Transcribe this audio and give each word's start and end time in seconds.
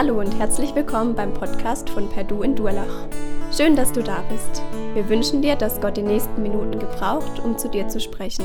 Hallo 0.00 0.20
und 0.20 0.38
herzlich 0.38 0.76
willkommen 0.76 1.16
beim 1.16 1.34
Podcast 1.34 1.90
von 1.90 2.08
Perdu 2.08 2.44
in 2.44 2.54
Durlach. 2.54 3.08
Schön, 3.50 3.74
dass 3.74 3.90
du 3.90 4.00
da 4.00 4.22
bist. 4.30 4.62
Wir 4.94 5.08
wünschen 5.08 5.42
dir, 5.42 5.56
dass 5.56 5.80
Gott 5.80 5.96
die 5.96 6.02
nächsten 6.02 6.40
Minuten 6.40 6.78
gebraucht, 6.78 7.40
um 7.40 7.58
zu 7.58 7.68
dir 7.68 7.88
zu 7.88 7.98
sprechen. 7.98 8.44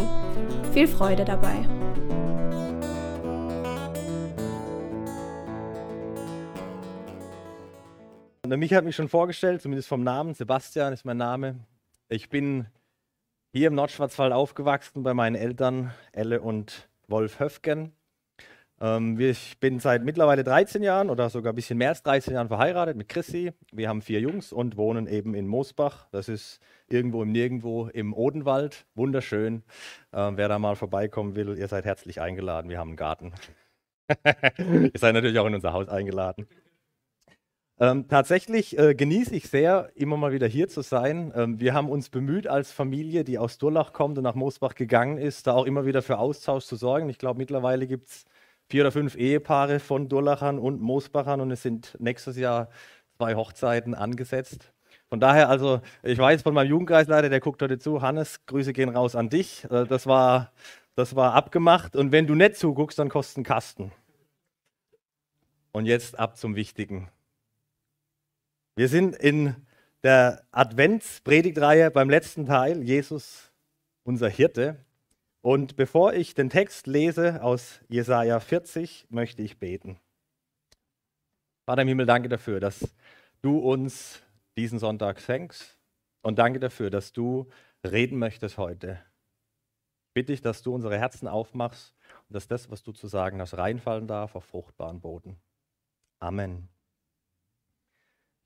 Viel 0.73 0.88
Freude 0.88 1.23
dabei. 1.23 1.54
Der 8.48 8.58
Micha 8.58 8.77
hat 8.77 8.85
mich 8.85 8.95
schon 8.95 9.08
vorgestellt, 9.08 9.62
zumindest 9.62 9.88
vom 9.88 10.04
Namen. 10.04 10.34
Sebastian 10.34 10.91
ist 10.91 11.05
mein 11.05 11.17
Name. 11.17 11.59
Ich 12.09 12.30
bin 12.30 12.66
hier 13.52 13.67
im 13.67 13.76
Nordschwarzwald 13.76 14.34
aufgewachsen 14.34 15.04
bei 15.04 15.13
meinen 15.13 15.35
Eltern, 15.35 15.94
Elle 16.13 16.41
und 16.41 16.90
Wolf 17.08 17.40
Höfgen. 17.40 17.91
Ähm, 18.84 19.18
ich 19.18 19.58
bin 19.62 19.80
seit 19.80 20.04
mittlerweile 20.04 20.44
13 20.44 20.84
Jahren 20.84 21.10
oder 21.10 21.30
sogar 21.30 21.54
ein 21.54 21.55
bisschen 21.55 21.78
mehr 21.78 21.90
als 21.90 22.04
13 22.04 22.34
Jahren 22.34 22.50
verheiratet 22.50 22.98
mit 22.98 23.08
Chrissy. 23.08 23.54
Wir 23.72 23.88
haben 23.88 24.02
vier 24.02 24.20
Jungs 24.20 24.52
und 24.52 24.76
wohnen 24.76 25.08
eben 25.08 25.36
in 25.36 25.48
Moosbach. 25.48 26.09
Das 26.12 26.28
ist 26.28 26.59
irgendwo 26.90 27.23
im 27.23 27.32
Nirgendwo 27.32 27.88
im 27.88 28.14
Odenwald. 28.14 28.86
Wunderschön. 28.94 29.64
Ähm, 30.12 30.36
wer 30.36 30.50
da 30.50 30.59
mal 30.59 30.76
vorbeikommen 30.76 31.38
will, 31.38 31.58
ihr 31.58 31.70
seid 31.70 31.86
herzlich 31.86 32.20
eingeladen. 32.20 32.70
Wir 32.70 32.78
haben 32.78 32.90
einen 32.90 32.98
Garten. 32.98 33.32
ihr 34.58 34.92
seid 35.00 35.14
natürlich 35.14 35.40
auch 35.40 35.48
in 35.48 35.56
unser 35.56 35.72
Haus 35.72 35.88
eingeladen. 35.88 36.45
Ähm, 37.80 38.09
tatsächlich 38.09 38.78
äh, 38.78 38.94
genieße 38.95 39.34
ich 39.34 39.48
sehr, 39.50 39.92
immer 39.95 40.18
mal 40.18 40.34
wieder 40.34 40.48
hier 40.48 40.68
zu 40.68 40.81
sein. 40.81 41.31
Ähm, 41.36 41.59
wir 41.62 41.73
haben 41.73 41.90
uns 41.90 42.09
bemüht 42.09 42.48
als 42.48 42.73
Familie, 42.73 43.23
die 43.23 43.40
aus 43.40 43.58
Durlach 43.58 43.94
kommt 43.94 44.18
und 44.18 44.25
nach 44.25 44.36
Moosbach 44.36 44.75
gegangen 44.75 45.18
ist, 45.18 45.47
da 45.47 45.53
auch 45.53 45.66
immer 45.66 45.86
wieder 45.86 46.02
für 46.02 46.18
Austausch 46.20 46.66
zu 46.66 46.75
sorgen. 46.75 47.08
Ich 47.08 47.18
glaube, 47.18 47.38
mittlerweile 47.38 47.88
gibt 47.88 48.09
es 48.09 48.25
vier 48.69 48.83
oder 48.83 48.92
fünf 48.92 49.16
Ehepaare 49.16 49.80
von 49.80 50.09
Durlachern 50.09 50.59
und 50.59 50.81
Moosbachern 50.81 51.42
und 51.42 51.52
es 51.52 51.61
sind 51.61 51.95
nächstes 52.00 52.38
Jahr 52.38 52.69
zwei 53.17 53.36
Hochzeiten 53.36 53.94
angesetzt. 53.94 54.73
Von 55.09 55.19
daher, 55.19 55.47
also, 55.47 55.81
ich 56.02 56.17
weiß 56.17 56.42
von 56.42 56.56
meinem 56.56 56.69
Jugendkreisleiter, 56.69 57.30
der 57.30 57.39
guckt 57.39 57.61
heute 57.61 57.78
zu. 57.78 58.02
Hannes, 58.02 58.45
Grüße 58.47 58.73
gehen 58.73 58.89
raus 58.89 59.16
an 59.16 59.30
dich. 59.30 59.64
Äh, 59.66 59.86
das 59.86 60.08
war, 60.08 60.52
das 60.95 61.16
war 61.16 61.36
abgemacht. 61.36 61.95
Und 61.95 62.11
wenn 62.11 62.25
du 62.25 62.34
nicht 62.34 62.56
zuguckst, 62.56 62.97
dann 62.97 63.09
kostet 63.09 63.38
ein 63.38 63.44
Kasten. 63.44 63.91
Und 65.72 65.86
jetzt 65.86 66.17
ab 66.17 66.38
zum 66.38 66.56
Wichtigen. 66.56 67.09
Wir 68.75 68.88
sind 68.88 69.16
in 69.16 69.56
der 70.02 70.44
Adventspredigtreihe 70.52 71.91
beim 71.91 72.09
letzten 72.09 72.47
Teil, 72.47 72.81
Jesus, 72.81 73.52
unser 74.03 74.30
Hirte. 74.30 74.84
Und 75.44 75.75
bevor 75.75 76.13
ich 76.13 76.36
den 76.36 76.49
Text 76.49 76.88
lese 76.88 77.44
aus 77.44 77.81
Jesaja 77.89 78.39
40, 78.39 79.08
möchte 79.09 79.41
ich 79.41 79.59
beten. 79.59 80.00
Vater 81.66 81.81
im 81.81 81.89
Himmel, 81.89 82.05
danke 82.05 82.30
dafür, 82.30 82.61
dass 82.61 82.95
du 83.41 83.58
uns 83.58 84.22
diesen 84.55 84.80
Sonntag 84.80 85.19
schenkst 85.19 85.77
und 86.22 86.39
danke 86.39 86.61
dafür, 86.61 86.89
dass 86.89 87.11
du 87.11 87.50
reden 87.85 88.19
möchtest 88.19 88.58
heute. 88.58 89.02
Bitte 90.13 90.31
ich, 90.31 90.41
dass 90.41 90.61
du 90.61 90.73
unsere 90.73 90.97
Herzen 90.97 91.27
aufmachst 91.27 91.94
und 92.30 92.35
dass 92.35 92.47
das, 92.47 92.72
was 92.72 92.81
du 92.81 92.94
zu 92.94 93.07
sagen 93.07 93.41
hast, 93.41 93.57
reinfallen 93.57 94.07
darf 94.07 94.38
auf 94.38 94.45
fruchtbaren 94.45 95.02
Boden. 95.02 95.35
Amen. 96.19 96.69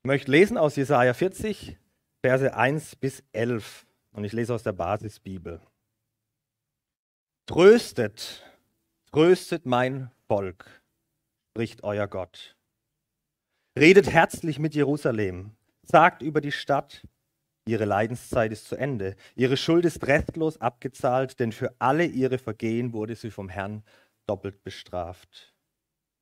Ich 0.01 0.07
möchte 0.07 0.31
lesen 0.31 0.57
aus 0.57 0.75
Jesaja 0.75 1.13
40, 1.13 1.77
Verse 2.23 2.55
1 2.55 2.95
bis 2.95 3.23
11 3.33 3.85
und 4.13 4.23
ich 4.23 4.33
lese 4.33 4.55
aus 4.55 4.63
der 4.63 4.73
Basisbibel. 4.73 5.61
Tröstet, 7.47 8.43
tröstet 9.09 9.65
mein 9.65 10.11
Volk, 10.27 10.65
spricht 11.49 11.81
euer 11.81 12.05
Gott. 12.05 12.57
Redet 13.79 14.11
herzlich 14.11 14.59
mit 14.59 14.75
Jerusalem, 14.75 15.51
sagt 15.81 16.21
über 16.21 16.41
die 16.41 16.51
Stadt, 16.51 17.07
ihre 17.65 17.85
Leidenszeit 17.85 18.51
ist 18.51 18.67
zu 18.67 18.75
Ende, 18.75 19.15
ihre 19.35 19.55
Schuld 19.55 19.85
ist 19.85 20.05
restlos 20.05 20.59
abgezahlt, 20.59 21.39
denn 21.39 21.53
für 21.53 21.73
alle 21.79 22.03
ihre 22.03 22.37
Vergehen 22.37 22.91
wurde 22.91 23.15
sie 23.15 23.31
vom 23.31 23.47
Herrn 23.47 23.81
doppelt 24.25 24.61
bestraft. 24.65 25.55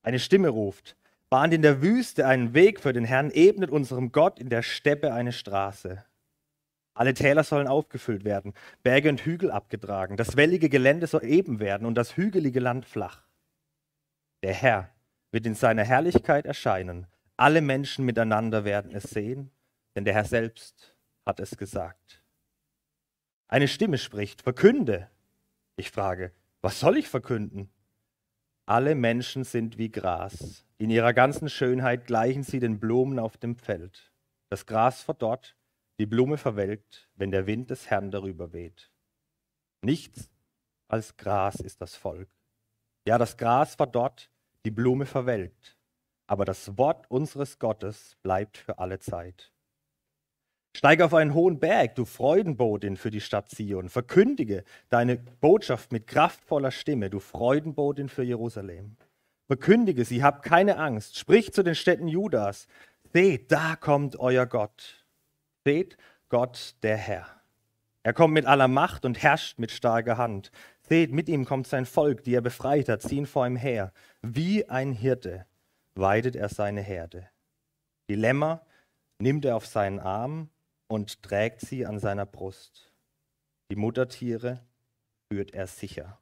Eine 0.04 0.20
Stimme 0.20 0.50
ruft, 0.50 0.96
bahnt 1.32 1.56
in 1.56 1.64
der 1.64 1.82
Wüste 1.82 2.28
einen 2.28 2.54
Weg 2.54 2.80
für 2.80 2.94
den 2.94 3.04
Herrn, 3.04 3.32
ebnet 3.32 3.72
unserem 3.72 4.12
Gott 4.12 4.38
in 4.38 4.50
der 4.50 4.62
Steppe 4.62 5.12
eine 5.12 5.34
Straße. 5.34 6.06
Alle 6.96 7.14
Täler 7.14 7.44
sollen 7.44 7.68
aufgefüllt 7.68 8.24
werden, 8.24 8.54
Berge 8.82 9.10
und 9.10 9.22
Hügel 9.26 9.52
abgetragen. 9.52 10.16
Das 10.16 10.38
wellige 10.38 10.70
Gelände 10.70 11.08
soll 11.08 11.26
eben 11.26 11.60
werden 11.60 11.86
und 11.86 11.96
das 11.96 12.16
hügelige 12.16 12.62
Land 12.62 12.86
flach. 12.86 13.22
Der 14.44 14.54
Herr 14.54 14.90
wird 15.32 15.46
in 15.46 15.56
seiner 15.56 15.84
Herrlichkeit 15.84 16.46
erscheinen. 16.46 17.06
Alle 17.36 17.62
Menschen 17.62 18.06
miteinander 18.06 18.64
werden 18.64 18.96
es 18.96 19.04
sehen, 19.04 19.52
denn 19.94 20.06
der 20.06 20.14
Herr 20.14 20.24
selbst 20.24 20.96
hat 21.26 21.42
es 21.42 21.58
gesagt. 21.58 22.24
Eine 23.50 23.68
Stimme 23.68 23.98
spricht, 23.98 24.42
verkünde. 24.42 25.10
Ich 25.76 25.92
frage, 25.92 26.32
was 26.62 26.80
soll 26.80 26.98
ich 26.98 27.10
verkünden? 27.10 27.70
Alle 28.66 28.96
Menschen 28.96 29.44
sind 29.44 29.78
wie 29.78 29.92
Gras. 29.92 30.66
In 30.78 30.90
ihrer 30.90 31.14
ganzen 31.14 31.50
Schönheit 31.50 32.08
gleichen 32.08 32.44
sie 32.44 32.60
den 32.60 32.80
Blumen 32.80 33.20
auf 33.20 33.36
dem 33.36 33.58
Feld. 33.58 34.14
Das 34.50 34.66
Gras 34.66 35.02
verdorrt, 35.02 35.58
die 36.00 36.06
Blume 36.06 36.38
verwelkt, 36.38 37.10
wenn 37.16 37.32
der 37.32 37.48
Wind 37.48 37.70
des 37.70 37.90
Herrn 37.90 38.12
darüber 38.12 38.54
weht. 38.54 38.92
Nichts 39.82 40.30
als 40.88 41.18
Gras 41.18 41.56
ist 41.56 41.82
das 41.82 41.96
Volk. 41.96 42.30
Ja, 43.08 43.18
das 43.18 43.38
Gras 43.38 43.76
verdorrt, 43.76 44.30
die 44.66 44.72
Blume 44.72 45.06
verwelkt, 45.06 45.78
aber 46.28 46.44
das 46.44 46.78
Wort 46.78 47.10
unseres 47.10 47.60
Gottes 47.60 48.18
bleibt 48.24 48.58
für 48.58 48.80
alle 48.80 49.00
Zeit. 49.00 49.52
Steig 50.76 51.02
auf 51.02 51.14
einen 51.14 51.34
hohen 51.34 51.60
Berg, 51.60 51.96
du 51.96 52.04
Freudenbotin 52.04 52.98
für 52.98 53.10
die 53.10 53.22
Stadt 53.22 53.50
Zion. 53.50 53.88
Verkündige 53.88 54.66
deine 54.90 55.16
Botschaft 55.16 55.94
mit 55.94 56.06
kraftvoller 56.06 56.72
Stimme, 56.72 57.10
du 57.10 57.22
Freudenbotin 57.22 58.10
für 58.10 58.24
Jerusalem. 58.24 58.98
Verkündige 59.48 60.04
sie, 60.04 60.22
habt 60.22 60.44
keine 60.44 60.78
Angst. 60.78 61.18
Sprich 61.18 61.54
zu 61.54 61.64
den 61.64 61.76
Städten 61.76 62.10
Judas. 62.10 62.68
Seht, 63.14 63.52
da 63.52 63.78
kommt 63.78 64.20
euer 64.20 64.46
Gott. 64.46 65.05
Seht 65.66 65.98
Gott 66.30 66.76
der 66.84 66.96
Herr. 66.96 67.28
Er 68.04 68.14
kommt 68.14 68.36
mit 68.36 68.46
aller 68.46 68.68
Macht 68.68 69.04
und 69.04 69.24
herrscht 69.24 69.58
mit 69.58 69.72
starker 69.72 70.16
Hand. 70.18 70.52
Seht, 70.82 71.12
mit 71.12 71.28
ihm 71.28 71.44
kommt 71.44 71.66
sein 71.66 71.88
Volk, 71.88 72.24
die 72.24 72.36
er 72.36 72.42
befreit 72.42 72.88
hat, 72.88 73.02
ziehen 73.02 73.26
vor 73.26 73.48
ihm 73.48 73.56
her. 73.56 73.92
Wie 74.22 74.70
ein 74.70 74.92
Hirte 74.92 75.48
weidet 75.96 76.36
er 76.36 76.50
seine 76.50 76.82
Herde. 76.82 77.28
Die 78.08 78.16
Lämmer 78.16 78.64
nimmt 79.18 79.44
er 79.44 79.56
auf 79.56 79.66
seinen 79.66 80.00
Arm 80.00 80.52
und 80.88 81.24
trägt 81.24 81.62
sie 81.62 81.88
an 81.88 81.98
seiner 81.98 82.28
Brust. 82.28 82.94
Die 83.72 83.76
Muttertiere 83.76 84.64
führt 85.28 85.56
er 85.56 85.66
sicher. 85.66 86.20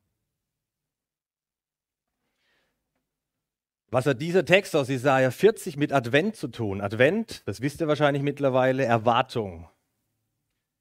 Was 3.93 4.07
hat 4.07 4.21
dieser 4.21 4.43
Text 4.43 4.75
aus 4.75 4.87
Jesaja 4.87 5.29
40 5.29 5.77
mit 5.77 5.93
Advent 5.93 6.35
zu 6.35 6.47
tun? 6.47 6.81
Advent, 6.81 7.43
das 7.45 7.61
wisst 7.61 7.79
ihr 7.79 7.87
wahrscheinlich 7.87 8.23
mittlerweile, 8.23 8.85
Erwartung. 8.85 9.69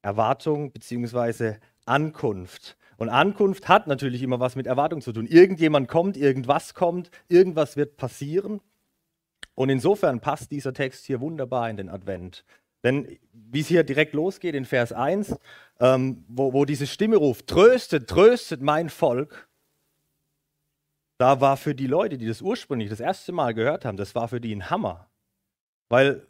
Erwartung 0.01 0.73
bzw. 0.73 1.57
Ankunft. 1.85 2.79
Und 2.97 3.11
Ankunft 3.11 3.69
hat 3.69 3.87
natürlich 3.87 4.23
immer 4.23 4.41
was 4.41 4.57
mit 4.57 4.67
Erwartung 4.67 5.03
zu 5.03 5.13
tun. 5.13 5.27
Irgendjemand 5.27 5.89
kommt, 5.89 6.17
irgendwas 6.17 6.73
kommt, 6.73 7.11
irgendwas 7.29 7.77
wird 7.77 7.99
passieren. 7.99 8.63
Und 9.55 9.69
insofern 9.69 10.21
passt 10.21 10.51
dieser 10.51 10.73
Text 10.73 11.05
hier 11.05 11.21
wunderbar 11.21 11.69
in 11.69 11.77
den 11.77 11.91
Advent. 11.91 12.47
Denn 12.83 13.19
wie 13.35 13.61
es 13.61 13.67
hier 13.67 13.85
direkt 13.85 14.15
losgeht 14.15 14.55
in 14.55 14.65
Vers 14.65 14.91
1, 14.91 15.37
ähm, 15.81 16.25
wo, 16.29 16.55
wo 16.55 16.65
diese 16.65 16.87
Stimme 16.87 17.17
ruft, 17.17 17.47
tröstet, 17.47 18.09
tröstet 18.09 18.63
mein 18.63 18.89
Volk, 18.89 19.51
da 21.23 21.41
war 21.41 21.57
für 21.57 21.73
die 21.73 21.87
Leute, 21.87 22.19
die 22.19 22.27
das 22.27 22.43
ursprünglich 22.43 22.91
das 22.91 22.99
erste 22.99 23.31
Mal 23.31 23.55
gehört 23.55 23.85
haben, 23.85 23.97
das 23.97 24.17
war 24.17 24.27
für 24.27 24.41
die 24.41 24.53
ein 24.53 24.71
Hammer. 24.71 25.09
Weil 25.89 26.27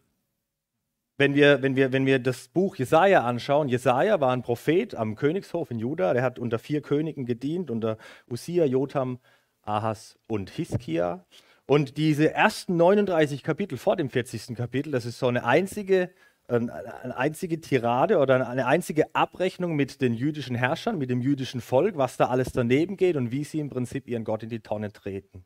wenn 1.16 1.34
wir, 1.34 1.62
wenn 1.62 1.76
wir, 1.76 1.92
wenn 1.92 2.04
wir 2.04 2.18
das 2.18 2.48
Buch 2.48 2.76
Jesaja 2.76 3.24
anschauen, 3.24 3.70
Jesaja 3.70 4.20
war 4.20 4.34
ein 4.34 4.42
Prophet 4.42 4.94
am 4.94 5.14
Königshof 5.14 5.70
in 5.70 5.78
Juda, 5.78 6.12
der 6.12 6.22
hat 6.22 6.38
unter 6.38 6.58
vier 6.58 6.82
Königen 6.82 7.24
gedient, 7.24 7.70
unter 7.70 7.96
Usia, 8.30 8.66
Jotham, 8.66 9.18
Ahas 9.62 10.18
und 10.28 10.50
Hiskia. 10.50 11.24
Und 11.64 11.96
diese 11.96 12.34
ersten 12.34 12.76
39 12.76 13.42
Kapitel 13.42 13.78
vor 13.78 13.96
dem 13.96 14.10
40. 14.10 14.54
Kapitel, 14.54 14.90
das 14.90 15.06
ist 15.06 15.18
so 15.18 15.26
eine 15.26 15.46
einzige 15.46 16.10
eine 16.56 17.16
einzige 17.16 17.60
Tirade 17.60 18.18
oder 18.18 18.48
eine 18.48 18.66
einzige 18.66 19.14
Abrechnung 19.14 19.74
mit 19.74 20.00
den 20.00 20.14
jüdischen 20.14 20.54
Herrschern, 20.56 20.98
mit 20.98 21.10
dem 21.10 21.20
jüdischen 21.20 21.60
Volk, 21.60 21.96
was 21.96 22.16
da 22.16 22.26
alles 22.26 22.52
daneben 22.52 22.96
geht 22.96 23.16
und 23.16 23.30
wie 23.30 23.44
sie 23.44 23.60
im 23.60 23.70
Prinzip 23.70 24.08
ihren 24.08 24.24
Gott 24.24 24.42
in 24.42 24.48
die 24.48 24.60
Tonne 24.60 24.92
treten. 24.92 25.44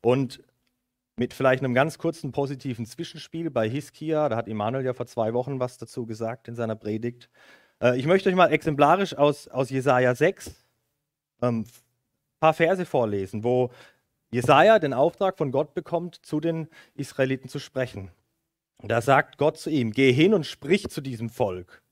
Und 0.00 0.42
mit 1.16 1.34
vielleicht 1.34 1.62
einem 1.62 1.74
ganz 1.74 1.98
kurzen 1.98 2.32
positiven 2.32 2.86
Zwischenspiel 2.86 3.50
bei 3.50 3.68
Hiskia, 3.68 4.28
da 4.28 4.36
hat 4.36 4.48
Immanuel 4.48 4.84
ja 4.84 4.94
vor 4.94 5.06
zwei 5.06 5.34
Wochen 5.34 5.60
was 5.60 5.78
dazu 5.78 6.06
gesagt 6.06 6.48
in 6.48 6.56
seiner 6.56 6.74
Predigt. 6.74 7.30
Äh, 7.80 7.98
ich 7.98 8.06
möchte 8.06 8.28
euch 8.28 8.34
mal 8.34 8.50
exemplarisch 8.50 9.14
aus, 9.14 9.48
aus 9.48 9.70
Jesaja 9.70 10.14
6 10.14 10.48
ein 11.40 11.48
ähm, 11.48 11.64
paar 12.40 12.54
Verse 12.54 12.84
vorlesen, 12.86 13.44
wo 13.44 13.70
Jesaja 14.30 14.78
den 14.78 14.94
Auftrag 14.94 15.36
von 15.36 15.52
Gott 15.52 15.74
bekommt, 15.74 16.24
zu 16.24 16.40
den 16.40 16.68
Israeliten 16.94 17.48
zu 17.48 17.58
sprechen. 17.58 18.10
Da 18.82 19.00
sagt 19.00 19.38
Gott 19.38 19.58
zu 19.58 19.70
ihm: 19.70 19.92
Geh 19.92 20.12
hin 20.12 20.34
und 20.34 20.46
sprich 20.46 20.88
zu 20.88 21.00
diesem 21.00 21.30
Volk. 21.30 21.82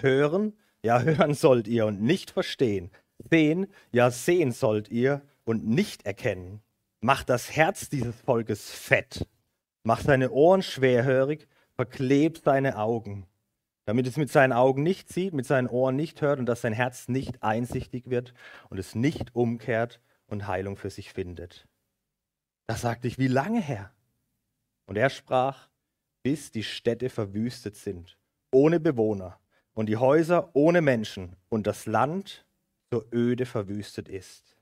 Hören, 0.00 0.56
ja, 0.82 1.02
hören 1.02 1.34
sollt 1.34 1.68
ihr 1.68 1.86
und 1.86 2.00
nicht 2.00 2.30
verstehen. 2.30 2.90
Sehen, 3.30 3.66
ja, 3.92 4.10
sehen 4.10 4.52
sollt 4.52 4.88
ihr 4.88 5.22
und 5.44 5.66
nicht 5.66 6.06
erkennen. 6.06 6.60
Macht 7.00 7.28
das 7.28 7.50
Herz 7.54 7.88
dieses 7.88 8.20
Volkes 8.20 8.70
fett. 8.70 9.26
Macht 9.82 10.04
seine 10.04 10.30
Ohren 10.30 10.62
schwerhörig, 10.62 11.48
verklebt 11.74 12.42
seine 12.44 12.78
Augen, 12.78 13.26
damit 13.84 14.06
es 14.06 14.16
mit 14.16 14.30
seinen 14.30 14.52
Augen 14.52 14.82
nicht 14.82 15.08
sieht, 15.08 15.32
mit 15.32 15.46
seinen 15.46 15.68
Ohren 15.68 15.96
nicht 15.96 16.20
hört 16.20 16.38
und 16.38 16.46
dass 16.46 16.60
sein 16.60 16.72
Herz 16.72 17.08
nicht 17.08 17.42
einsichtig 17.42 18.10
wird 18.10 18.34
und 18.68 18.78
es 18.78 18.94
nicht 18.94 19.34
umkehrt 19.34 20.00
und 20.26 20.46
Heilung 20.46 20.76
für 20.76 20.90
sich 20.90 21.12
findet. 21.12 21.66
Da 22.66 22.76
sagte 22.76 23.08
ich, 23.08 23.18
wie 23.18 23.28
lange 23.28 23.60
her? 23.60 23.92
Und 24.86 24.96
er 24.96 25.08
sprach, 25.08 25.67
bis 26.28 26.50
die 26.50 26.62
Städte 26.62 27.08
verwüstet 27.08 27.74
sind, 27.74 28.18
ohne 28.50 28.80
Bewohner, 28.80 29.40
und 29.72 29.86
die 29.86 29.96
Häuser 29.96 30.50
ohne 30.54 30.82
Menschen, 30.82 31.36
und 31.48 31.66
das 31.66 31.86
Land 31.86 32.44
so 32.90 33.02
öde 33.14 33.46
verwüstet 33.46 34.10
ist. 34.10 34.58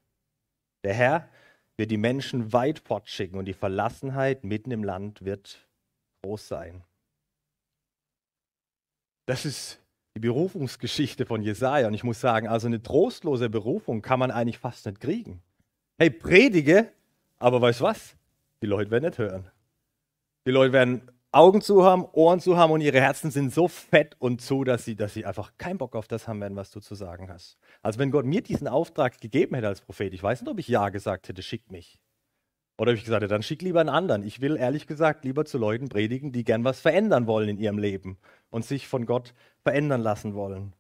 Der 0.85 0.95
Herr 0.95 1.29
wird 1.77 1.91
die 1.91 1.97
Menschen 1.97 2.53
weit 2.53 2.79
fortschicken, 2.79 3.37
und 3.37 3.47
die 3.47 3.53
Verlassenheit 3.53 4.45
mitten 4.45 4.71
im 4.71 4.85
Land 4.85 5.25
wird 5.25 5.67
groß 6.23 6.47
sein. 6.47 6.85
Das 9.27 9.45
ist 9.45 9.81
die 10.15 10.21
Berufungsgeschichte 10.21 11.27
von 11.27 11.43
Jesaja. 11.43 11.89
Und 11.89 11.95
ich 11.95 12.05
muss 12.05 12.21
sagen, 12.21 12.47
also 12.47 12.69
eine 12.69 12.81
trostlose 12.81 13.51
Berufung 13.51 14.03
kann 14.03 14.21
man 14.21 14.31
eigentlich 14.31 14.59
fast 14.59 14.87
nicht 14.87 15.01
kriegen. 15.01 15.43
Hey, 15.99 16.11
predige, 16.11 16.93
aber 17.41 17.61
weißt 17.61 17.81
was? 17.81 18.15
Die 18.63 18.67
Leute 18.67 18.93
werden 18.93 19.07
nicht 19.07 19.19
hören. 19.19 19.51
Die 20.47 20.53
Leute 20.53 20.73
werden 20.73 21.11
Augen 21.37 21.61
zu 21.61 21.85
haben, 21.85 22.07
Ohren 22.13 22.41
zu 22.41 22.57
haben 22.57 22.73
und 22.73 22.81
ihre 22.81 23.01
Herzen 23.01 23.31
sind 23.31 23.53
so 23.53 23.69
fett 23.69 24.17
und 24.19 24.41
zu, 24.41 24.65
dass 24.65 24.87
sie, 24.87 24.97
dass 24.97 25.13
sie 25.13 25.27
einfach 25.27 25.53
keinen 25.59 25.77
Bock 25.77 25.95
auf 25.95 26.09
das 26.09 26.27
haben 26.27 26.41
werden, 26.41 26.57
was 26.57 26.71
du 26.71 26.81
zu 26.81 26.95
sagen 26.95 27.31
hast. 27.31 27.59
Also 27.83 27.99
wenn 27.99 28.11
Gott 28.11 28.25
mir 28.25 28.43
diesen 28.43 28.67
Auftrag 28.67 29.21
gegeben 29.21 29.55
hätte 29.55 29.69
als 29.69 29.83
Prophet, 29.83 30.15
ich 30.15 30.23
weiß 30.23 30.41
nicht, 30.41 30.51
ob 30.51 30.59
ich 30.59 30.69
Ja 30.69 30.89
gesagt 30.89 31.29
hätte, 31.29 31.43
schickt 31.43 31.71
mich. 31.71 32.01
Oder 32.79 32.93
ob 32.93 32.97
ich 32.97 33.05
gesagt 33.05 33.23
hätte, 33.23 33.33
dann 33.33 33.43
schick 33.43 33.61
lieber 33.61 33.81
einen 33.81 33.91
anderen. 33.91 34.23
Ich 34.23 34.41
will 34.41 34.57
ehrlich 34.57 34.87
gesagt 34.87 35.25
lieber 35.25 35.45
zu 35.45 35.59
Leuten 35.59 35.91
predigen, 35.91 36.33
die 36.33 36.43
gern 36.43 36.65
was 36.65 36.81
verändern 36.81 37.27
wollen 37.27 37.51
in 37.51 37.59
ihrem 37.59 37.79
Leben 37.79 38.17
und 38.49 38.65
sich 38.65 38.89
von 38.89 39.05
Gott 39.05 39.35
verändern 39.63 40.01
lassen 40.01 40.35
wollen. 40.35 40.73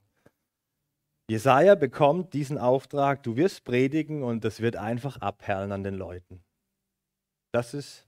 Jesaja 1.28 1.74
bekommt 1.74 2.32
diesen 2.32 2.56
Auftrag, 2.56 3.22
du 3.22 3.36
wirst 3.36 3.64
predigen 3.64 4.22
und 4.22 4.44
das 4.44 4.60
wird 4.60 4.76
einfach 4.76 5.18
abperlen 5.18 5.72
an 5.72 5.82
den 5.82 5.94
Leuten. 5.94 6.42
Das 7.52 7.74
ist 7.74 8.05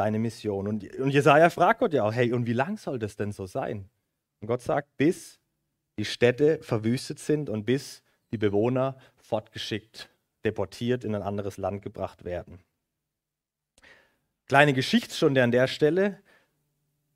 deine 0.00 0.18
Mission. 0.18 0.66
Und, 0.66 0.98
und 0.98 1.10
Jesaja 1.10 1.50
fragt 1.50 1.80
Gott 1.80 1.92
ja 1.92 2.04
auch, 2.04 2.12
hey, 2.12 2.32
und 2.32 2.46
wie 2.46 2.54
lang 2.54 2.78
soll 2.78 2.98
das 2.98 3.16
denn 3.16 3.32
so 3.32 3.44
sein? 3.44 3.90
Und 4.40 4.48
Gott 4.48 4.62
sagt, 4.62 4.96
bis 4.96 5.38
die 5.98 6.06
Städte 6.06 6.58
verwüstet 6.62 7.18
sind 7.18 7.50
und 7.50 7.66
bis 7.66 8.02
die 8.32 8.38
Bewohner 8.38 8.96
fortgeschickt, 9.16 10.08
deportiert 10.42 11.04
in 11.04 11.14
ein 11.14 11.22
anderes 11.22 11.58
Land 11.58 11.82
gebracht 11.82 12.24
werden. 12.24 12.60
Kleine 14.48 14.72
Geschichtsstunde 14.72 15.42
an 15.42 15.50
der 15.50 15.66
Stelle. 15.66 16.18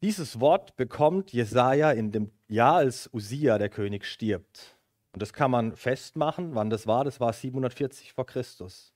Dieses 0.02 0.38
Wort 0.38 0.76
bekommt 0.76 1.32
Jesaja 1.32 1.90
in 1.90 2.12
dem 2.12 2.30
Jahr, 2.48 2.76
als 2.76 3.08
Usia, 3.14 3.56
der 3.56 3.70
König, 3.70 4.04
stirbt. 4.04 4.76
Und 5.14 5.22
das 5.22 5.32
kann 5.32 5.50
man 5.50 5.74
festmachen, 5.74 6.54
wann 6.54 6.68
das 6.68 6.86
war. 6.86 7.04
Das 7.04 7.18
war 7.18 7.32
740 7.32 8.12
vor 8.12 8.26
Christus. 8.26 8.92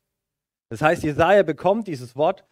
Das 0.69 0.83
heißt, 0.83 1.03
Jesaja 1.03 1.43
bekommt 1.43 1.89
dieses 1.89 2.15
Wort 2.17 2.45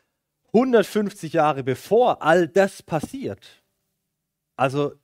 150 0.52 1.32
Jahre 1.32 1.62
bevor 1.62 2.22
all 2.22 2.48
das 2.48 2.82
passiert. 2.82 3.62
Also 4.56 4.94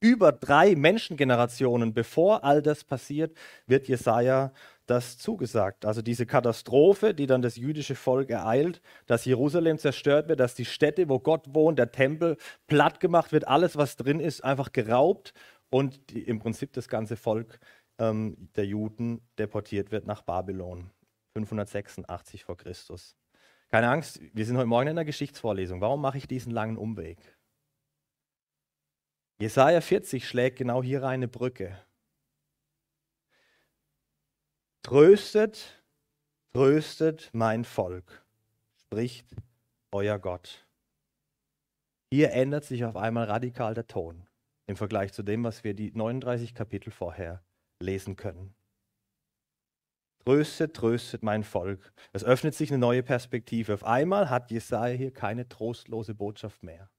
über 0.00 0.32
drei 0.32 0.74
Menschengenerationen 0.74 1.92
bevor 1.92 2.42
all 2.42 2.62
das 2.62 2.84
passiert, 2.84 3.36
wird 3.66 3.86
Jesaja 3.88 4.52
das 4.86 5.18
zugesagt. 5.18 5.84
Also 5.84 6.02
diese 6.02 6.26
Katastrophe, 6.26 7.14
die 7.14 7.26
dann 7.26 7.42
das 7.42 7.56
jüdische 7.56 7.94
Volk 7.94 8.30
ereilt, 8.30 8.80
dass 9.06 9.24
Jerusalem 9.24 9.78
zerstört 9.78 10.28
wird, 10.28 10.40
dass 10.40 10.54
die 10.54 10.64
Städte, 10.64 11.08
wo 11.08 11.20
Gott 11.20 11.54
wohnt, 11.54 11.78
der 11.78 11.92
Tempel 11.92 12.38
platt 12.66 12.98
gemacht 12.98 13.30
wird, 13.30 13.46
alles, 13.46 13.76
was 13.76 13.96
drin 13.96 14.20
ist, 14.20 14.42
einfach 14.42 14.72
geraubt 14.72 15.34
und 15.70 16.10
die, 16.10 16.22
im 16.22 16.40
Prinzip 16.40 16.72
das 16.72 16.88
ganze 16.88 17.16
Volk 17.16 17.60
ähm, 17.98 18.48
der 18.56 18.66
Juden 18.66 19.20
deportiert 19.38 19.92
wird 19.92 20.06
nach 20.06 20.22
Babylon. 20.22 20.90
586 21.34 22.44
vor 22.44 22.56
Christus. 22.56 23.19
Keine 23.70 23.88
Angst, 23.88 24.20
wir 24.34 24.44
sind 24.44 24.56
heute 24.56 24.66
Morgen 24.66 24.88
in 24.88 24.98
einer 24.98 25.04
Geschichtsvorlesung. 25.04 25.80
Warum 25.80 26.00
mache 26.00 26.18
ich 26.18 26.26
diesen 26.26 26.50
langen 26.50 26.76
Umweg? 26.76 27.18
Jesaja 29.38 29.80
40 29.80 30.26
schlägt 30.26 30.58
genau 30.58 30.82
hier 30.82 31.04
eine 31.04 31.28
Brücke. 31.28 31.80
Tröstet, 34.82 35.84
tröstet 36.52 37.30
mein 37.32 37.64
Volk, 37.64 38.24
spricht 38.80 39.36
euer 39.92 40.18
Gott. 40.18 40.66
Hier 42.12 42.32
ändert 42.32 42.64
sich 42.64 42.84
auf 42.84 42.96
einmal 42.96 43.26
radikal 43.26 43.74
der 43.74 43.86
Ton 43.86 44.26
im 44.66 44.74
Vergleich 44.74 45.12
zu 45.12 45.22
dem, 45.22 45.44
was 45.44 45.62
wir 45.62 45.74
die 45.74 45.92
39 45.92 46.54
Kapitel 46.54 46.90
vorher 46.90 47.44
lesen 47.78 48.16
können. 48.16 48.52
Tröstet, 50.24 50.74
tröstet 50.74 51.22
mein 51.22 51.44
Volk. 51.44 51.92
Es 52.12 52.24
öffnet 52.24 52.54
sich 52.54 52.70
eine 52.70 52.78
neue 52.78 53.02
Perspektive. 53.02 53.74
Auf 53.74 53.84
einmal 53.84 54.28
hat 54.28 54.50
Jesaja 54.50 54.96
hier 54.96 55.12
keine 55.12 55.48
trostlose 55.48 56.14
Botschaft 56.14 56.62
mehr. 56.62 56.90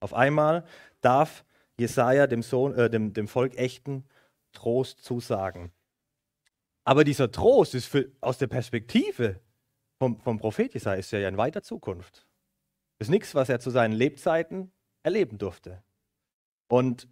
Auf 0.00 0.14
einmal 0.14 0.64
darf 1.00 1.44
Jesaja 1.78 2.26
dem, 2.26 2.42
Sohn, 2.42 2.74
äh, 2.74 2.88
dem, 2.88 3.12
dem 3.12 3.28
Volk 3.28 3.56
echten 3.56 4.04
Trost 4.52 5.00
zusagen. 5.02 5.72
Aber 6.84 7.04
dieser 7.04 7.30
Trost 7.30 7.74
ist 7.74 7.86
für, 7.86 8.10
aus 8.20 8.38
der 8.38 8.46
Perspektive 8.46 9.40
vom, 9.98 10.20
vom 10.20 10.38
Prophet 10.38 10.74
Jesaja 10.74 10.98
ist 10.98 11.10
ja 11.10 11.28
in 11.28 11.36
weiter 11.36 11.62
Zukunft. 11.62 12.26
Ist 12.98 13.10
nichts, 13.10 13.34
was 13.34 13.48
er 13.48 13.60
zu 13.60 13.70
seinen 13.70 13.92
Lebzeiten 13.92 14.72
erleben 15.02 15.38
durfte. 15.38 15.82
Und 16.68 17.08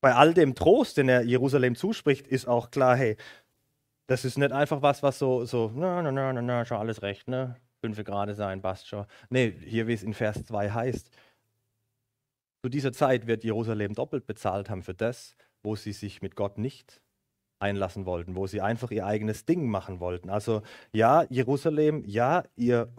bei 0.00 0.14
all 0.14 0.34
dem 0.34 0.54
Trost, 0.54 0.96
den 0.96 1.08
er 1.08 1.22
Jerusalem 1.22 1.76
zuspricht, 1.76 2.26
ist 2.26 2.46
auch 2.46 2.70
klar, 2.70 2.96
hey, 2.96 3.16
das 4.12 4.26
ist 4.26 4.36
nicht 4.36 4.52
einfach 4.52 4.82
was, 4.82 5.02
was 5.02 5.18
so, 5.18 5.46
so, 5.46 5.72
na, 5.74 6.02
na, 6.02 6.12
na, 6.12 6.34
na, 6.34 6.42
na, 6.42 6.64
schon 6.66 6.76
alles 6.76 7.00
recht, 7.00 7.28
ne? 7.28 7.56
Fünfe 7.80 8.04
gerade 8.04 8.34
sein, 8.34 8.60
passt 8.60 8.86
schon. 8.86 9.06
Nee, 9.30 9.52
hier, 9.64 9.86
wie 9.86 9.94
es 9.94 10.02
in 10.02 10.12
Vers 10.12 10.44
2 10.44 10.70
heißt, 10.70 11.10
zu 12.62 12.68
dieser 12.68 12.92
Zeit 12.92 13.26
wird 13.26 13.42
Jerusalem 13.42 13.94
doppelt 13.94 14.26
bezahlt 14.26 14.68
haben 14.68 14.82
für 14.82 14.92
das, 14.92 15.34
wo 15.62 15.76
sie 15.76 15.94
sich 15.94 16.20
mit 16.20 16.36
Gott 16.36 16.58
nicht 16.58 17.00
einlassen 17.58 18.04
wollten, 18.04 18.36
wo 18.36 18.46
sie 18.46 18.60
einfach 18.60 18.90
ihr 18.90 19.06
eigenes 19.06 19.46
Ding 19.46 19.66
machen 19.66 19.98
wollten. 19.98 20.28
Also 20.28 20.60
ja, 20.92 21.24
Jerusalem, 21.30 22.04
ja, 22.04 22.44
ihr 22.54 22.92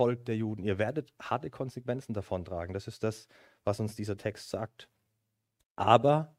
Volk 0.00 0.24
der 0.26 0.36
Juden, 0.36 0.62
ihr 0.62 0.78
werdet 0.78 1.12
harte 1.20 1.50
Konsequenzen 1.50 2.14
davon 2.14 2.44
tragen. 2.44 2.72
Das 2.72 2.86
ist 2.86 3.02
das, 3.02 3.26
was 3.64 3.80
uns 3.80 3.96
dieser 3.96 4.16
Text 4.16 4.48
sagt. 4.48 4.88
Aber 5.74 6.36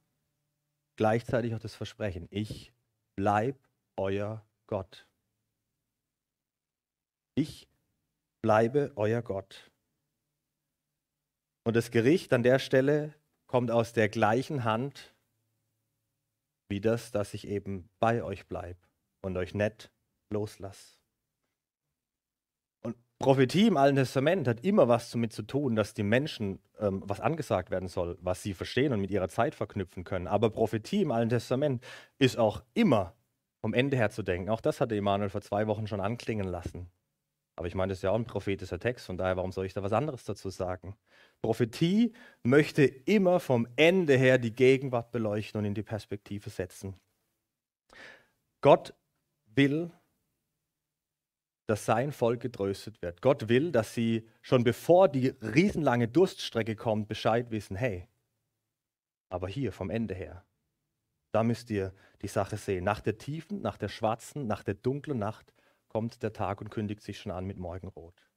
gleichzeitig 0.96 1.54
auch 1.54 1.60
das 1.60 1.76
Versprechen, 1.76 2.28
ich 2.32 2.72
bleibe 3.18 3.60
euer 3.98 4.46
Gott. 4.68 5.08
Ich 7.36 7.68
bleibe 8.42 8.92
euer 8.96 9.22
Gott. 9.22 9.72
Und 11.66 11.76
das 11.76 11.92
Gericht 11.92 12.34
an 12.34 12.44
der 12.44 12.60
Stelle 12.60 13.14
kommt 13.48 13.72
aus 13.72 13.94
der 13.94 14.10
gleichen 14.10 14.64
Hand 14.64 15.14
wie 16.70 16.82
das, 16.82 17.12
dass 17.12 17.36
ich 17.36 17.48
eben 17.48 17.88
bei 18.00 18.24
euch 18.24 18.48
bleibe 18.48 18.80
und 19.22 19.38
euch 19.38 19.54
nicht 19.54 19.92
loslasse. 20.32 20.98
Und 22.82 22.98
Prophetie 23.20 23.68
im 23.68 23.78
Alten 23.78 23.98
Testament 23.98 24.48
hat 24.48 24.66
immer 24.66 24.88
was 24.88 25.12
damit 25.12 25.34
zu 25.34 25.44
tun, 25.44 25.76
dass 25.76 25.94
die 25.94 26.04
Menschen 26.04 26.60
ähm, 26.80 27.04
was 27.06 27.20
angesagt 27.20 27.70
werden 27.70 27.90
soll, 27.90 28.18
was 28.22 28.42
sie 28.42 28.56
verstehen 28.56 28.92
und 28.92 29.02
mit 29.02 29.12
ihrer 29.12 29.30
Zeit 29.30 29.54
verknüpfen 29.54 30.04
können. 30.04 30.28
Aber 30.28 30.50
Prophetie 30.50 31.04
im 31.04 31.12
Alten 31.12 31.30
Testament 31.30 31.84
ist 32.18 32.38
auch 32.38 32.64
immer 32.74 33.14
vom 33.64 33.74
Ende 33.74 33.96
her 33.96 34.10
zu 34.10 34.24
denken. 34.24 34.50
Auch 34.50 34.60
das 34.60 34.82
hatte 34.82 34.94
Emanuel 34.94 35.30
vor 35.30 35.42
zwei 35.42 35.68
Wochen 35.68 35.88
schon 35.88 36.02
anklingen 36.02 36.50
lassen. 36.50 36.92
Aber 37.56 37.66
ich 37.66 37.76
meine, 37.76 37.92
das 37.92 38.00
ist 38.00 38.02
ja 38.02 38.12
auch 38.12 38.16
ein 38.16 38.26
prophetischer 38.26 38.78
Text, 38.78 39.06
von 39.06 39.18
daher, 39.18 39.38
warum 39.38 39.54
soll 39.54 39.66
ich 39.66 39.74
da 39.74 39.82
was 39.82 39.94
anderes 39.94 40.26
dazu 40.26 40.50
sagen? 40.50 40.98
Prophetie 41.42 42.12
möchte 42.42 42.84
immer 42.84 43.40
vom 43.40 43.66
Ende 43.78 44.18
her 44.18 44.38
die 44.38 44.54
Gegenwart 44.54 45.12
beleuchten 45.12 45.60
und 45.60 45.66
in 45.66 45.76
die 45.76 45.84
Perspektive 45.84 46.50
setzen. 46.50 47.00
Gott 48.60 48.94
will, 49.46 49.92
dass 51.66 51.86
sein 51.86 52.12
Volk 52.12 52.42
getröstet 52.42 53.02
wird. 53.02 53.22
Gott 53.22 53.48
will, 53.48 53.72
dass 53.72 53.94
sie 53.94 54.28
schon 54.42 54.66
bevor 54.66 55.08
die 55.08 55.30
riesenlange 55.42 56.10
Durststrecke 56.10 56.76
kommt, 56.76 57.08
Bescheid 57.08 57.50
wissen, 57.50 57.78
hey, 57.78 58.10
aber 59.30 59.48
hier 59.48 59.72
vom 59.72 59.90
Ende 59.90 60.16
her, 60.16 60.44
da 61.34 61.44
müsst 61.44 61.70
ihr 61.72 61.94
die 62.22 62.28
Sache 62.28 62.58
sehen. 62.58 62.84
Nach 62.84 63.02
der 63.02 63.18
tiefen, 63.18 63.62
nach 63.62 63.78
der 63.78 63.90
schwarzen, 63.90 64.48
nach 64.48 64.64
der 64.64 64.76
dunklen 64.76 65.20
Nacht 65.20 65.54
kommt 65.90 66.24
der 66.24 66.32
Tag 66.32 66.62
und 66.62 66.70
kündigt 66.70 67.02
sich 67.02 67.20
schon 67.20 67.32
an 67.32 67.46
mit 67.46 67.58
Morgenrot. 67.58 68.30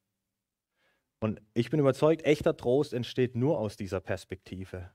Und 1.21 1.41
ich 1.55 1.71
bin 1.71 1.81
überzeugt, 1.81 2.25
echter 2.25 2.57
Trost 2.57 2.93
entsteht 2.93 3.37
nur 3.37 3.59
aus 3.59 3.77
dieser 3.77 4.01
Perspektive. 4.01 4.91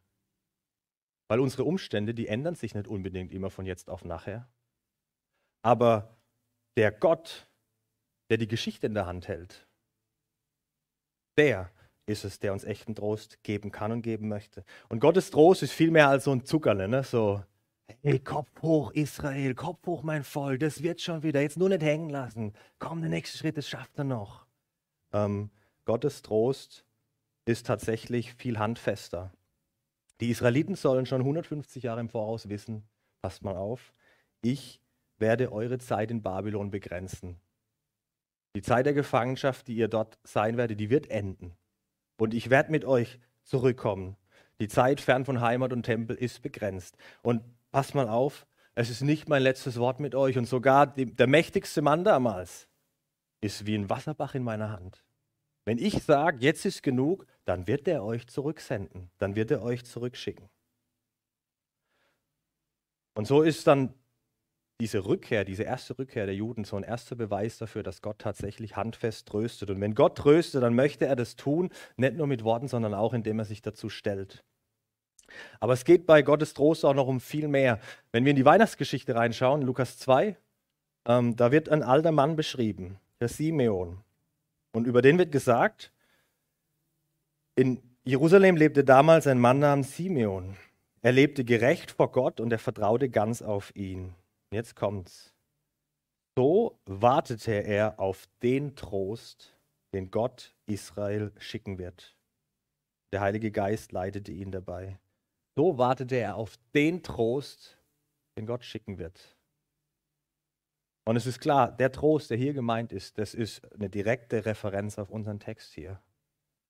Weil 1.27 1.39
unsere 1.39 1.63
Umstände, 1.63 2.13
die 2.13 2.27
ändern 2.27 2.55
sich 2.55 2.75
nicht 2.75 2.87
unbedingt 2.87 3.31
immer 3.31 3.49
von 3.49 3.65
jetzt 3.65 3.89
auf 3.89 4.03
nachher. 4.03 4.49
Aber 5.61 6.17
der 6.75 6.91
Gott, 6.91 7.47
der 8.29 8.37
die 8.37 8.47
Geschichte 8.47 8.87
in 8.87 8.95
der 8.95 9.05
Hand 9.05 9.27
hält, 9.27 9.67
der 11.37 11.71
ist 12.07 12.25
es, 12.25 12.39
der 12.39 12.51
uns 12.51 12.63
echten 12.63 12.95
Trost 12.95 13.43
geben 13.43 13.71
kann 13.71 13.91
und 13.91 14.01
geben 14.01 14.27
möchte. 14.27 14.65
Und 14.89 14.99
Gottes 14.99 15.29
Trost 15.29 15.63
ist 15.63 15.71
viel 15.71 15.91
mehr 15.91 16.09
als 16.09 16.25
so 16.25 16.31
ein 16.31 16.45
Zuckerle, 16.45 16.87
ne? 16.87 17.03
so, 17.03 17.43
hey, 18.01 18.19
Kopf 18.19 18.61
hoch, 18.61 18.91
Israel, 18.91 19.55
Kopf 19.55 19.85
hoch, 19.85 20.03
mein 20.03 20.23
Volk, 20.23 20.59
das 20.59 20.83
wird 20.83 21.01
schon 21.01 21.23
wieder, 21.23 21.41
jetzt 21.41 21.57
nur 21.57 21.69
nicht 21.69 21.83
hängen 21.83 22.09
lassen. 22.09 22.53
Komm, 22.79 23.01
der 23.01 23.09
nächste 23.09 23.37
Schritt, 23.37 23.57
das 23.57 23.67
schafft 23.67 23.97
er 23.97 24.03
noch. 24.03 24.45
Ähm, 25.13 25.49
Gottes 25.85 26.21
Trost 26.21 26.85
ist 27.45 27.65
tatsächlich 27.67 28.33
viel 28.33 28.59
handfester. 28.59 29.31
Die 30.19 30.29
Israeliten 30.29 30.75
sollen 30.75 31.05
schon 31.05 31.21
150 31.21 31.83
Jahre 31.83 32.01
im 32.01 32.09
Voraus 32.09 32.49
wissen, 32.49 32.83
passt 33.21 33.43
mal 33.43 33.55
auf, 33.55 33.93
ich 34.41 34.81
werde 35.17 35.51
eure 35.51 35.77
Zeit 35.77 36.11
in 36.11 36.21
Babylon 36.21 36.71
begrenzen. 36.71 37.39
Die 38.55 38.61
Zeit 38.61 38.85
der 38.85 38.93
Gefangenschaft, 38.93 39.67
die 39.67 39.75
ihr 39.75 39.87
dort 39.87 40.19
sein 40.23 40.57
werdet, 40.57 40.79
die 40.79 40.89
wird 40.89 41.09
enden. 41.09 41.55
Und 42.17 42.33
ich 42.33 42.49
werde 42.49 42.71
mit 42.71 42.85
euch 42.85 43.19
zurückkommen. 43.43 44.17
Die 44.59 44.67
Zeit 44.67 45.01
fern 45.01 45.25
von 45.25 45.41
Heimat 45.41 45.73
und 45.73 45.83
Tempel 45.83 46.15
ist 46.15 46.41
begrenzt. 46.41 46.97
Und 47.23 47.41
passt 47.71 47.95
mal 47.95 48.09
auf, 48.09 48.45
es 48.75 48.89
ist 48.89 49.01
nicht 49.01 49.27
mein 49.27 49.43
letztes 49.43 49.77
Wort 49.77 49.99
mit 49.99 50.15
euch. 50.15 50.37
Und 50.37 50.45
sogar 50.45 50.87
der 50.87 51.27
mächtigste 51.27 51.81
Mann 51.81 52.03
damals 52.03 52.67
ist 53.41 53.65
wie 53.65 53.75
ein 53.75 53.89
Wasserbach 53.89 54.35
in 54.35 54.43
meiner 54.43 54.69
Hand. 54.69 55.03
Wenn 55.65 55.77
ich 55.77 56.03
sage, 56.03 56.37
jetzt 56.39 56.65
ist 56.65 56.81
genug, 56.81 57.25
dann 57.45 57.67
wird 57.67 57.87
er 57.87 58.03
euch 58.03 58.27
zurücksenden, 58.27 59.11
dann 59.17 59.35
wird 59.35 59.51
er 59.51 59.61
euch 59.61 59.85
zurückschicken. 59.85 60.49
Und 63.13 63.25
so 63.27 63.41
ist 63.41 63.67
dann 63.67 63.93
diese 64.79 65.05
Rückkehr, 65.05 65.45
diese 65.45 65.63
erste 65.63 65.99
Rückkehr 65.99 66.25
der 66.25 66.33
Juden 66.33 66.63
so 66.63 66.75
ein 66.75 66.83
erster 66.83 67.15
Beweis 67.15 67.59
dafür, 67.59 67.83
dass 67.83 68.01
Gott 68.01 68.17
tatsächlich 68.17 68.75
handfest 68.75 69.27
tröstet. 69.27 69.69
Und 69.69 69.79
wenn 69.79 69.93
Gott 69.93 70.17
tröstet, 70.17 70.63
dann 70.63 70.73
möchte 70.73 71.05
er 71.05 71.15
das 71.15 71.35
tun, 71.35 71.69
nicht 71.97 72.15
nur 72.15 72.25
mit 72.25 72.43
Worten, 72.43 72.67
sondern 72.67 72.95
auch 72.95 73.13
indem 73.13 73.37
er 73.37 73.45
sich 73.45 73.61
dazu 73.61 73.89
stellt. 73.89 74.43
Aber 75.59 75.73
es 75.73 75.85
geht 75.85 76.05
bei 76.05 76.21
Gottes 76.21 76.53
Trost 76.53 76.85
auch 76.85 76.93
noch 76.93 77.07
um 77.07 77.19
viel 77.19 77.47
mehr. 77.47 77.79
Wenn 78.11 78.25
wir 78.25 78.31
in 78.31 78.35
die 78.35 78.45
Weihnachtsgeschichte 78.45 79.15
reinschauen, 79.15 79.61
Lukas 79.61 79.97
2, 79.99 80.35
ähm, 81.05 81.35
da 81.35 81.51
wird 81.51 81.69
ein 81.69 81.83
alter 81.83 82.11
Mann 82.11 82.35
beschrieben, 82.35 82.99
der 83.19 83.27
Simeon. 83.27 84.01
Und 84.73 84.87
über 84.87 85.01
den 85.01 85.17
wird 85.17 85.31
gesagt, 85.31 85.91
in 87.55 87.81
Jerusalem 88.03 88.55
lebte 88.55 88.83
damals 88.83 89.27
ein 89.27 89.39
Mann 89.39 89.59
namens 89.59 89.95
Simeon. 89.95 90.55
Er 91.01 91.11
lebte 91.11 91.43
gerecht 91.43 91.91
vor 91.91 92.11
Gott 92.11 92.39
und 92.39 92.51
er 92.51 92.59
vertraute 92.59 93.09
ganz 93.09 93.41
auf 93.41 93.75
ihn. 93.75 94.13
Jetzt 94.51 94.75
kommt's. 94.75 95.33
So 96.37 96.79
wartete 96.85 97.51
er 97.51 97.99
auf 97.99 98.27
den 98.41 98.75
Trost, 98.75 99.57
den 99.93 100.11
Gott 100.11 100.55
Israel 100.65 101.33
schicken 101.37 101.77
wird. 101.77 102.15
Der 103.11 103.19
Heilige 103.19 103.51
Geist 103.51 103.91
leitete 103.91 104.31
ihn 104.31 104.51
dabei. 104.51 104.97
So 105.55 105.77
wartete 105.77 106.15
er 106.15 106.35
auf 106.35 106.57
den 106.73 107.03
Trost, 107.03 107.77
den 108.37 108.45
Gott 108.45 108.63
schicken 108.63 108.97
wird. 108.97 109.37
Und 111.05 111.15
es 111.15 111.25
ist 111.25 111.39
klar, 111.39 111.71
der 111.71 111.91
Trost, 111.91 112.29
der 112.29 112.37
hier 112.37 112.53
gemeint 112.53 112.93
ist, 112.93 113.17
das 113.17 113.33
ist 113.33 113.61
eine 113.73 113.89
direkte 113.89 114.45
Referenz 114.45 114.97
auf 114.97 115.09
unseren 115.09 115.39
Text 115.39 115.73
hier. 115.73 115.99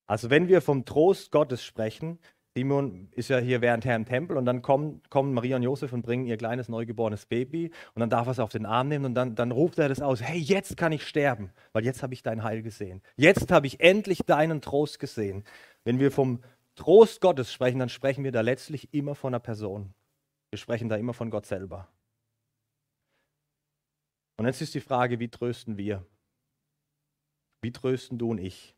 Also 0.07 0.29
wenn 0.29 0.47
wir 0.47 0.61
vom 0.61 0.85
Trost 0.85 1.31
Gottes 1.31 1.63
sprechen, 1.63 2.19
Simon 2.55 3.07
ist 3.11 3.29
ja 3.29 3.37
hier 3.37 3.61
während 3.61 3.85
Herr 3.85 3.95
im 3.95 4.05
Tempel 4.05 4.35
und 4.35 4.45
dann 4.45 4.61
kommen, 4.61 5.01
kommen 5.09 5.33
Maria 5.33 5.55
und 5.55 5.63
Josef 5.63 5.93
und 5.93 6.01
bringen 6.01 6.25
ihr 6.25 6.35
kleines 6.35 6.67
neugeborenes 6.67 7.25
Baby 7.25 7.71
und 7.93 8.01
dann 8.01 8.09
darf 8.09 8.27
er 8.27 8.31
es 8.31 8.39
auf 8.39 8.51
den 8.51 8.65
Arm 8.65 8.89
nehmen 8.89 9.05
und 9.05 9.15
dann, 9.15 9.35
dann 9.35 9.51
ruft 9.51 9.79
er 9.79 9.87
das 9.87 10.01
aus, 10.01 10.21
hey, 10.21 10.37
jetzt 10.37 10.75
kann 10.75 10.91
ich 10.91 11.07
sterben, 11.07 11.51
weil 11.71 11.85
jetzt 11.85 12.03
habe 12.03 12.13
ich 12.13 12.23
dein 12.23 12.43
Heil 12.43 12.61
gesehen. 12.61 13.01
Jetzt 13.15 13.51
habe 13.51 13.67
ich 13.67 13.79
endlich 13.79 14.23
deinen 14.25 14.59
Trost 14.59 14.99
gesehen. 14.99 15.45
Wenn 15.85 15.99
wir 15.99 16.11
vom 16.11 16.43
Trost 16.75 17.21
Gottes 17.21 17.51
sprechen, 17.51 17.79
dann 17.79 17.89
sprechen 17.89 18.23
wir 18.23 18.31
da 18.31 18.41
letztlich 18.41 18.93
immer 18.93 19.15
von 19.15 19.33
einer 19.33 19.39
Person. 19.39 19.93
Wir 20.49 20.57
sprechen 20.57 20.89
da 20.89 20.95
immer 20.95 21.13
von 21.13 21.29
Gott 21.29 21.45
selber. 21.45 21.87
Und 24.37 24.45
jetzt 24.45 24.61
ist 24.61 24.73
die 24.73 24.81
Frage, 24.81 25.19
wie 25.19 25.29
trösten 25.29 25.77
wir? 25.77 26.05
Wie 27.61 27.71
trösten 27.71 28.17
du 28.17 28.31
und 28.31 28.39
ich? 28.39 28.75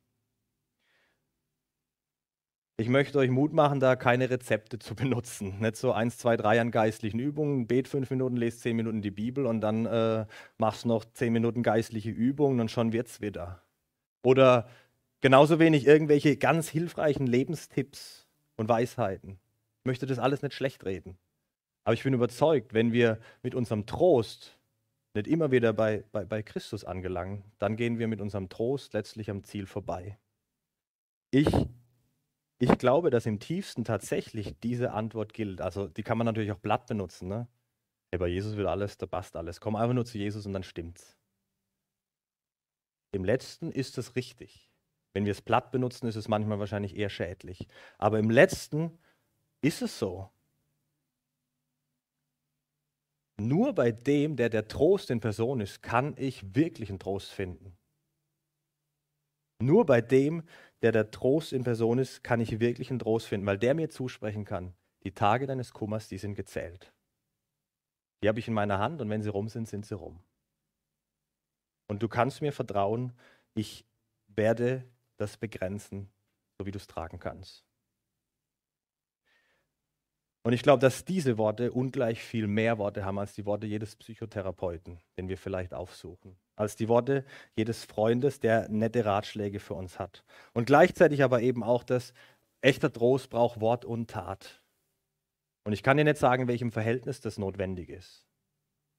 Ich 2.75 2.89
möchte 2.89 3.19
euch 3.19 3.29
Mut 3.29 3.53
machen, 3.53 3.79
da 3.79 3.95
keine 3.95 4.29
Rezepte 4.29 4.79
zu 4.79 4.95
benutzen. 4.95 5.59
Nicht 5.59 5.77
so 5.77 5.91
eins, 5.91 6.17
zwei, 6.17 6.35
drei 6.37 6.59
an 6.59 6.71
geistlichen 6.71 7.19
Übungen, 7.19 7.67
bet 7.67 7.87
fünf 7.87 8.09
Minuten, 8.09 8.35
lest 8.35 8.61
zehn 8.61 8.75
Minuten 8.75 9.01
die 9.01 9.11
Bibel 9.11 9.45
und 9.45 9.61
dann 9.61 9.85
äh, 9.85 10.25
machst 10.57 10.85
noch 10.85 11.05
zehn 11.05 11.31
Minuten 11.33 11.63
geistliche 11.63 12.09
Übungen 12.09 12.59
und 12.59 12.71
schon 12.71 12.91
wird's 12.91 13.21
wieder. 13.21 13.63
Oder 14.23 14.67
genauso 15.23 15.57
wenig 15.57 15.87
irgendwelche 15.87 16.35
ganz 16.35 16.67
hilfreichen 16.67 17.25
Lebenstipps 17.25 18.27
und 18.57 18.67
Weisheiten. 18.67 19.39
Ich 19.79 19.85
möchte 19.85 20.05
das 20.05 20.19
alles 20.19 20.41
nicht 20.41 20.53
schlecht 20.53 20.83
reden. 20.83 21.17
Aber 21.85 21.93
ich 21.93 22.03
bin 22.03 22.13
überzeugt, 22.13 22.73
wenn 22.73 22.91
wir 22.91 23.19
mit 23.41 23.55
unserem 23.55 23.85
Trost 23.85 24.59
nicht 25.13 25.27
immer 25.27 25.49
wieder 25.49 25.71
bei, 25.71 26.03
bei, 26.11 26.25
bei 26.25 26.43
Christus 26.43 26.83
angelangen, 26.83 27.45
dann 27.57 27.77
gehen 27.77 27.99
wir 27.99 28.09
mit 28.09 28.19
unserem 28.19 28.49
Trost 28.49 28.91
letztlich 28.93 29.29
am 29.29 29.45
Ziel 29.45 29.65
vorbei. 29.65 30.17
Ich, 31.31 31.47
ich 32.59 32.77
glaube, 32.77 33.09
dass 33.09 33.25
im 33.25 33.39
tiefsten 33.39 33.85
tatsächlich 33.85 34.59
diese 34.61 34.91
Antwort 34.91 35.33
gilt. 35.33 35.61
Also 35.61 35.87
die 35.87 36.03
kann 36.03 36.17
man 36.17 36.25
natürlich 36.25 36.51
auch 36.51 36.61
platt 36.61 36.85
benutzen. 36.85 37.29
Ne? 37.29 37.47
Hey, 38.11 38.19
bei 38.19 38.27
Jesus 38.27 38.57
will 38.57 38.67
alles, 38.67 38.97
da 38.97 39.05
passt 39.05 39.37
alles. 39.37 39.61
Komm 39.61 39.77
einfach 39.77 39.95
nur 39.95 40.05
zu 40.05 40.17
Jesus 40.17 40.45
und 40.45 40.51
dann 40.51 40.63
stimmt's. 40.63 41.17
Im 43.13 43.23
letzten 43.23 43.71
ist 43.71 43.97
es 43.97 44.17
richtig. 44.17 44.72
Wenn 45.13 45.25
wir 45.25 45.31
es 45.31 45.41
platt 45.41 45.71
benutzen, 45.71 46.07
ist 46.07 46.15
es 46.15 46.27
manchmal 46.27 46.59
wahrscheinlich 46.59 46.95
eher 46.95 47.09
schädlich. 47.09 47.67
Aber 47.97 48.19
im 48.19 48.29
letzten 48.29 48.97
ist 49.61 49.81
es 49.81 49.97
so. 49.97 50.29
Nur 53.37 53.73
bei 53.73 53.91
dem, 53.91 54.35
der 54.35 54.49
der 54.49 54.67
Trost 54.67 55.09
in 55.09 55.19
Person 55.19 55.59
ist, 55.59 55.81
kann 55.81 56.15
ich 56.17 56.55
wirklichen 56.55 56.99
Trost 56.99 57.31
finden. 57.31 57.77
Nur 59.59 59.85
bei 59.85 60.01
dem, 60.01 60.43
der 60.81 60.91
der 60.91 61.11
Trost 61.11 61.53
in 61.53 61.63
Person 61.63 61.99
ist, 61.99 62.23
kann 62.23 62.41
ich 62.41 62.59
wirklichen 62.59 62.99
Trost 62.99 63.27
finden, 63.27 63.47
weil 63.47 63.57
der 63.57 63.73
mir 63.73 63.89
zusprechen 63.89 64.45
kann, 64.45 64.73
die 65.03 65.13
Tage 65.13 65.47
deines 65.47 65.73
Kummers, 65.73 66.07
die 66.09 66.17
sind 66.17 66.35
gezählt. 66.35 66.93
Die 68.21 68.27
habe 68.27 68.39
ich 68.39 68.47
in 68.47 68.53
meiner 68.53 68.79
Hand 68.79 69.01
und 69.01 69.09
wenn 69.09 69.21
sie 69.21 69.29
rum 69.29 69.49
sind, 69.49 69.67
sind 69.67 69.85
sie 69.85 69.95
rum. 69.95 70.19
Und 71.87 72.03
du 72.03 72.07
kannst 72.07 72.41
mir 72.41 72.51
vertrauen, 72.51 73.13
ich 73.53 73.85
werde 74.27 74.83
das 75.17 75.37
begrenzen, 75.37 76.09
so 76.57 76.65
wie 76.65 76.71
du 76.71 76.77
es 76.77 76.87
tragen 76.87 77.19
kannst. 77.19 77.65
Und 80.45 80.51
ich 80.51 80.61
glaube, 80.61 80.81
dass 80.81 81.05
diese 81.05 81.37
Worte 81.37 81.71
ungleich 81.71 82.21
viel 82.21 82.47
mehr 82.47 82.77
Worte 82.77 83.05
haben 83.05 83.17
als 83.17 83.33
die 83.33 83.45
Worte 83.45 83.65
jedes 83.65 83.95
Psychotherapeuten, 83.95 84.99
den 85.17 85.29
wir 85.29 85.37
vielleicht 85.37 85.73
aufsuchen. 85.73 86.35
Als 86.57 86.75
die 86.75 86.89
Worte 86.89 87.25
jedes 87.55 87.85
Freundes, 87.85 88.41
der 88.41 88.67
nette 88.67 89.05
Ratschläge 89.05 89.61
für 89.61 89.73
uns 89.73 89.99
hat. 89.99 90.25
Und 90.53 90.65
gleichzeitig 90.65 91.23
aber 91.23 91.41
eben 91.41 91.63
auch, 91.63 91.85
dass 91.85 92.13
echter 92.61 92.91
Trost 92.91 93.29
braucht 93.29 93.61
Wort 93.61 93.85
und 93.85 94.09
Tat. 94.09 94.61
Und 95.63 95.71
ich 95.71 95.81
kann 95.81 95.95
dir 95.95 96.03
nicht 96.03 96.17
sagen, 96.17 96.43
in 96.43 96.47
welchem 96.49 96.73
Verhältnis 96.73 97.21
das 97.21 97.37
notwendig 97.37 97.89
ist. 97.89 98.27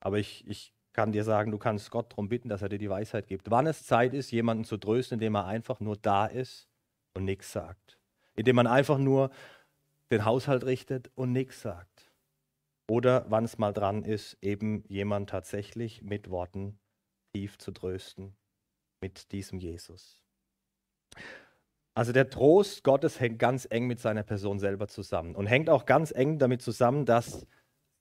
Aber 0.00 0.18
ich, 0.18 0.46
ich 0.46 0.73
kann 0.94 1.12
dir 1.12 1.24
sagen, 1.24 1.50
du 1.50 1.58
kannst 1.58 1.90
Gott 1.90 2.12
darum 2.12 2.28
bitten, 2.28 2.48
dass 2.48 2.62
er 2.62 2.70
dir 2.70 2.78
die 2.78 2.88
Weisheit 2.88 3.26
gibt. 3.26 3.50
Wann 3.50 3.66
es 3.66 3.84
Zeit 3.84 4.14
ist, 4.14 4.30
jemanden 4.30 4.64
zu 4.64 4.78
trösten, 4.78 5.16
indem 5.16 5.34
er 5.34 5.44
einfach 5.44 5.80
nur 5.80 5.96
da 5.96 6.24
ist 6.26 6.68
und 7.12 7.24
nichts 7.24 7.52
sagt. 7.52 7.98
Indem 8.36 8.56
man 8.56 8.66
einfach 8.66 8.98
nur 8.98 9.30
den 10.10 10.24
Haushalt 10.24 10.64
richtet 10.64 11.10
und 11.14 11.32
nichts 11.32 11.60
sagt. 11.60 12.12
Oder 12.88 13.26
wann 13.28 13.44
es 13.44 13.58
mal 13.58 13.72
dran 13.72 14.02
ist, 14.02 14.38
eben 14.40 14.84
jemand 14.88 15.30
tatsächlich 15.30 16.02
mit 16.02 16.30
Worten 16.30 16.78
tief 17.34 17.58
zu 17.58 17.72
trösten, 17.72 18.36
mit 19.00 19.32
diesem 19.32 19.58
Jesus. 19.58 20.20
Also 21.94 22.12
der 22.12 22.28
Trost 22.28 22.84
Gottes 22.84 23.20
hängt 23.20 23.38
ganz 23.38 23.66
eng 23.70 23.86
mit 23.86 24.00
seiner 24.00 24.22
Person 24.22 24.58
selber 24.58 24.88
zusammen 24.88 25.34
und 25.34 25.46
hängt 25.46 25.70
auch 25.70 25.86
ganz 25.86 26.10
eng 26.10 26.38
damit 26.38 26.60
zusammen, 26.60 27.06
dass 27.06 27.46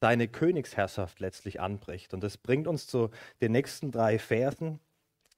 seine 0.03 0.27
Königsherrschaft 0.27 1.21
letztlich 1.21 1.61
anbricht. 1.61 2.13
Und 2.13 2.25
das 2.25 2.35
bringt 2.35 2.67
uns 2.67 2.87
zu 2.87 3.09
den 3.39 3.53
nächsten 3.53 3.89
drei 3.89 4.19
Versen. 4.19 4.81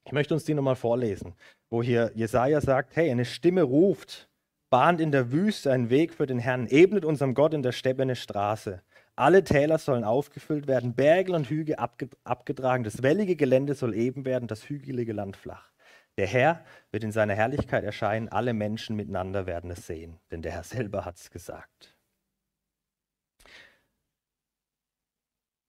Ich 0.06 0.12
möchte 0.12 0.34
uns 0.34 0.44
die 0.44 0.56
nochmal 0.56 0.76
vorlesen, 0.76 1.36
wo 1.70 1.84
hier 1.84 2.12
Jesaja 2.16 2.62
sagt: 2.62 2.96
Hey, 2.96 3.12
eine 3.12 3.26
Stimme 3.26 3.62
ruft, 3.62 4.28
bahnt 4.72 5.02
in 5.02 5.12
der 5.12 5.32
Wüste 5.32 5.72
einen 5.72 5.92
Weg 5.92 6.16
für 6.16 6.26
den 6.26 6.40
Herrn, 6.40 6.66
ebnet 6.66 7.06
unserem 7.06 7.36
Gott 7.36 7.54
in 7.54 7.62
der 7.62 7.74
Steppe 7.74 8.02
eine 8.02 8.16
Straße. 8.16 8.82
Alle 9.16 9.44
Täler 9.44 9.78
sollen 9.78 10.04
aufgefüllt 10.04 10.66
werden, 10.66 10.96
Berge 10.96 11.34
und 11.34 11.48
Hügel 11.48 11.76
abgetragen, 11.76 12.84
das 12.84 13.04
wellige 13.04 13.36
Gelände 13.36 13.76
soll 13.76 13.94
eben 13.94 14.26
werden, 14.26 14.48
das 14.48 14.68
hügelige 14.68 15.14
Land 15.14 15.38
flach. 15.38 15.70
Der 16.18 16.26
Herr 16.26 16.66
wird 16.90 17.04
in 17.04 17.12
seiner 17.12 17.36
Herrlichkeit 17.36 17.84
erscheinen, 17.84 18.30
alle 18.30 18.56
Menschen 18.56 18.96
miteinander 18.96 19.46
werden 19.46 19.70
es 19.70 19.86
sehen, 19.86 20.18
denn 20.32 20.42
der 20.42 20.54
Herr 20.54 20.64
selber 20.64 21.06
hat 21.06 21.18
es 21.18 21.30
gesagt. 21.30 21.95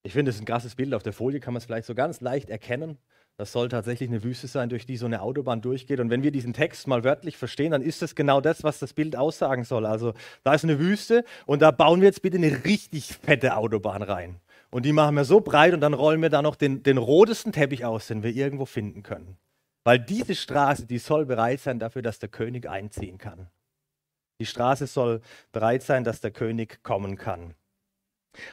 Ich 0.06 0.12
finde, 0.12 0.30
es 0.30 0.36
ist 0.36 0.42
ein 0.42 0.46
krasses 0.46 0.76
Bild. 0.76 0.94
Auf 0.94 1.02
der 1.02 1.12
Folie 1.12 1.40
kann 1.40 1.52
man 1.52 1.58
es 1.58 1.64
vielleicht 1.64 1.86
so 1.86 1.94
ganz 1.96 2.20
leicht 2.20 2.48
erkennen. 2.48 2.96
Das 3.38 3.50
soll 3.50 3.68
tatsächlich 3.68 4.08
eine 4.08 4.22
Wüste 4.22 4.46
sein, 4.46 4.68
durch 4.68 4.86
die 4.86 4.96
so 4.96 5.04
eine 5.04 5.20
Autobahn 5.20 5.60
durchgeht. 5.60 5.98
Und 5.98 6.10
wenn 6.10 6.22
wir 6.22 6.30
diesen 6.30 6.52
Text 6.52 6.86
mal 6.86 7.02
wörtlich 7.02 7.36
verstehen, 7.36 7.72
dann 7.72 7.82
ist 7.82 8.02
das 8.02 8.14
genau 8.14 8.40
das, 8.40 8.62
was 8.62 8.78
das 8.78 8.92
Bild 8.92 9.16
aussagen 9.16 9.64
soll. 9.64 9.84
Also 9.84 10.14
da 10.44 10.54
ist 10.54 10.62
eine 10.62 10.78
Wüste 10.78 11.25
und 11.44 11.60
da 11.60 11.72
bauen 11.72 12.00
wir 12.00 12.06
jetzt 12.06 12.22
bitte 12.22 12.36
eine 12.36 12.64
richtig 12.64 13.14
fette 13.20 13.56
Autobahn 13.56 14.02
rein. 14.02 14.36
Und 14.70 14.86
die 14.86 14.92
machen 14.92 15.16
wir 15.16 15.25
so 15.25 15.40
breit 15.40 15.75
und 15.75 15.80
dann 15.80 15.92
rollen 15.92 16.22
wir 16.22 16.30
da 16.30 16.40
noch 16.40 16.54
den, 16.54 16.84
den 16.84 16.98
rotesten 16.98 17.50
Teppich 17.50 17.84
aus, 17.84 18.06
den 18.06 18.22
wir 18.22 18.30
irgendwo 18.30 18.64
finden 18.64 19.02
können. 19.02 19.36
Weil 19.82 19.98
diese 19.98 20.36
Straße, 20.36 20.86
die 20.86 20.98
soll 20.98 21.26
bereit 21.26 21.58
sein 21.58 21.80
dafür, 21.80 22.02
dass 22.02 22.20
der 22.20 22.28
König 22.28 22.68
einziehen 22.68 23.18
kann. 23.18 23.48
Die 24.38 24.46
Straße 24.46 24.86
soll 24.86 25.20
bereit 25.50 25.82
sein, 25.82 26.04
dass 26.04 26.20
der 26.20 26.30
König 26.30 26.84
kommen 26.84 27.16
kann. 27.16 27.54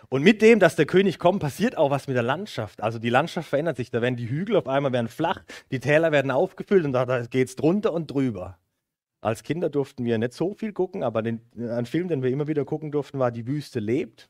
Und 0.10 0.24
mit 0.24 0.42
dem, 0.42 0.60
dass 0.60 0.76
der 0.76 0.86
König 0.86 1.20
kommt, 1.20 1.40
passiert 1.40 1.78
auch 1.78 1.92
was 1.92 2.08
mit 2.08 2.16
der 2.16 2.24
Landschaft. 2.24 2.82
Also 2.82 3.00
die 3.00 3.10
Landschaft 3.10 3.50
verändert 3.50 3.78
sich. 3.78 3.92
Da 3.92 4.02
werden 4.02 4.16
die 4.16 4.30
Hügel 4.30 4.56
auf 4.56 4.68
einmal 4.68 4.92
werden 4.94 5.08
flach, 5.08 5.44
die 5.72 5.80
Täler 5.80 6.12
werden 6.12 6.32
aufgefüllt 6.32 6.86
und 6.86 6.94
da, 6.94 7.26
geht 7.26 7.48
es 7.48 7.56
drunter 7.56 7.94
und 7.94 8.12
drüber. 8.12 8.58
Als 9.22 9.44
Kinder 9.44 9.70
durften 9.70 10.04
wir 10.04 10.18
nicht 10.18 10.34
so 10.34 10.54
viel 10.54 10.74
gucken, 10.74 11.02
aber 11.02 11.22
den, 11.22 11.40
ein 11.58 11.86
Film, 11.86 12.10
den 12.10 12.24
wir 12.24 12.30
immer 12.30 12.48
wieder 12.48 12.66
gucken 12.66 12.92
durften, 12.92 13.20
war 13.20 13.32
Die 13.32 13.48
Wüste 13.48 13.80
lebt. 13.80 14.30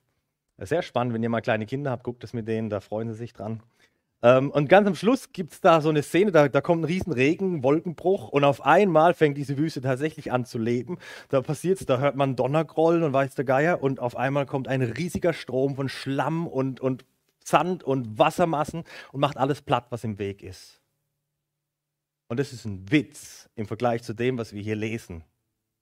Sehr 0.60 0.84
spannend, 0.84 1.14
wenn 1.14 1.24
ihr 1.24 1.30
mal 1.30 1.42
kleine 1.42 1.66
Kinder 1.66 1.90
habt, 1.90 2.04
guckt 2.04 2.24
das 2.24 2.34
mit 2.34 2.48
denen, 2.48 2.70
da 2.70 2.80
freuen 2.80 3.10
sie 3.10 3.18
sich 3.18 3.34
dran. 3.34 3.62
Ähm, 4.24 4.50
und 4.52 4.70
ganz 4.70 4.88
am 4.88 4.96
Schluss 4.96 5.34
gibt 5.34 5.52
es 5.52 5.62
da 5.62 5.82
so 5.82 5.90
eine 5.90 6.02
Szene, 6.02 6.32
da, 6.32 6.48
da 6.48 6.62
kommt 6.62 6.82
ein 6.82 6.86
riesen 6.86 7.12
Regen, 7.12 7.62
Wolkenbruch 7.62 8.30
und 8.30 8.46
auf 8.46 8.66
einmal 8.66 9.14
fängt 9.14 9.38
diese 9.38 9.58
Wüste 9.58 9.82
tatsächlich 9.82 10.32
an 10.32 10.46
zu 10.46 10.58
leben. 10.58 10.98
Da 11.28 11.42
passiert 11.42 11.82
es, 11.82 11.86
da 11.86 12.00
hört 12.00 12.16
man 12.16 12.38
Donnergrollen 12.38 13.04
und 13.04 13.12
weiß 13.12 13.36
der 13.36 13.44
Geier 13.44 13.84
und 13.84 14.00
auf 14.00 14.16
einmal 14.16 14.46
kommt 14.46 14.70
ein 14.70 14.82
riesiger 14.82 15.34
Strom 15.34 15.76
von 15.76 15.90
Schlamm 15.90 16.48
und, 16.48 16.80
und 16.80 17.06
Sand 17.44 17.84
und 17.84 18.18
Wassermassen 18.18 18.86
und 19.12 19.20
macht 19.20 19.38
alles 19.38 19.62
platt, 19.62 19.88
was 19.90 20.06
im 20.06 20.18
Weg 20.18 20.42
ist. 20.42 20.82
Und 22.30 22.40
das 22.40 22.54
ist 22.54 22.64
ein 22.64 22.90
Witz 22.90 23.50
im 23.56 23.68
Vergleich 23.68 24.04
zu 24.04 24.14
dem, 24.14 24.38
was 24.38 24.54
wir 24.54 24.62
hier 24.62 24.78
lesen. 24.78 25.26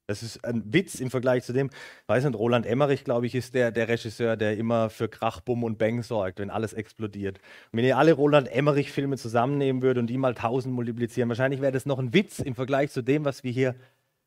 Das 0.08 0.24
ist 0.24 0.43
ein 0.43 0.63
Witz 0.74 0.96
im 0.96 1.10
Vergleich 1.10 1.43
zu 1.43 1.53
dem, 1.53 1.70
weiß 2.08 2.25
nicht, 2.25 2.38
Roland 2.38 2.65
Emmerich, 2.65 3.03
glaube 3.03 3.27
ich, 3.27 3.36
ist 3.36 3.53
der, 3.53 3.72
der 3.72 3.88
Regisseur, 3.88 4.36
der 4.36 4.58
immer 4.58 4.89
für 4.89 5.08
Krach, 5.08 5.39
Bumm 5.39 5.63
und 5.63 5.77
Bang 5.77 6.03
sorgt, 6.03 6.39
wenn 6.39 6.50
alles 6.50 6.74
explodiert. 6.74 7.39
Wenn 7.72 7.86
ihr 7.86 7.98
alle 7.98 8.13
Roland 8.13 8.50
Emmerich-Filme 8.50 9.17
zusammennehmen 9.17 9.81
würdet 9.81 10.01
und 10.01 10.08
die 10.08 10.17
mal 10.17 10.34
tausend 10.34 10.74
multiplizieren, 10.74 11.29
wahrscheinlich 11.29 11.62
wäre 11.62 11.72
das 11.72 11.86
noch 11.86 12.00
ein 12.00 12.13
Witz 12.13 12.39
im 12.39 12.55
Vergleich 12.55 12.91
zu 12.91 13.01
dem, 13.01 13.25
was 13.25 13.43
wir 13.43 13.51
hier 13.51 13.75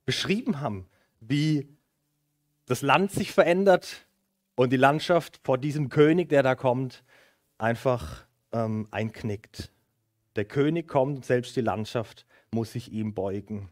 beschrieben 0.07 0.61
haben. 0.61 0.87
Wie 1.21 1.69
das 2.67 2.83
Land 2.83 3.11
sich 3.11 3.33
verändert 3.33 4.07
und 4.55 4.73
die 4.73 4.79
Landschaft 4.79 5.41
vor 5.43 5.59
diesem 5.59 5.89
König, 5.89 6.29
der 6.29 6.43
da 6.43 6.55
kommt, 6.55 7.05
einfach 7.59 8.25
ähm, 8.53 8.89
einknickt. 8.91 9.71
Der 10.37 10.45
König 10.45 10.89
kommt 10.89 11.17
und 11.17 11.25
selbst 11.25 11.57
die 11.57 11.61
Landschaft 11.61 12.27
muss 12.51 12.73
sich 12.73 12.93
ihm 12.93 13.15
beugen. 13.15 13.69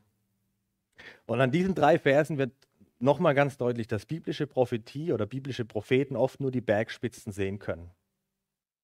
Und 1.26 1.40
an 1.40 1.50
diesen 1.50 1.75
drei 1.75 1.99
Versen 1.99 2.38
wird 2.38 2.52
nochmal 2.99 3.34
ganz 3.34 3.56
deutlich, 3.56 3.88
dass 3.88 4.06
biblische 4.06 4.46
Prophetie 4.46 5.12
oder 5.12 5.26
biblische 5.26 5.64
Propheten 5.64 6.16
oft 6.16 6.40
nur 6.40 6.50
die 6.50 6.61
Bergspitzen 6.61 7.32
sehen 7.32 7.58
können. 7.58 7.90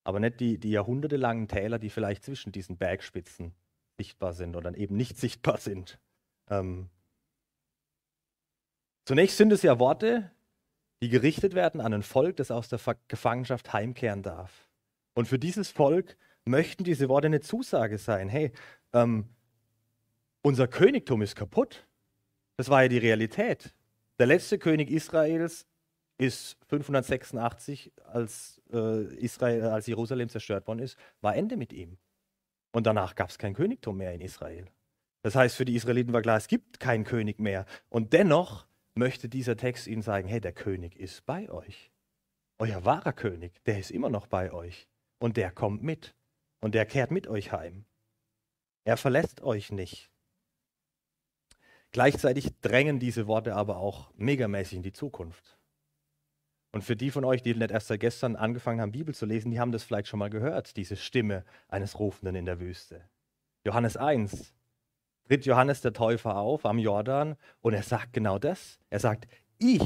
Aber 0.05 0.21
nicht 0.21 0.40
die, 0.40 0.59
die 0.59 0.71
jahrhundertelangen 0.71 1.49
Täler, 1.49 1.79
die 1.79 1.90
vielleicht 1.90 2.25
zwischen 2.25 2.53
diesen 2.53 2.77
Bergspitzen 2.77 3.55
sichtbar 3.97 4.33
sind 4.33 4.57
oder 4.57 4.77
eben 4.77 4.97
nicht 4.97 5.16
sichtbar 5.21 5.59
sind. 5.59 5.99
Ähm 6.49 6.90
Zunächst 9.05 9.38
sind 9.38 9.53
es 9.53 9.62
ja 9.62 9.79
Worte, 9.79 10.31
die 11.01 11.09
gerichtet 11.09 11.55
werden 11.55 11.81
an 11.81 11.94
ein 11.94 12.03
Volk, 12.03 12.37
das 12.37 12.51
aus 12.51 12.68
der 12.68 12.81
Gefangenschaft 13.09 13.73
heimkehren 13.73 14.23
darf. 14.23 14.68
Und 15.14 15.27
für 15.29 15.38
dieses 15.38 15.71
Volk 15.71 16.16
möchten 16.44 16.85
diese 16.85 17.09
Worte 17.09 17.27
eine 17.27 17.40
Zusage 17.40 17.99
sein. 17.99 18.29
Hey, 18.29 18.53
ähm, 18.92 19.29
unser 20.42 20.68
Königtum 20.68 21.23
ist 21.23 21.37
kaputt. 21.37 21.88
Das 22.59 22.68
war 22.68 22.83
ja 22.83 22.88
die 22.88 22.99
Realität. 22.99 23.73
Der 24.18 24.27
letzte 24.27 24.59
König 24.59 24.90
Israels 24.90 25.66
ist 26.18 26.59
586, 26.66 27.92
als, 28.05 28.61
äh, 28.73 29.14
Israel, 29.14 29.62
als 29.66 29.87
Jerusalem 29.87 30.29
zerstört 30.29 30.66
worden 30.66 30.81
ist, 30.81 30.99
war 31.21 31.37
Ende 31.37 31.57
mit 31.57 31.73
ihm. 31.73 31.99
Und 32.73 32.88
danach 32.88 33.14
gab 33.14 33.31
es 33.31 33.38
kein 33.38 33.55
Königtum 33.55 33.97
mehr 33.97 34.12
in 34.12 34.21
Israel. 34.21 34.66
Das 35.23 35.37
heißt, 35.37 35.55
für 35.55 35.64
die 35.64 35.77
Israeliten 35.77 36.12
war 36.12 36.23
klar, 36.23 36.37
es 36.37 36.49
gibt 36.49 36.81
keinen 36.81 37.05
König 37.05 37.38
mehr. 37.38 37.64
Und 37.88 38.12
dennoch 38.12 38.66
möchte 38.97 39.29
dieser 39.29 39.57
Text 39.57 39.87
ihnen 39.87 40.03
sagen, 40.03 40.27
hey, 40.27 40.40
der 40.40 40.53
König 40.53 40.97
ist 40.97 41.25
bei 41.27 41.49
euch. 41.51 41.92
Euer 42.59 42.85
wahrer 42.85 43.12
König, 43.12 43.62
der 43.66 43.79
ist 43.79 43.92
immer 43.92 44.11
noch 44.11 44.27
bei 44.27 44.53
euch. 44.53 44.88
Und 45.21 45.37
der 45.37 45.53
kommt 45.53 45.85
mit. 45.85 46.16
Und 46.61 46.75
der 46.75 46.87
kehrt 46.87 47.12
mit 47.12 47.29
euch 47.29 47.53
heim. 47.53 47.85
Er 48.85 48.97
verlässt 48.97 49.42
euch 49.42 49.71
nicht. 49.71 50.11
Gleichzeitig 51.92 52.51
drängen 52.61 52.98
diese 52.98 53.27
Worte 53.27 53.55
aber 53.55 53.79
auch 53.79 54.11
megamäßig 54.16 54.77
in 54.77 54.83
die 54.83 54.92
Zukunft. 54.92 55.59
Und 56.72 56.83
für 56.83 56.96
die 56.96 57.11
von 57.11 57.24
euch, 57.24 57.42
die 57.42 57.55
nicht 57.55 57.70
erst 57.70 57.88
seit 57.88 58.01
gestern 58.01 58.37
angefangen 58.37 58.81
haben, 58.81 58.92
Bibel 58.92 59.14
zu 59.14 59.24
lesen, 59.24 59.51
die 59.51 59.59
haben 59.59 59.72
das 59.72 59.85
vielleicht 59.85 60.09
schon 60.09 60.18
mal 60.18 60.29
gehört, 60.29 60.77
diese 60.77 60.96
Stimme 60.96 61.44
eines 61.68 61.98
Rufenden 61.98 62.35
in 62.35 62.44
der 62.44 62.61
Wüste. 62.61 63.03
Johannes 63.64 63.96
1 63.96 64.53
tritt 65.27 65.46
Johannes 65.46 65.81
der 65.81 65.92
Täufer 65.92 66.37
auf 66.37 66.66
am 66.66 66.79
Jordan 66.79 67.37
und 67.61 67.72
er 67.72 67.83
sagt 67.83 68.12
genau 68.12 68.38
das. 68.38 68.79
Er 68.90 69.01
sagt, 69.01 69.27
ich 69.59 69.83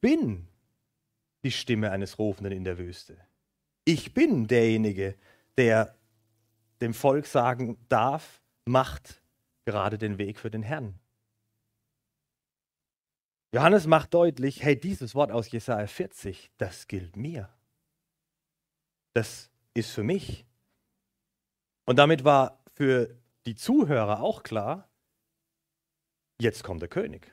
bin 0.00 0.46
die 1.42 1.50
Stimme 1.50 1.90
eines 1.90 2.18
Rufenden 2.18 2.52
in 2.52 2.64
der 2.64 2.78
Wüste. 2.78 3.16
Ich 3.84 4.14
bin 4.14 4.46
derjenige, 4.46 5.16
der 5.58 5.94
dem 6.80 6.94
Volk 6.94 7.26
sagen 7.26 7.76
darf, 7.88 8.40
macht 8.64 9.22
gerade 9.64 9.98
den 9.98 10.18
Weg 10.18 10.38
für 10.38 10.50
den 10.50 10.62
Herrn. 10.62 10.98
Johannes 13.54 13.86
macht 13.86 14.12
deutlich, 14.14 14.64
hey, 14.64 14.76
dieses 14.76 15.14
Wort 15.14 15.30
aus 15.30 15.48
Jesaja 15.48 15.86
40, 15.86 16.50
das 16.56 16.88
gilt 16.88 17.14
mir. 17.14 17.48
Das 19.12 19.48
ist 19.74 19.92
für 19.92 20.02
mich. 20.02 20.44
Und 21.86 22.00
damit 22.00 22.24
war 22.24 22.60
für 22.72 23.16
die 23.46 23.54
Zuhörer 23.54 24.20
auch 24.20 24.42
klar, 24.42 24.90
jetzt 26.40 26.64
kommt 26.64 26.82
der 26.82 26.88
König. 26.88 27.32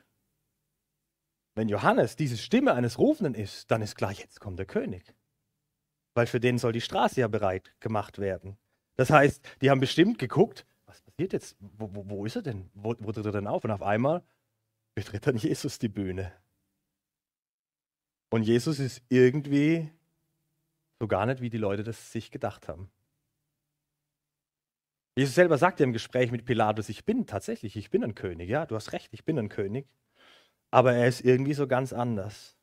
Wenn 1.56 1.68
Johannes 1.68 2.14
diese 2.14 2.38
Stimme 2.38 2.74
eines 2.74 3.00
Rufenden 3.00 3.34
ist, 3.34 3.72
dann 3.72 3.82
ist 3.82 3.96
klar, 3.96 4.12
jetzt 4.12 4.38
kommt 4.38 4.60
der 4.60 4.66
König. 4.66 5.16
Weil 6.14 6.28
für 6.28 6.38
den 6.38 6.56
soll 6.56 6.70
die 6.70 6.80
Straße 6.80 7.18
ja 7.18 7.26
bereit 7.26 7.74
gemacht 7.80 8.20
werden. 8.20 8.56
Das 8.94 9.10
heißt, 9.10 9.44
die 9.60 9.70
haben 9.70 9.80
bestimmt 9.80 10.20
geguckt, 10.20 10.66
was 10.86 11.02
passiert 11.02 11.32
jetzt? 11.32 11.56
Wo, 11.58 11.92
wo, 11.92 12.08
wo 12.08 12.24
ist 12.24 12.36
er 12.36 12.42
denn? 12.42 12.70
Wo, 12.74 12.94
wo 13.00 13.10
tritt 13.10 13.26
er 13.26 13.32
denn 13.32 13.48
auf? 13.48 13.64
Und 13.64 13.72
auf 13.72 13.82
einmal 13.82 14.22
betritt 14.94 15.26
dann 15.26 15.36
Jesus 15.36 15.78
die 15.78 15.88
Bühne. 15.88 16.32
Und 18.30 18.42
Jesus 18.42 18.78
ist 18.78 19.02
irgendwie 19.08 19.90
so 20.98 21.06
gar 21.06 21.26
nicht, 21.26 21.40
wie 21.40 21.50
die 21.50 21.58
Leute 21.58 21.82
das 21.82 22.12
sich 22.12 22.30
gedacht 22.30 22.68
haben. 22.68 22.90
Jesus 25.16 25.34
selber 25.34 25.58
sagt 25.58 25.80
ja 25.80 25.84
im 25.84 25.92
Gespräch 25.92 26.30
mit 26.30 26.46
Pilatus, 26.46 26.88
ich 26.88 27.04
bin 27.04 27.26
tatsächlich, 27.26 27.76
ich 27.76 27.90
bin 27.90 28.02
ein 28.02 28.14
König. 28.14 28.48
Ja, 28.48 28.64
du 28.64 28.74
hast 28.74 28.92
recht, 28.92 29.12
ich 29.12 29.24
bin 29.24 29.38
ein 29.38 29.50
König. 29.50 29.86
Aber 30.70 30.94
er 30.94 31.06
ist 31.06 31.20
irgendwie 31.20 31.52
so 31.52 31.66
ganz 31.66 31.92
anders. 31.92 32.56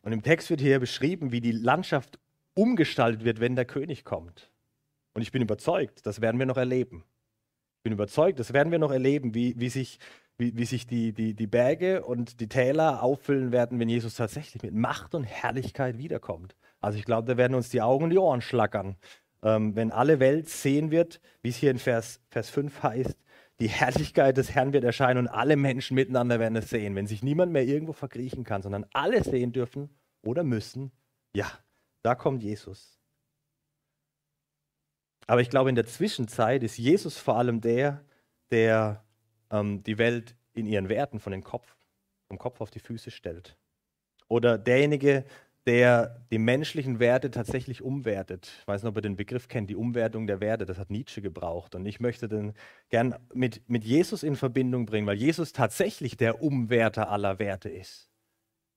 Und 0.00 0.12
im 0.12 0.22
Text 0.22 0.48
wird 0.48 0.60
hier 0.60 0.80
beschrieben, 0.80 1.30
wie 1.30 1.42
die 1.42 1.52
Landschaft 1.52 2.18
umgestaltet 2.54 3.24
wird, 3.24 3.40
wenn 3.40 3.54
der 3.54 3.66
König 3.66 4.04
kommt. 4.04 4.50
Und 5.12 5.20
ich 5.20 5.32
bin 5.32 5.42
überzeugt, 5.42 6.06
das 6.06 6.22
werden 6.22 6.38
wir 6.38 6.46
noch 6.46 6.56
erleben. 6.56 7.04
Ich 7.76 7.82
bin 7.82 7.92
überzeugt, 7.92 8.38
das 8.38 8.54
werden 8.54 8.70
wir 8.72 8.78
noch 8.78 8.90
erleben, 8.90 9.34
wie, 9.34 9.58
wie 9.60 9.68
sich 9.68 9.98
wie, 10.38 10.56
wie 10.56 10.64
sich 10.64 10.86
die, 10.86 11.12
die, 11.12 11.34
die 11.34 11.46
Berge 11.46 12.04
und 12.04 12.40
die 12.40 12.48
Täler 12.48 13.02
auffüllen 13.02 13.52
werden, 13.52 13.78
wenn 13.78 13.88
Jesus 13.88 14.14
tatsächlich 14.14 14.62
mit 14.62 14.72
Macht 14.72 15.14
und 15.14 15.24
Herrlichkeit 15.24 15.98
wiederkommt. 15.98 16.56
Also 16.80 16.98
ich 16.98 17.04
glaube, 17.04 17.26
da 17.26 17.36
werden 17.36 17.54
uns 17.54 17.70
die 17.70 17.82
Augen 17.82 18.04
und 18.04 18.10
die 18.10 18.18
Ohren 18.18 18.40
schlackern, 18.40 18.96
ähm, 19.42 19.74
wenn 19.74 19.90
alle 19.90 20.20
Welt 20.20 20.48
sehen 20.48 20.90
wird, 20.90 21.20
wie 21.42 21.48
es 21.48 21.56
hier 21.56 21.72
in 21.72 21.78
Vers, 21.78 22.20
Vers 22.30 22.50
5 22.50 22.82
heißt, 22.82 23.18
die 23.60 23.68
Herrlichkeit 23.68 24.36
des 24.36 24.54
Herrn 24.54 24.72
wird 24.72 24.84
erscheinen 24.84 25.18
und 25.18 25.28
alle 25.28 25.56
Menschen 25.56 25.96
miteinander 25.96 26.38
werden 26.38 26.54
es 26.54 26.70
sehen. 26.70 26.94
Wenn 26.94 27.08
sich 27.08 27.24
niemand 27.24 27.50
mehr 27.50 27.64
irgendwo 27.64 27.92
verkriechen 27.92 28.44
kann, 28.44 28.62
sondern 28.62 28.86
alle 28.92 29.24
sehen 29.24 29.52
dürfen 29.52 29.90
oder 30.22 30.44
müssen, 30.44 30.92
ja, 31.34 31.50
da 32.02 32.14
kommt 32.14 32.44
Jesus. 32.44 33.00
Aber 35.26 35.40
ich 35.40 35.50
glaube, 35.50 35.68
in 35.68 35.74
der 35.74 35.86
Zwischenzeit 35.86 36.62
ist 36.62 36.78
Jesus 36.78 37.18
vor 37.18 37.36
allem 37.36 37.60
der, 37.60 38.04
der 38.52 39.04
ähm, 39.50 39.82
die 39.84 39.98
Welt 39.98 40.34
in 40.54 40.66
ihren 40.66 40.88
Werten 40.88 41.20
von 41.20 41.32
den 41.32 41.44
Kopf, 41.44 41.76
vom 42.28 42.38
Kopf 42.38 42.60
auf 42.60 42.70
die 42.70 42.80
Füße 42.80 43.10
stellt. 43.10 43.56
Oder 44.28 44.58
derjenige, 44.58 45.24
der 45.66 46.24
die 46.30 46.38
menschlichen 46.38 46.98
Werte 46.98 47.30
tatsächlich 47.30 47.82
umwertet. 47.82 48.50
Ich 48.60 48.66
weiß 48.66 48.82
nicht, 48.82 48.88
ob 48.88 48.96
ihr 48.96 49.02
den 49.02 49.16
Begriff 49.16 49.48
kennt, 49.48 49.68
die 49.68 49.76
Umwertung 49.76 50.26
der 50.26 50.40
Werte, 50.40 50.64
das 50.64 50.78
hat 50.78 50.90
Nietzsche 50.90 51.20
gebraucht. 51.20 51.74
Und 51.74 51.84
ich 51.84 52.00
möchte 52.00 52.26
den 52.26 52.54
gern 52.88 53.14
mit, 53.34 53.68
mit 53.68 53.84
Jesus 53.84 54.22
in 54.22 54.36
Verbindung 54.36 54.86
bringen, 54.86 55.06
weil 55.06 55.18
Jesus 55.18 55.52
tatsächlich 55.52 56.16
der 56.16 56.42
Umwerter 56.42 57.10
aller 57.10 57.38
Werte 57.38 57.68
ist. 57.68 58.08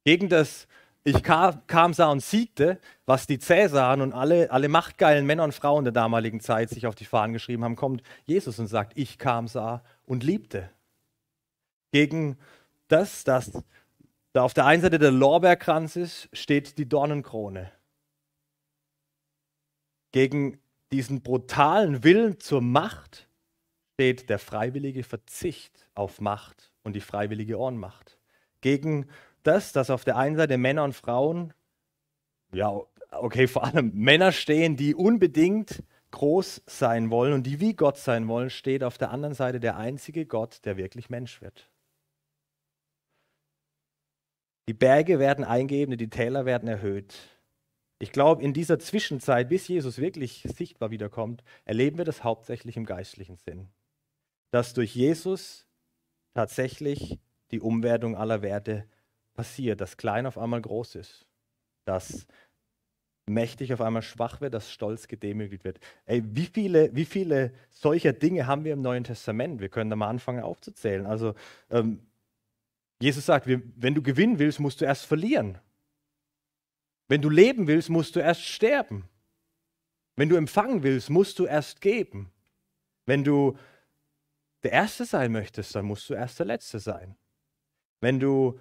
Gegen 0.03 0.27
das 0.27 0.67
ich 1.03 1.23
kam, 1.23 1.65
kam, 1.65 1.93
sah 1.93 2.12
und 2.12 2.21
siegte, 2.21 2.79
was 3.07 3.25
die 3.25 3.39
Cäsaren 3.39 4.01
und 4.01 4.13
alle, 4.13 4.51
alle 4.51 4.69
machtgeilen 4.69 5.25
Männer 5.25 5.43
und 5.43 5.53
Frauen 5.53 5.84
der 5.84 5.93
damaligen 5.93 6.41
Zeit 6.41 6.69
sich 6.69 6.86
auf 6.86 6.93
die 6.93 7.05
Fahnen 7.05 7.34
geschrieben 7.34 7.63
haben, 7.63 7.75
kommt 7.75 8.03
Jesus 8.25 8.60
und 8.60 8.67
sagt, 8.67 8.93
ich 8.95 9.17
kam, 9.17 9.47
sah 9.47 9.81
und 10.05 10.23
liebte. 10.23 10.69
Gegen 11.91 12.37
das, 12.87 13.23
das 13.23 13.51
da 14.33 14.43
auf 14.43 14.53
der 14.53 14.65
einen 14.65 14.81
Seite 14.81 14.97
der 14.97 15.11
Lorbeerkranz 15.11 15.95
ist, 15.95 16.29
steht 16.31 16.77
die 16.77 16.87
Dornenkrone. 16.87 17.71
Gegen 20.11 20.59
diesen 20.91 21.21
brutalen 21.21 22.03
Willen 22.03 22.39
zur 22.39 22.61
Macht 22.61 23.27
steht 23.93 24.29
der 24.29 24.39
freiwillige 24.39 25.03
Verzicht 25.03 25.87
auf 25.95 26.21
Macht 26.21 26.71
und 26.83 26.95
die 26.95 27.01
freiwillige 27.01 27.57
Ohrenmacht. 27.57 28.17
Gegen 28.61 29.07
das, 29.43 29.73
dass 29.73 29.89
auf 29.89 30.03
der 30.03 30.17
einen 30.17 30.35
Seite 30.35 30.57
Männer 30.57 30.83
und 30.83 30.93
Frauen, 30.93 31.53
ja, 32.53 32.81
okay, 33.11 33.47
vor 33.47 33.63
allem 33.63 33.91
Männer 33.93 34.31
stehen, 34.31 34.75
die 34.75 34.95
unbedingt 34.95 35.83
groß 36.12 36.63
sein 36.65 37.10
wollen 37.10 37.34
und 37.34 37.43
die 37.43 37.60
wie 37.60 37.74
Gott 37.74 37.97
sein 37.97 38.28
wollen, 38.28 38.50
steht 38.50 38.84
auf 38.84 38.97
der 38.97 39.12
anderen 39.12 39.34
Seite 39.34 39.60
der 39.60 39.78
einzige 39.78 40.26
Gott, 40.26 40.65
der 40.65 40.78
wirklich 40.78 41.10
Mensch 41.10 41.41
wird. 41.41 41.69
Die 44.67 44.74
Berge 44.74 45.19
werden 45.19 45.43
eingeebnet, 45.43 46.00
die 46.00 46.10
Täler 46.10 46.45
werden 46.45 46.69
erhöht. 46.69 47.15
Ich 48.00 48.12
glaube, 48.12 48.41
in 48.41 48.54
dieser 48.54 48.80
Zwischenzeit, 48.80 49.50
bis 49.50 49.67
Jesus 49.67 49.97
wirklich 49.97 50.43
sichtbar 50.56 50.91
wiederkommt, 50.91 51.43
erleben 51.65 51.97
wir 51.97 52.06
das 52.06 52.24
hauptsächlich 52.24 52.78
im 52.78 52.86
geistlichen 52.86 53.38
Sinn. 53.38 53.69
Dass 54.52 54.74
durch 54.74 54.95
Jesus 54.95 55.67
tatsächlich 56.34 57.19
die 57.52 57.60
Umwertung 57.60 58.15
aller 58.15 58.41
Werte 58.41 58.88
passiert, 59.34 59.82
dass 59.82 59.97
klein 59.97 60.26
auf 60.26 60.38
einmal 60.38 60.62
groß 60.62 60.95
ist, 60.95 61.28
dass 61.86 62.28
mächtig 63.33 63.73
auf 63.73 63.81
einmal 63.81 64.01
schwach 64.01 64.41
wird, 64.41 64.53
dass 64.53 64.71
stolz 64.71 65.07
gedemütigt 65.07 65.63
wird. 65.63 65.79
Ey, 66.05 66.23
wie 66.25 66.45
viele, 66.45 66.95
wie 66.95 67.05
viele 67.05 67.53
solcher 67.69 68.13
Dinge 68.13 68.47
haben 68.47 68.63
wir 68.63 68.73
im 68.73 68.81
Neuen 68.81 69.03
Testament? 69.03 69.61
Wir 69.61 69.69
können 69.69 69.89
da 69.89 69.95
mal 69.95 70.09
anfangen 70.09 70.43
aufzuzählen. 70.43 71.05
Also 71.05 71.33
ähm, 71.69 71.99
Jesus 73.01 73.25
sagt, 73.25 73.47
wenn 73.47 73.95
du 73.95 74.01
gewinnen 74.01 74.37
willst, 74.37 74.59
musst 74.59 74.81
du 74.81 74.85
erst 74.85 75.05
verlieren. 75.05 75.57
Wenn 77.07 77.21
du 77.21 77.29
leben 77.29 77.67
willst, 77.67 77.89
musst 77.89 78.15
du 78.15 78.19
erst 78.19 78.43
sterben. 78.43 79.09
Wenn 80.15 80.29
du 80.29 80.35
empfangen 80.35 80.83
willst, 80.83 81.09
musst 81.09 81.39
du 81.39 81.45
erst 81.45 81.81
geben. 81.81 82.31
Wenn 83.05 83.23
du 83.23 83.57
der 84.63 84.71
Erste 84.71 85.05
sein 85.05 85.31
möchtest, 85.31 85.73
dann 85.75 85.85
musst 85.85 86.09
du 86.09 86.13
erst 86.13 86.39
der 86.39 86.45
Letzte 86.45 86.79
sein. 86.79 87.15
Wenn 87.99 88.19
du 88.19 88.59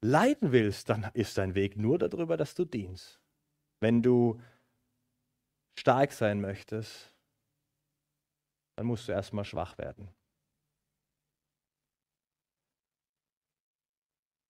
leiden 0.00 0.52
willst, 0.52 0.88
dann 0.88 1.10
ist 1.14 1.36
dein 1.38 1.54
Weg 1.54 1.76
nur 1.76 1.98
darüber, 1.98 2.36
dass 2.36 2.54
du 2.54 2.64
dienst. 2.64 3.20
Wenn 3.86 4.02
du 4.02 4.40
stark 5.78 6.10
sein 6.10 6.40
möchtest, 6.40 7.12
dann 8.74 8.86
musst 8.86 9.06
du 9.06 9.12
erstmal 9.12 9.44
schwach 9.44 9.78
werden. 9.78 10.08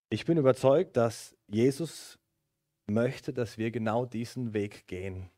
Ich 0.08 0.24
bin 0.24 0.38
überzeugt, 0.38 0.96
dass 0.96 1.36
Jesus 1.48 2.18
möchte, 2.86 3.34
dass 3.34 3.58
wir 3.58 3.70
genau 3.70 4.06
diesen 4.06 4.54
Weg 4.54 4.86
gehen. 4.86 5.28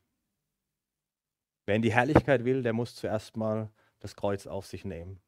Wer 1.65 1.75
in 1.75 1.81
die 1.81 1.91
Herrlichkeit 1.91 2.45
will, 2.45 2.63
der 2.63 2.71
muss 2.71 2.95
zuerst 2.95 3.35
mal 3.35 3.69
das 3.99 4.15
Kreuz 4.15 4.47
auf 4.47 4.65
sich 4.65 4.85
nehmen. 4.85 5.19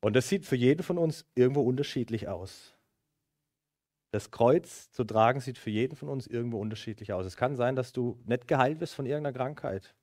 Und 0.00 0.16
das 0.16 0.30
sieht 0.30 0.46
für 0.46 0.56
jeden 0.56 0.82
von 0.82 0.96
uns 0.96 1.26
irgendwo 1.34 1.60
unterschiedlich 1.60 2.28
aus. 2.28 2.77
Das 4.10 4.30
Kreuz 4.30 4.90
zu 4.90 5.04
tragen 5.04 5.40
sieht 5.40 5.58
für 5.58 5.70
jeden 5.70 5.96
von 5.96 6.08
uns 6.08 6.26
irgendwo 6.26 6.58
unterschiedlich 6.58 7.12
aus. 7.12 7.26
Es 7.26 7.36
kann 7.36 7.56
sein, 7.56 7.76
dass 7.76 7.92
du 7.92 8.18
nicht 8.24 8.48
geheilt 8.48 8.80
wirst 8.80 8.94
von 8.94 9.06
irgendeiner 9.06 9.36
Krankheit. 9.36 9.94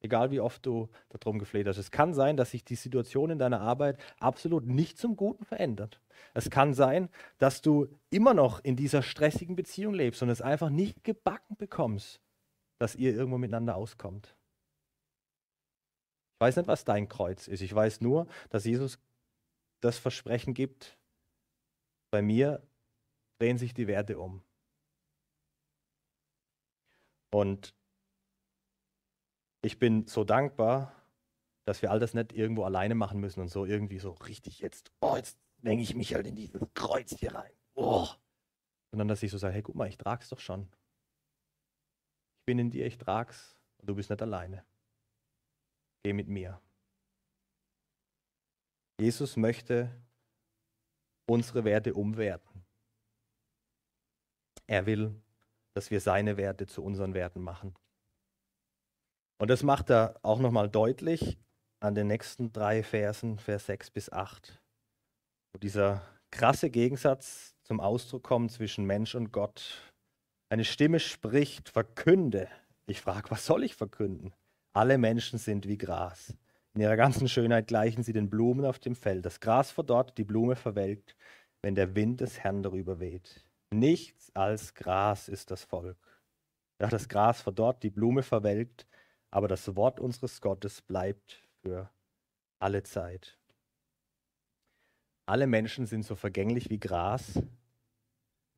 Egal 0.00 0.30
wie 0.30 0.40
oft 0.40 0.66
du 0.66 0.90
darum 1.08 1.38
gefleht 1.38 1.66
hast. 1.66 1.78
Es 1.78 1.90
kann 1.90 2.12
sein, 2.12 2.36
dass 2.36 2.50
sich 2.50 2.62
die 2.62 2.74
Situation 2.74 3.30
in 3.30 3.38
deiner 3.38 3.62
Arbeit 3.62 3.98
absolut 4.18 4.66
nicht 4.66 4.98
zum 4.98 5.16
Guten 5.16 5.46
verändert. 5.46 6.02
Es 6.34 6.50
kann 6.50 6.74
sein, 6.74 7.08
dass 7.38 7.62
du 7.62 7.88
immer 8.10 8.34
noch 8.34 8.62
in 8.62 8.76
dieser 8.76 9.02
stressigen 9.02 9.56
Beziehung 9.56 9.94
lebst 9.94 10.22
und 10.22 10.28
es 10.28 10.42
einfach 10.42 10.68
nicht 10.68 11.04
gebacken 11.04 11.56
bekommst, 11.56 12.20
dass 12.78 12.96
ihr 12.96 13.14
irgendwo 13.14 13.38
miteinander 13.38 13.76
auskommt. 13.76 14.36
Ich 16.34 16.40
weiß 16.40 16.56
nicht, 16.56 16.68
was 16.68 16.84
dein 16.84 17.08
Kreuz 17.08 17.48
ist. 17.48 17.62
Ich 17.62 17.74
weiß 17.74 18.02
nur, 18.02 18.26
dass 18.50 18.66
Jesus 18.66 18.98
das 19.80 19.96
Versprechen 19.96 20.52
gibt, 20.52 20.98
bei 22.10 22.20
mir 22.20 22.62
drehen 23.38 23.58
sich 23.58 23.74
die 23.74 23.86
Werte 23.86 24.18
um. 24.18 24.42
Und 27.32 27.74
ich 29.62 29.78
bin 29.78 30.06
so 30.06 30.24
dankbar, 30.24 30.94
dass 31.64 31.82
wir 31.82 31.90
all 31.90 31.98
das 31.98 32.14
nicht 32.14 32.32
irgendwo 32.32 32.64
alleine 32.64 32.94
machen 32.94 33.18
müssen 33.20 33.40
und 33.40 33.48
so 33.48 33.64
irgendwie 33.64 33.98
so 33.98 34.12
richtig 34.12 34.60
jetzt, 34.60 34.92
oh, 35.00 35.16
jetzt 35.16 35.38
zwänge 35.60 35.82
ich 35.82 35.94
mich 35.94 36.14
halt 36.14 36.26
in 36.26 36.36
dieses 36.36 36.60
Kreuz 36.74 37.16
hier 37.18 37.34
rein. 37.34 37.52
Oh. 37.74 38.06
Sondern 38.92 39.08
dass 39.08 39.22
ich 39.22 39.30
so 39.30 39.38
sage, 39.38 39.54
hey, 39.54 39.62
guck 39.62 39.74
mal, 39.74 39.88
ich 39.88 39.96
trag's 39.96 40.28
doch 40.28 40.38
schon. 40.38 40.68
Ich 42.38 42.46
bin 42.46 42.58
in 42.58 42.70
dir, 42.70 42.86
ich 42.86 42.98
trag's 42.98 43.56
und 43.78 43.88
du 43.88 43.94
bist 43.94 44.10
nicht 44.10 44.22
alleine. 44.22 44.64
Geh 46.04 46.12
mit 46.12 46.28
mir. 46.28 46.60
Jesus 49.00 49.36
möchte 49.36 49.90
unsere 51.26 51.64
Werte 51.64 51.94
umwerten. 51.94 52.53
Er 54.66 54.86
will, 54.86 55.14
dass 55.74 55.90
wir 55.90 56.00
seine 56.00 56.36
Werte 56.36 56.66
zu 56.66 56.82
unseren 56.82 57.14
Werten 57.14 57.42
machen. 57.42 57.74
Und 59.38 59.50
das 59.50 59.62
macht 59.62 59.90
er 59.90 60.18
auch 60.22 60.38
nochmal 60.38 60.68
deutlich 60.68 61.38
an 61.80 61.94
den 61.94 62.06
nächsten 62.06 62.52
drei 62.52 62.82
Versen, 62.82 63.38
Vers 63.38 63.66
6 63.66 63.90
bis 63.90 64.10
8, 64.10 64.62
wo 65.52 65.58
dieser 65.58 66.02
krasse 66.30 66.70
Gegensatz 66.70 67.54
zum 67.62 67.80
Ausdruck 67.80 68.22
kommt 68.22 68.52
zwischen 68.52 68.84
Mensch 68.84 69.14
und 69.14 69.32
Gott. 69.32 69.92
Eine 70.48 70.64
Stimme 70.64 71.00
spricht, 71.00 71.68
verkünde. 71.68 72.48
Ich 72.86 73.00
frage, 73.00 73.30
was 73.30 73.44
soll 73.46 73.64
ich 73.64 73.74
verkünden? 73.74 74.32
Alle 74.72 74.98
Menschen 74.98 75.38
sind 75.38 75.66
wie 75.68 75.78
Gras. 75.78 76.34
In 76.74 76.80
ihrer 76.80 76.96
ganzen 76.96 77.28
Schönheit 77.28 77.68
gleichen 77.68 78.02
sie 78.02 78.12
den 78.12 78.30
Blumen 78.30 78.64
auf 78.64 78.78
dem 78.78 78.96
Feld. 78.96 79.24
Das 79.24 79.40
Gras 79.40 79.70
verdorrt, 79.70 80.18
die 80.18 80.24
Blume 80.24 80.56
verwelkt, 80.56 81.16
wenn 81.62 81.74
der 81.74 81.94
Wind 81.94 82.20
des 82.20 82.40
Herrn 82.40 82.62
darüber 82.62 82.98
weht. 82.98 83.44
Nichts 83.78 84.30
als 84.36 84.74
Gras 84.74 85.28
ist 85.28 85.50
das 85.50 85.64
Volk. 85.64 85.98
Ja, 86.80 86.86
das 86.86 87.08
Gras 87.08 87.42
verdorrt, 87.42 87.82
die 87.82 87.90
Blume 87.90 88.22
verwelkt, 88.22 88.86
aber 89.32 89.48
das 89.48 89.74
Wort 89.74 89.98
unseres 89.98 90.40
Gottes 90.40 90.80
bleibt 90.80 91.42
für 91.60 91.90
alle 92.60 92.84
Zeit. 92.84 93.36
Alle 95.26 95.48
Menschen 95.48 95.86
sind 95.86 96.04
so 96.04 96.14
vergänglich 96.14 96.70
wie 96.70 96.78
Gras, 96.78 97.42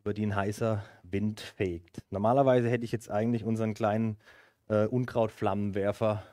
über 0.01 0.13
die 0.13 0.27
ein 0.27 0.37
heißer 0.37 0.85
Wind 1.03 1.41
fegt. 1.41 2.03
Normalerweise 2.11 2.69
hätte 2.69 2.85
ich 2.85 2.93
jetzt 2.93 3.11
eigentlich 3.11 3.45
unseren 3.45 3.73
kleinen 3.73 4.19
äh, 4.69 4.85
Unkrautflammenwerfer 4.85 6.25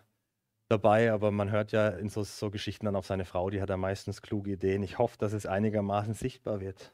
dabei, 0.68 1.14
aber 1.14 1.32
man 1.32 1.52
hört 1.52 1.72
ja 1.72 1.88
in 1.88 2.10
so, 2.10 2.24
so, 2.24 2.52
Geschichten 2.52 2.86
dann 2.86 2.98
auf 2.98 3.06
seine 3.06 3.24
Frau, 3.24 3.50
die 3.50 3.62
hat 3.62 3.70
ja 3.70 3.78
meistens 3.78 4.22
kluge 4.22 4.52
Ideen. 4.52 4.84
Ich 4.84 4.98
hoffe, 4.98 5.18
dass 5.18 5.32
es 5.32 5.46
einigermaßen 5.46 6.16
sichtbar 6.16 6.60
wird. 6.60 6.94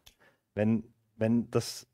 Wenn, 0.53 0.93
wenn 1.19 1.51
das, 1.51 1.87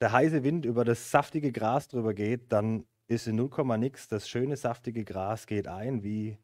der 0.00 0.12
heiße 0.12 0.42
Wind 0.42 0.64
über 0.64 0.84
das 0.84 1.10
saftige 1.10 1.52
Gras 1.52 1.88
drüber 1.88 2.12
geht, 2.12 2.52
dann 2.52 2.84
ist 3.06 3.26
in 3.26 3.36
0, 3.36 3.78
nix. 3.78 4.08
Das 4.08 4.28
schöne, 4.28 4.56
saftige 4.56 5.04
Gras 5.04 5.46
geht 5.46 5.68
ein, 5.68 6.02
wie 6.02 6.38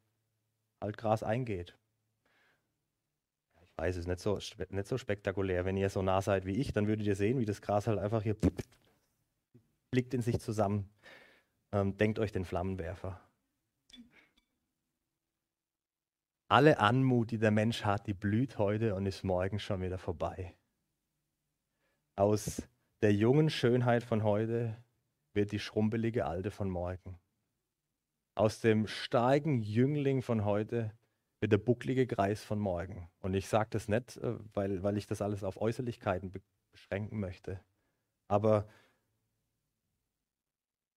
halt 0.81 0.97
Gras 0.97 1.23
eingeht. 1.23 1.77
Ich 3.63 3.77
weiß, 3.77 3.95
es 3.95 4.01
ist 4.01 4.07
nicht 4.07 4.19
so, 4.19 4.39
nicht 4.69 4.87
so 4.87 4.97
spektakulär. 4.97 5.65
Wenn 5.65 5.77
ihr 5.77 5.89
so 5.89 6.01
nah 6.01 6.21
seid 6.21 6.45
wie 6.45 6.53
ich, 6.55 6.73
dann 6.73 6.87
würdet 6.87 7.05
ihr 7.05 7.15
sehen, 7.15 7.39
wie 7.39 7.45
das 7.45 7.61
Gras 7.61 7.87
halt 7.87 7.99
einfach 7.99 8.23
hier 8.23 8.37
blickt 9.91 10.13
in 10.13 10.21
sich 10.21 10.39
zusammen. 10.39 10.89
Ähm, 11.71 11.97
denkt 11.97 12.19
euch 12.19 12.31
den 12.31 12.45
Flammenwerfer. 12.45 13.19
Alle 16.47 16.79
Anmut, 16.79 17.31
die 17.31 17.37
der 17.37 17.51
Mensch 17.51 17.83
hat, 17.83 18.07
die 18.07 18.13
blüht 18.13 18.57
heute 18.57 18.95
und 18.95 19.05
ist 19.05 19.23
morgen 19.23 19.59
schon 19.59 19.81
wieder 19.81 19.97
vorbei. 19.97 20.55
Aus 22.17 22.61
der 23.01 23.13
jungen 23.13 23.49
Schönheit 23.49 24.03
von 24.03 24.23
heute 24.23 24.77
wird 25.33 25.51
die 25.51 25.59
schrumpelige 25.59 26.25
Alte 26.25 26.49
von 26.49 26.69
morgen. 26.69 27.19
Aus 28.35 28.61
dem 28.61 28.87
starken 28.87 29.61
Jüngling 29.61 30.21
von 30.21 30.45
heute 30.45 30.93
wird 31.41 31.51
der 31.51 31.57
bucklige 31.57 32.07
Kreis 32.07 32.41
von 32.41 32.57
morgen. 32.57 33.09
Und 33.19 33.33
ich 33.33 33.47
sage 33.47 33.69
das 33.71 33.89
nicht, 33.89 34.15
äh, 34.17 34.35
weil, 34.53 34.81
weil 34.81 34.97
ich 34.97 35.07
das 35.07 35.21
alles 35.21 35.43
auf 35.43 35.61
Äußerlichkeiten 35.61 36.31
beschränken 36.71 37.19
möchte. 37.19 37.59
Aber 38.29 38.67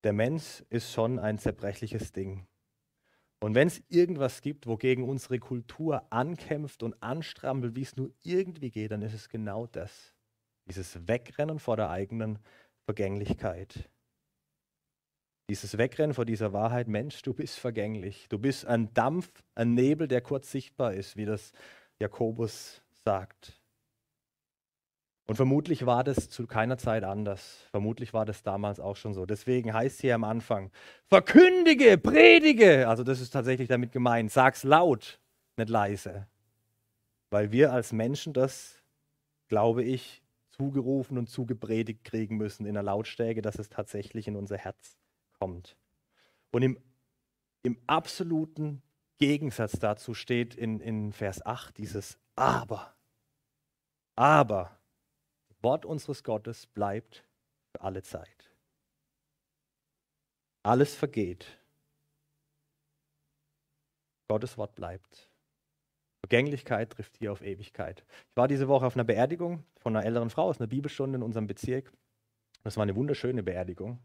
der 0.05 0.13
Mensch 0.13 0.65
ist 0.71 0.93
schon 0.93 1.19
ein 1.19 1.39
zerbrechliches 1.39 2.13
Ding. 2.13 2.47
Und 3.41 3.57
wenn 3.57 3.69
es 3.69 3.83
irgendwas 3.89 4.41
gibt, 4.41 4.67
wogegen 4.67 5.03
unsere 5.09 5.41
Kultur 5.41 6.13
ankämpft 6.13 6.83
und 6.85 7.01
anstrampelt, 7.03 7.75
wie 7.75 7.83
es 7.83 7.97
nur 7.97 8.13
irgendwie 8.23 8.71
geht, 8.71 8.93
dann 8.93 9.03
ist 9.03 9.15
es 9.15 9.29
genau 9.29 9.67
das. 9.67 10.15
Dieses 10.69 11.09
Wegrennen 11.09 11.59
vor 11.59 11.77
der 11.77 11.91
eigenen 11.91 12.39
Vergänglichkeit. 12.85 13.89
Dieses 15.51 15.79
Wegrennen 15.79 16.13
vor 16.13 16.27
dieser 16.27 16.53
Wahrheit, 16.53 16.89
Mensch, 16.89 17.23
du 17.23 17.33
bist 17.33 17.59
vergänglich. 17.59 18.29
Du 18.29 18.39
bist 18.39 18.67
ein 18.67 18.93
Dampf, 18.93 19.31
ein 19.55 19.75
Nebel, 19.75 20.07
der 20.07 20.21
kurz 20.21 20.51
sichtbar 20.51 20.93
ist, 20.93 21.17
wie 21.17 21.25
das 21.25 21.53
Jakobus 21.99 22.83
sagt. 23.05 23.59
Und 25.27 25.37
vermutlich 25.37 25.85
war 25.85 26.05
das 26.05 26.31
zu 26.31 26.47
keiner 26.47 26.79
Zeit 26.79 27.05
anders. 27.05 27.67
Vermutlich 27.71 28.15
war 28.15 28.25
das 28.25 28.43
damals 28.43 28.81
auch 28.81 28.97
schon 28.97 29.13
so. 29.13 29.27
Deswegen 29.27 29.75
heißt 29.75 30.01
hier 30.01 30.15
am 30.15 30.25
Anfang, 30.25 30.71
verkündige, 31.07 31.99
predige. 31.99 32.89
Also 32.89 33.05
das 33.05 33.21
ist 33.21 33.31
tatsächlich 33.31 33.69
damit 33.69 33.93
gemeint. 33.93 34.31
Sag's 34.31 34.65
laut, 34.65 35.21
nicht 35.59 35.69
leise. 35.69 36.27
Weil 37.31 37.53
wir 37.53 37.73
als 37.73 37.93
Menschen 37.93 38.33
das, 38.33 38.83
glaube 39.49 39.83
ich, 39.83 40.23
zugerufen 40.59 41.19
und 41.19 41.29
zugepredigt 41.29 42.05
kriegen 42.05 42.37
müssen 42.37 42.67
in 42.67 42.75
der 42.75 42.83
Lautstärke, 42.83 43.43
dass 43.43 43.59
es 43.59 43.69
tatsächlich 43.69 44.27
in 44.27 44.37
unser 44.37 44.59
Herz 44.59 44.99
kommt. 45.39 45.77
Und 46.51 46.63
im, 46.63 46.79
im 47.63 47.79
absoluten 47.87 48.83
Gegensatz 49.19 49.79
dazu 49.79 50.15
steht 50.15 50.55
in, 50.55 50.81
in 50.81 51.13
Vers 51.13 51.45
8 51.45 51.77
dieses 51.79 52.19
Aber. 52.35 52.95
Aber 54.17 54.79
Wort 55.61 55.85
unseres 55.85 56.25
Gottes 56.25 56.67
bleibt 56.67 57.25
für 57.73 57.83
alle 57.83 58.03
Zeit. 58.03 58.51
Alles 60.65 60.95
vergeht. 60.95 61.59
Gottes 64.29 64.59
Wort 64.59 64.75
bleibt. 64.75 65.31
Vergänglichkeit 66.21 66.91
trifft 66.91 67.17
hier 67.17 67.33
auf 67.33 67.43
Ewigkeit. 67.43 68.05
Ich 68.31 68.37
war 68.37 68.49
diese 68.49 68.69
Woche 68.69 68.87
auf 68.87 68.97
einer 68.97 69.05
Beerdigung 69.05 69.65
von 69.89 69.97
einer 69.97 70.07
älteren 70.07 70.31
Frau 70.31 70.45
aus 70.45 70.61
einer 70.61 70.69
Bibelstunde 70.69 71.17
in 71.17 71.23
unserem 71.23 71.47
Bezirk. 71.47 71.93
Das 72.65 72.77
war 72.77 72.83
eine 72.83 72.97
wunderschöne 72.97 73.43
Beerdigung, 73.43 73.99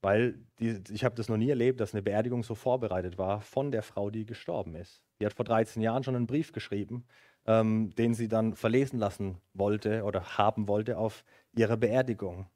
weil 0.00 0.38
die, 0.58 0.82
ich 0.90 1.04
habe 1.04 1.14
das 1.14 1.28
noch 1.28 1.36
nie 1.36 1.50
erlebt, 1.50 1.80
dass 1.80 1.94
eine 1.94 2.02
Beerdigung 2.02 2.42
so 2.42 2.54
vorbereitet 2.54 3.18
war 3.18 3.40
von 3.40 3.70
der 3.70 3.82
Frau, 3.82 4.10
die 4.10 4.24
gestorben 4.24 4.74
ist. 4.74 5.02
Die 5.20 5.26
hat 5.26 5.34
vor 5.34 5.44
13 5.44 5.82
Jahren 5.82 6.04
schon 6.04 6.16
einen 6.16 6.26
Brief 6.26 6.52
geschrieben 6.52 7.04
ähm, 7.46 7.94
den 7.94 8.14
sie 8.14 8.28
dann 8.28 8.54
verlesen 8.54 8.98
lassen 8.98 9.40
wollte 9.54 10.02
oder 10.04 10.36
haben 10.38 10.68
wollte 10.68 10.98
auf 10.98 11.24
ihrer 11.54 11.76
Beerdigung. 11.76 12.46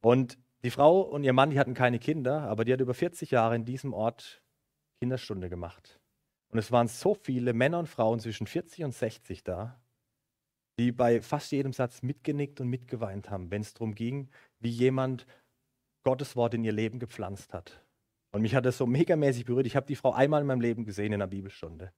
Und 0.00 0.38
die 0.62 0.70
Frau 0.70 1.00
und 1.00 1.24
ihr 1.24 1.32
Mann, 1.32 1.50
die 1.50 1.58
hatten 1.58 1.74
keine 1.74 1.98
Kinder, 1.98 2.42
aber 2.42 2.64
die 2.64 2.72
hat 2.72 2.80
über 2.80 2.94
40 2.94 3.30
Jahre 3.30 3.56
in 3.56 3.64
diesem 3.64 3.92
Ort 3.92 4.42
Kinderstunde 5.00 5.48
gemacht. 5.48 6.00
Und 6.50 6.58
es 6.58 6.72
waren 6.72 6.88
so 6.88 7.14
viele 7.14 7.52
Männer 7.52 7.78
und 7.78 7.88
Frauen 7.88 8.20
zwischen 8.20 8.46
40 8.46 8.84
und 8.84 8.94
60 8.94 9.44
da, 9.44 9.80
die 10.78 10.92
bei 10.92 11.20
fast 11.20 11.50
jedem 11.52 11.72
Satz 11.72 12.02
mitgenickt 12.02 12.60
und 12.60 12.68
mitgeweint 12.68 13.30
haben, 13.30 13.50
wenn 13.50 13.62
es 13.62 13.74
darum 13.74 13.94
ging, 13.94 14.30
wie 14.60 14.70
jemand 14.70 15.26
Gottes 16.04 16.36
Wort 16.36 16.54
in 16.54 16.64
ihr 16.64 16.72
Leben 16.72 16.98
gepflanzt 16.98 17.52
hat. 17.52 17.84
Und 18.32 18.42
mich 18.42 18.54
hat 18.54 18.66
das 18.66 18.78
so 18.78 18.86
megamäßig 18.86 19.44
berührt. 19.44 19.66
Ich 19.66 19.76
habe 19.76 19.86
die 19.86 19.96
Frau 19.96 20.12
einmal 20.12 20.42
in 20.42 20.46
meinem 20.46 20.60
Leben 20.60 20.84
gesehen 20.84 21.12
in 21.12 21.14
einer 21.14 21.26
Bibelstunde 21.26 21.92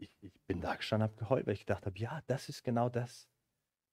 ich, 0.00 0.16
ich 0.22 0.32
bin 0.46 0.60
da 0.60 0.74
gestanden, 0.74 1.08
habe 1.08 1.16
geheult, 1.16 1.46
weil 1.46 1.54
ich 1.54 1.60
gedacht 1.60 1.86
habe, 1.86 1.98
ja, 1.98 2.20
das 2.26 2.48
ist 2.48 2.64
genau 2.64 2.88
das. 2.88 3.28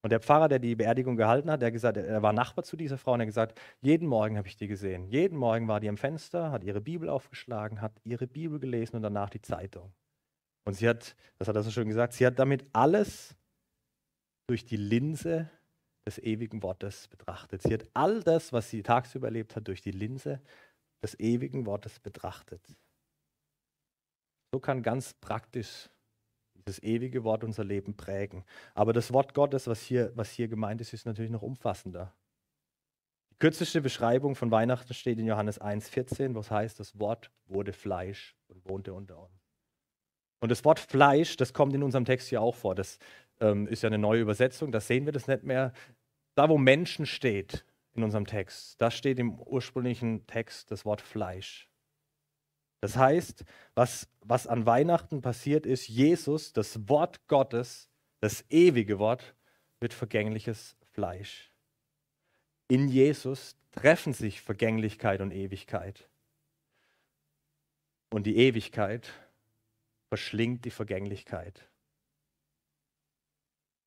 Und 0.04 0.12
der 0.12 0.20
Pfarrer, 0.20 0.48
der 0.48 0.60
die 0.60 0.76
Beerdigung 0.76 1.18
gehalten 1.18 1.50
hat, 1.52 1.62
der 1.62 1.72
gesagt, 1.72 1.98
er 1.98 2.22
war 2.22 2.32
Nachbar 2.32 2.64
zu 2.64 2.78
dieser 2.78 2.98
Frau 2.98 3.14
und 3.14 3.20
er 3.20 3.24
hat 3.24 3.30
gesagt, 3.30 3.62
jeden 3.82 4.08
Morgen 4.08 4.38
habe 4.38 4.48
ich 4.48 4.56
die 4.56 4.68
gesehen. 4.68 5.08
Jeden 5.08 5.38
Morgen 5.38 5.68
war 5.68 5.80
die 5.80 5.90
am 5.90 5.98
Fenster, 5.98 6.52
hat 6.52 6.64
ihre 6.64 6.82
Bibel 6.82 7.10
aufgeschlagen, 7.10 7.82
hat 7.82 8.00
ihre 8.04 8.28
Bibel 8.28 8.60
gelesen 8.60 8.96
und 8.96 9.02
danach 9.02 9.30
die 9.30 9.42
Zeitung. 9.42 9.94
Und 10.66 10.76
sie 10.76 10.88
hat, 10.88 11.16
das 11.40 11.48
hat 11.48 11.56
er 11.56 11.64
so 11.64 11.72
schön 11.72 11.88
gesagt, 11.88 12.14
sie 12.14 12.26
hat 12.26 12.40
damit 12.40 12.66
alles 12.74 13.36
durch 14.48 14.66
die 14.66 14.78
Linse 14.78 15.50
des 16.06 16.18
ewigen 16.20 16.64
Wortes 16.64 17.08
betrachtet. 17.10 17.62
Sie 17.62 17.74
hat 17.74 17.86
all 17.94 18.24
das, 18.24 18.54
was 18.54 18.70
sie 18.70 18.82
tagsüber 18.82 19.28
erlebt 19.28 19.56
hat, 19.56 19.68
durch 19.68 19.82
die 19.82 19.92
Linse 19.92 20.42
des 21.04 21.20
ewigen 21.20 21.66
Wortes 21.66 22.00
betrachtet. 22.00 22.62
So 24.54 24.60
kann 24.60 24.82
ganz 24.82 25.14
praktisch 25.14 25.90
das 26.66 26.82
ewige 26.82 27.24
Wort 27.24 27.44
unser 27.44 27.64
Leben 27.64 27.96
prägen. 27.96 28.44
Aber 28.74 28.94
das 28.94 29.12
Wort 29.14 29.34
Gottes, 29.34 29.68
was 29.68 29.82
hier, 29.82 30.12
was 30.16 30.32
hier 30.32 30.48
gemeint 30.48 30.82
ist, 30.82 30.94
ist 30.94 31.06
natürlich 31.06 31.32
noch 31.32 31.42
umfassender. 31.42 32.14
Die 33.32 33.38
kürzeste 33.40 33.82
Beschreibung 33.82 34.36
von 34.36 34.50
Weihnachten 34.50 34.94
steht 34.94 35.20
in 35.20 35.28
Johannes 35.28 35.62
1,14, 35.62 36.34
wo 36.34 36.40
es 36.40 36.50
heißt, 36.50 36.80
das 36.80 37.00
Wort 37.00 37.32
wurde 37.46 37.74
Fleisch 37.74 38.36
und 38.48 38.68
wohnte 38.68 38.94
unter 38.94 39.20
uns. 39.20 39.48
Und 40.40 40.50
das 40.50 40.64
Wort 40.66 40.80
Fleisch, 40.80 41.36
das 41.38 41.54
kommt 41.54 41.74
in 41.74 41.84
unserem 41.84 42.06
Text 42.06 42.30
hier 42.30 42.42
auch 42.42 42.56
vor. 42.56 42.76
Das 42.76 43.00
ähm, 43.40 43.68
ist 43.68 43.84
ja 43.84 43.88
eine 43.88 43.98
neue 43.98 44.22
Übersetzung, 44.22 44.72
da 44.72 44.80
sehen 44.80 45.06
wir 45.06 45.14
das 45.14 45.28
nicht 45.28 45.44
mehr. 45.44 45.74
Da, 46.36 46.50
wo 46.50 46.58
Menschen 46.58 47.06
steht 47.06 47.66
in 47.94 48.04
unserem 48.04 48.28
Text, 48.28 48.80
da 48.82 48.92
steht 48.92 49.20
im 49.20 49.40
ursprünglichen 49.40 50.28
Text 50.28 50.72
das 50.72 50.86
Wort 50.86 51.02
Fleisch. 51.02 51.70
Das 52.80 52.96
heißt, 52.96 53.44
was, 53.74 54.08
was 54.22 54.46
an 54.46 54.66
Weihnachten 54.66 55.22
passiert 55.22 55.66
ist, 55.66 55.88
Jesus, 55.88 56.54
das 56.54 56.88
Wort 56.88 57.28
Gottes, 57.28 57.90
das 58.20 58.46
ewige 58.50 59.00
Wort, 59.00 59.36
wird 59.80 59.94
vergängliches 59.94 60.78
Fleisch. 60.92 61.52
In 62.68 62.88
Jesus 62.88 63.56
treffen 63.72 64.14
sich 64.14 64.42
Vergänglichkeit 64.42 65.22
und 65.22 65.32
Ewigkeit. 65.32 66.10
Und 68.10 68.26
die 68.26 68.38
Ewigkeit 68.38 69.12
verschlingt 70.10 70.66
die 70.66 70.72
Vergänglichkeit. 70.72 71.70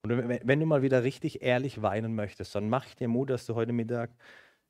Und 0.02 0.10
wenn 0.10 0.60
du 0.60 0.66
mal 0.66 0.82
wieder 0.82 1.02
richtig 1.02 1.42
ehrlich 1.42 1.82
weinen 1.82 2.14
möchtest, 2.14 2.54
dann 2.54 2.68
mach 2.68 2.86
ich 2.86 2.96
dir 2.96 3.08
Mut, 3.08 3.30
dass 3.30 3.46
du 3.46 3.54
heute 3.54 3.72
Mittag 3.72 4.10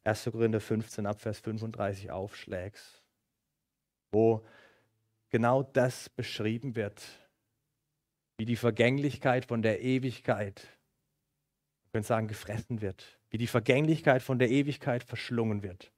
1. 0.04 0.30
Korinther 0.32 0.60
15 0.60 1.06
ab 1.06 1.20
Vers 1.20 1.40
35 1.40 2.10
aufschlägst 2.10 3.00
wo 4.12 4.44
genau 5.30 5.62
das 5.62 6.08
beschrieben 6.08 6.74
wird, 6.74 7.02
wie 8.38 8.44
die 8.44 8.56
Vergänglichkeit 8.56 9.44
von 9.44 9.62
der 9.62 9.82
Ewigkeit, 9.82 10.62
wir 11.84 11.92
können 11.92 12.04
sagen, 12.04 12.28
gefressen 12.28 12.80
wird, 12.80 13.18
wie 13.30 13.38
die 13.38 13.46
Vergänglichkeit 13.46 14.22
von 14.22 14.38
der 14.38 14.50
Ewigkeit 14.50 15.04
verschlungen 15.04 15.62
wird 15.62 15.92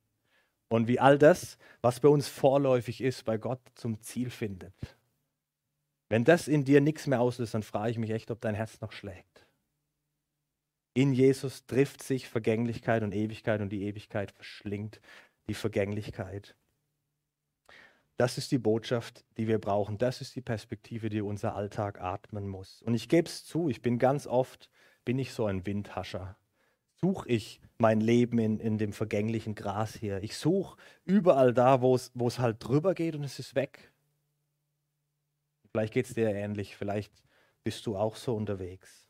und 0.68 0.88
wie 0.88 1.00
all 1.00 1.18
das, 1.18 1.56
was 1.80 2.00
bei 2.00 2.08
uns 2.08 2.28
vorläufig 2.28 3.00
ist, 3.00 3.24
bei 3.24 3.38
Gott 3.38 3.60
zum 3.74 4.00
Ziel 4.00 4.30
findet. 4.30 4.74
Wenn 6.12 6.24
das 6.24 6.46
in 6.46 6.62
dir 6.62 6.82
nichts 6.82 7.06
mehr 7.06 7.22
auslöst, 7.22 7.54
dann 7.54 7.62
frage 7.62 7.92
ich 7.92 7.96
mich 7.96 8.10
echt, 8.10 8.30
ob 8.30 8.38
dein 8.42 8.54
Herz 8.54 8.82
noch 8.82 8.92
schlägt. 8.92 9.46
In 10.92 11.14
Jesus 11.14 11.64
trifft 11.64 12.02
sich 12.02 12.28
Vergänglichkeit 12.28 13.02
und 13.02 13.14
Ewigkeit 13.14 13.62
und 13.62 13.70
die 13.70 13.84
Ewigkeit 13.84 14.30
verschlingt 14.30 15.00
die 15.48 15.54
Vergänglichkeit. 15.54 16.54
Das 18.18 18.36
ist 18.36 18.52
die 18.52 18.58
Botschaft, 18.58 19.24
die 19.38 19.48
wir 19.48 19.58
brauchen. 19.58 19.96
Das 19.96 20.20
ist 20.20 20.36
die 20.36 20.42
Perspektive, 20.42 21.08
die 21.08 21.22
unser 21.22 21.54
Alltag 21.54 21.98
atmen 21.98 22.46
muss. 22.46 22.82
Und 22.82 22.92
ich 22.92 23.08
gebe 23.08 23.26
es 23.26 23.46
zu, 23.46 23.70
ich 23.70 23.80
bin 23.80 23.98
ganz 23.98 24.26
oft, 24.26 24.68
bin 25.06 25.18
ich 25.18 25.32
so 25.32 25.46
ein 25.46 25.64
Windhascher. 25.64 26.36
Suche 27.00 27.26
ich 27.30 27.62
mein 27.78 28.02
Leben 28.02 28.38
in, 28.38 28.60
in 28.60 28.76
dem 28.76 28.92
vergänglichen 28.92 29.54
Gras 29.54 29.94
hier. 29.94 30.22
Ich 30.22 30.36
suche 30.36 30.76
überall 31.06 31.54
da, 31.54 31.80
wo 31.80 31.96
es 31.96 32.38
halt 32.38 32.62
drüber 32.62 32.92
geht 32.92 33.16
und 33.16 33.24
es 33.24 33.38
ist 33.38 33.54
weg. 33.54 33.92
Vielleicht 35.72 35.94
geht 35.94 36.06
es 36.06 36.14
dir 36.14 36.28
ähnlich, 36.28 36.76
vielleicht 36.76 37.12
bist 37.64 37.86
du 37.86 37.96
auch 37.96 38.16
so 38.16 38.36
unterwegs. 38.36 39.08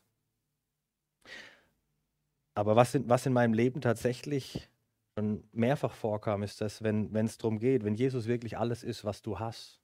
Aber 2.55 2.75
was 2.75 2.95
in, 2.95 3.09
was 3.09 3.25
in 3.25 3.33
meinem 3.33 3.53
Leben 3.53 3.81
tatsächlich 3.81 4.69
schon 5.17 5.47
mehrfach 5.51 5.93
vorkam, 5.93 6.43
ist, 6.43 6.61
dass 6.61 6.81
wenn 6.81 7.13
es 7.15 7.37
darum 7.37 7.59
geht, 7.59 7.83
wenn 7.83 7.95
Jesus 7.95 8.27
wirklich 8.27 8.57
alles 8.57 8.83
ist, 8.83 9.03
was 9.03 9.21
du 9.21 9.39
hast, 9.39 9.81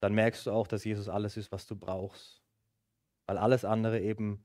dann 0.00 0.14
merkst 0.14 0.46
du 0.46 0.52
auch, 0.52 0.66
dass 0.66 0.84
Jesus 0.84 1.08
alles 1.08 1.36
ist, 1.36 1.50
was 1.50 1.66
du 1.66 1.74
brauchst. 1.74 2.42
Weil 3.26 3.38
alles 3.38 3.64
andere 3.64 4.00
eben 4.00 4.44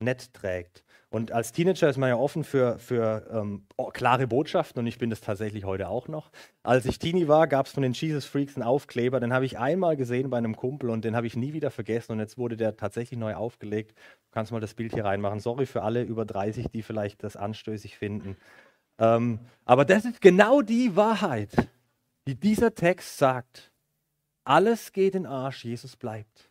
nett 0.00 0.32
trägt. 0.34 0.84
Und 1.10 1.32
als 1.32 1.52
Teenager 1.52 1.88
ist 1.88 1.96
man 1.96 2.10
ja 2.10 2.16
offen 2.16 2.44
für, 2.44 2.78
für 2.78 3.26
ähm, 3.32 3.66
klare 3.94 4.26
Botschaften 4.26 4.80
und 4.80 4.86
ich 4.86 4.98
bin 4.98 5.08
das 5.08 5.22
tatsächlich 5.22 5.64
heute 5.64 5.88
auch 5.88 6.06
noch. 6.06 6.30
Als 6.62 6.84
ich 6.84 6.98
Teenie 6.98 7.28
war, 7.28 7.46
gab 7.46 7.64
es 7.64 7.72
von 7.72 7.82
den 7.82 7.94
Jesus 7.94 8.26
Freaks 8.26 8.56
einen 8.56 8.62
Aufkleber, 8.62 9.18
den 9.18 9.32
habe 9.32 9.46
ich 9.46 9.58
einmal 9.58 9.96
gesehen 9.96 10.28
bei 10.28 10.36
einem 10.36 10.54
Kumpel 10.54 10.90
und 10.90 11.06
den 11.06 11.16
habe 11.16 11.26
ich 11.26 11.34
nie 11.34 11.54
wieder 11.54 11.70
vergessen 11.70 12.12
und 12.12 12.20
jetzt 12.20 12.36
wurde 12.36 12.58
der 12.58 12.76
tatsächlich 12.76 13.18
neu 13.18 13.34
aufgelegt. 13.34 13.92
Du 13.96 14.32
kannst 14.32 14.52
mal 14.52 14.60
das 14.60 14.74
Bild 14.74 14.92
hier 14.92 15.06
reinmachen. 15.06 15.40
Sorry 15.40 15.64
für 15.64 15.82
alle 15.82 16.02
über 16.02 16.26
30, 16.26 16.66
die 16.68 16.82
vielleicht 16.82 17.24
das 17.24 17.36
anstößig 17.36 17.96
finden. 17.96 18.36
Ähm, 18.98 19.40
aber 19.64 19.86
das 19.86 20.04
ist 20.04 20.20
genau 20.20 20.60
die 20.60 20.94
Wahrheit, 20.94 21.70
die 22.26 22.34
dieser 22.34 22.74
Text 22.74 23.16
sagt. 23.16 23.72
Alles 24.44 24.92
geht 24.92 25.14
in 25.14 25.24
Arsch, 25.24 25.64
Jesus 25.64 25.96
bleibt. 25.96 26.50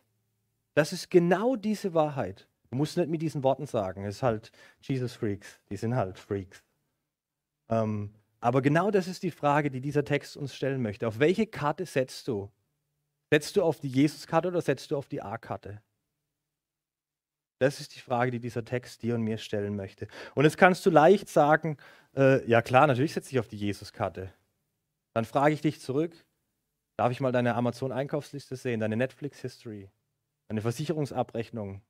Das 0.74 0.92
ist 0.92 1.10
genau 1.10 1.54
diese 1.54 1.94
Wahrheit. 1.94 2.48
Du 2.70 2.76
musst 2.76 2.96
nicht 2.96 3.08
mit 3.08 3.22
diesen 3.22 3.42
Worten 3.42 3.66
sagen. 3.66 4.04
Es 4.04 4.16
ist 4.16 4.22
halt 4.22 4.50
Jesus 4.80 5.14
Freaks. 5.14 5.60
Die 5.70 5.76
sind 5.76 5.94
halt 5.96 6.18
Freaks. 6.18 6.62
Ähm, 7.70 8.14
Aber 8.40 8.62
genau 8.62 8.90
das 8.90 9.08
ist 9.08 9.22
die 9.22 9.30
Frage, 9.30 9.70
die 9.70 9.80
dieser 9.80 10.04
Text 10.04 10.36
uns 10.36 10.54
stellen 10.54 10.82
möchte. 10.82 11.08
Auf 11.08 11.18
welche 11.18 11.46
Karte 11.46 11.86
setzt 11.86 12.28
du? 12.28 12.50
Setzt 13.30 13.56
du 13.56 13.62
auf 13.62 13.80
die 13.80 13.88
Jesus-Karte 13.88 14.48
oder 14.48 14.62
setzt 14.62 14.90
du 14.90 14.96
auf 14.96 15.08
die 15.08 15.20
A-Karte? 15.22 15.82
Das 17.60 17.80
ist 17.80 17.96
die 17.96 18.00
Frage, 18.00 18.30
die 18.30 18.38
dieser 18.40 18.64
Text 18.64 19.02
dir 19.02 19.16
und 19.16 19.22
mir 19.22 19.36
stellen 19.38 19.74
möchte. 19.74 20.06
Und 20.34 20.44
jetzt 20.44 20.56
kannst 20.56 20.86
du 20.86 20.90
leicht 20.90 21.28
sagen, 21.28 21.76
äh, 22.16 22.46
ja 22.48 22.62
klar, 22.62 22.86
natürlich 22.86 23.12
setze 23.14 23.32
ich 23.32 23.40
auf 23.40 23.48
die 23.48 23.56
Jesus-Karte. 23.56 24.32
Dann 25.14 25.24
frage 25.24 25.54
ich 25.54 25.60
dich 25.60 25.80
zurück, 25.80 26.14
darf 26.96 27.10
ich 27.10 27.20
mal 27.20 27.32
deine 27.32 27.56
Amazon-Einkaufsliste 27.56 28.54
sehen, 28.54 28.78
deine 28.80 28.96
Netflix-History, 28.96 29.90
deine 30.48 30.60
Versicherungsabrechnung, 30.60 31.82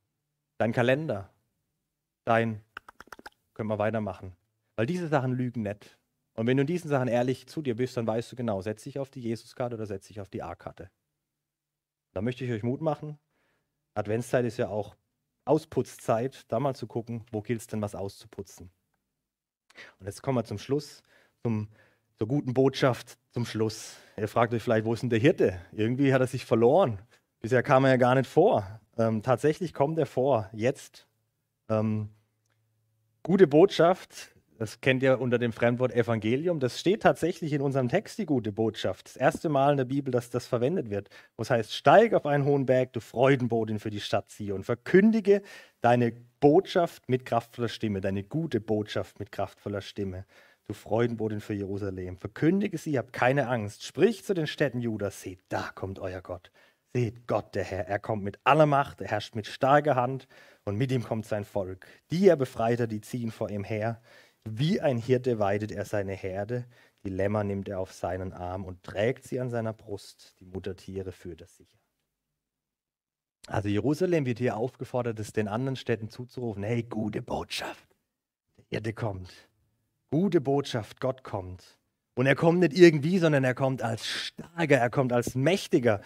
dein 0.59 0.73
Kalender, 0.73 1.33
dein, 2.25 2.61
können 3.53 3.69
wir 3.69 3.79
weitermachen. 3.79 4.35
Weil 4.75 4.85
diese 4.85 5.07
Sachen 5.07 5.33
lügen 5.33 5.63
nicht. 5.63 5.97
Und 6.35 6.47
wenn 6.47 6.57
du 6.57 6.61
in 6.61 6.67
diesen 6.67 6.89
Sachen 6.89 7.07
ehrlich 7.07 7.47
zu 7.47 7.61
dir 7.61 7.75
bist, 7.75 7.97
dann 7.97 8.07
weißt 8.07 8.31
du 8.31 8.35
genau, 8.35 8.61
setze 8.61 8.87
ich 8.87 8.99
auf 8.99 9.09
die 9.09 9.21
Jesus-Karte 9.21 9.75
oder 9.75 9.85
setze 9.85 10.11
ich 10.11 10.21
auf 10.21 10.29
die 10.29 10.43
A-Karte. 10.43 10.89
Da 12.13 12.21
möchte 12.21 12.45
ich 12.45 12.51
euch 12.51 12.63
Mut 12.63 12.81
machen. 12.81 13.17
Adventszeit 13.93 14.45
ist 14.45 14.57
ja 14.57 14.69
auch 14.69 14.95
Ausputzzeit, 15.45 16.45
da 16.47 16.59
mal 16.59 16.75
zu 16.75 16.87
gucken, 16.87 17.25
wo 17.31 17.41
gilt 17.41 17.61
es 17.61 17.67
denn 17.67 17.81
was 17.81 17.95
auszuputzen. 17.95 18.71
Und 19.99 20.05
jetzt 20.05 20.21
kommen 20.21 20.37
wir 20.37 20.45
zum 20.45 20.59
Schluss, 20.59 21.03
zum, 21.43 21.69
zur 22.17 22.27
guten 22.27 22.53
Botschaft 22.53 23.17
zum 23.31 23.45
Schluss. 23.45 23.97
Ihr 24.17 24.27
fragt 24.27 24.53
euch 24.53 24.63
vielleicht, 24.63 24.85
wo 24.85 24.93
ist 24.93 25.01
denn 25.01 25.09
der 25.09 25.19
Hirte? 25.19 25.59
Irgendwie 25.71 26.13
hat 26.13 26.21
er 26.21 26.27
sich 26.27 26.45
verloren. 26.45 26.99
Bisher 27.41 27.63
kam 27.63 27.85
er 27.85 27.91
ja 27.91 27.97
gar 27.97 28.15
nicht 28.15 28.29
vor. 28.29 28.79
Ähm, 28.99 29.23
tatsächlich 29.23 29.73
kommt 29.73 29.97
er 29.97 30.05
vor, 30.05 30.49
jetzt. 30.53 31.07
Ähm, 31.69 32.09
gute 33.23 33.47
Botschaft 33.47 34.35
das 34.59 34.81
kennt 34.81 35.01
ihr 35.03 35.21
unter 35.21 35.37
dem 35.37 35.53
Fremdwort 35.53 35.93
Evangelium. 35.93 36.59
Das 36.59 36.77
steht 36.77 37.01
tatsächlich 37.01 37.53
in 37.53 37.61
unserem 37.61 37.87
Text, 37.87 38.17
die 38.17 38.25
gute 38.25 38.51
Botschaft. 38.51 39.05
Das 39.05 39.15
erste 39.15 39.47
Mal 39.47 39.71
in 39.71 39.77
der 39.77 39.85
Bibel, 39.85 40.11
dass 40.11 40.29
das 40.29 40.47
verwendet 40.47 40.89
wird. 40.89 41.07
Wo 41.37 41.43
es 41.43 41.49
heißt, 41.49 41.73
steig 41.73 42.13
auf 42.13 42.25
einen 42.25 42.43
hohen 42.43 42.65
Berg, 42.65 42.91
du 42.91 42.99
Freudenbotin 42.99 43.79
für 43.79 43.89
die 43.89 44.01
Stadt 44.01 44.29
Zion. 44.29 44.65
Verkündige 44.65 45.43
deine 45.79 46.11
Botschaft 46.41 47.07
mit 47.07 47.25
kraftvoller 47.25 47.69
Stimme, 47.69 48.01
deine 48.01 48.21
gute 48.21 48.59
Botschaft 48.59 49.17
mit 49.17 49.31
kraftvoller 49.31 49.79
Stimme. 49.79 50.25
Du 50.67 50.73
Freudenbotin 50.73 51.39
für 51.39 51.53
Jerusalem. 51.53 52.17
Verkündige 52.17 52.77
sie, 52.77 52.97
habt 52.97 53.13
keine 53.13 53.47
Angst. 53.47 53.85
Sprich 53.85 54.25
zu 54.25 54.33
den 54.33 54.45
Städten 54.45 54.81
Judas, 54.81 55.21
seht, 55.21 55.39
da 55.47 55.69
kommt 55.73 55.99
euer 55.99 56.21
Gott. 56.21 56.51
Seht 56.93 57.27
Gott, 57.27 57.53
der 57.53 57.63
Herr, 57.63 57.87
er 57.87 57.99
kommt 57.99 58.23
mit 58.23 58.39
aller 58.43 58.65
Macht, 58.65 59.01
er 59.01 59.09
herrscht 59.09 59.35
mit 59.35 59.45
starker 59.45 59.95
Hand 59.95 60.27
und 60.65 60.75
mit 60.75 60.91
ihm 60.91 61.03
kommt 61.03 61.25
sein 61.25 61.45
Volk. 61.45 61.85
Die 62.09 62.27
er 62.27 62.35
befreit 62.35 62.91
die 62.91 63.01
ziehen 63.01 63.31
vor 63.31 63.49
ihm 63.49 63.63
her. 63.63 64.01
Wie 64.43 64.81
ein 64.81 64.97
Hirte 64.97 65.37
weidet 65.37 65.71
er 65.71 65.85
seine 65.85 66.13
Herde, 66.13 66.65
die 67.03 67.09
Lämmer 67.09 67.43
nimmt 67.43 67.69
er 67.69 67.79
auf 67.79 67.93
seinen 67.93 68.33
Arm 68.33 68.65
und 68.65 68.83
trägt 68.83 69.25
sie 69.25 69.39
an 69.39 69.49
seiner 69.49 69.73
Brust, 69.73 70.35
die 70.39 70.45
Muttertiere 70.45 71.11
führt 71.11 71.41
er 71.41 71.47
sicher. 71.47 71.77
Also 73.47 73.69
Jerusalem 73.69 74.25
wird 74.25 74.39
hier 74.39 74.57
aufgefordert, 74.57 75.19
es 75.19 75.31
den 75.31 75.47
anderen 75.47 75.75
Städten 75.75 76.09
zuzurufen, 76.09 76.63
hey, 76.63 76.83
gute 76.83 77.21
Botschaft, 77.21 77.87
der 78.57 78.65
Hirte 78.69 78.93
kommt. 78.93 79.31
Gute 80.11 80.41
Botschaft, 80.41 80.99
Gott 80.99 81.23
kommt. 81.23 81.77
Und 82.15 82.25
er 82.25 82.35
kommt 82.35 82.59
nicht 82.59 82.73
irgendwie, 82.73 83.17
sondern 83.19 83.43
er 83.43 83.53
kommt 83.53 83.81
als 83.81 84.05
starker, 84.05 84.77
er 84.77 84.89
kommt 84.89 85.13
als 85.13 85.35
mächtiger, 85.35 86.01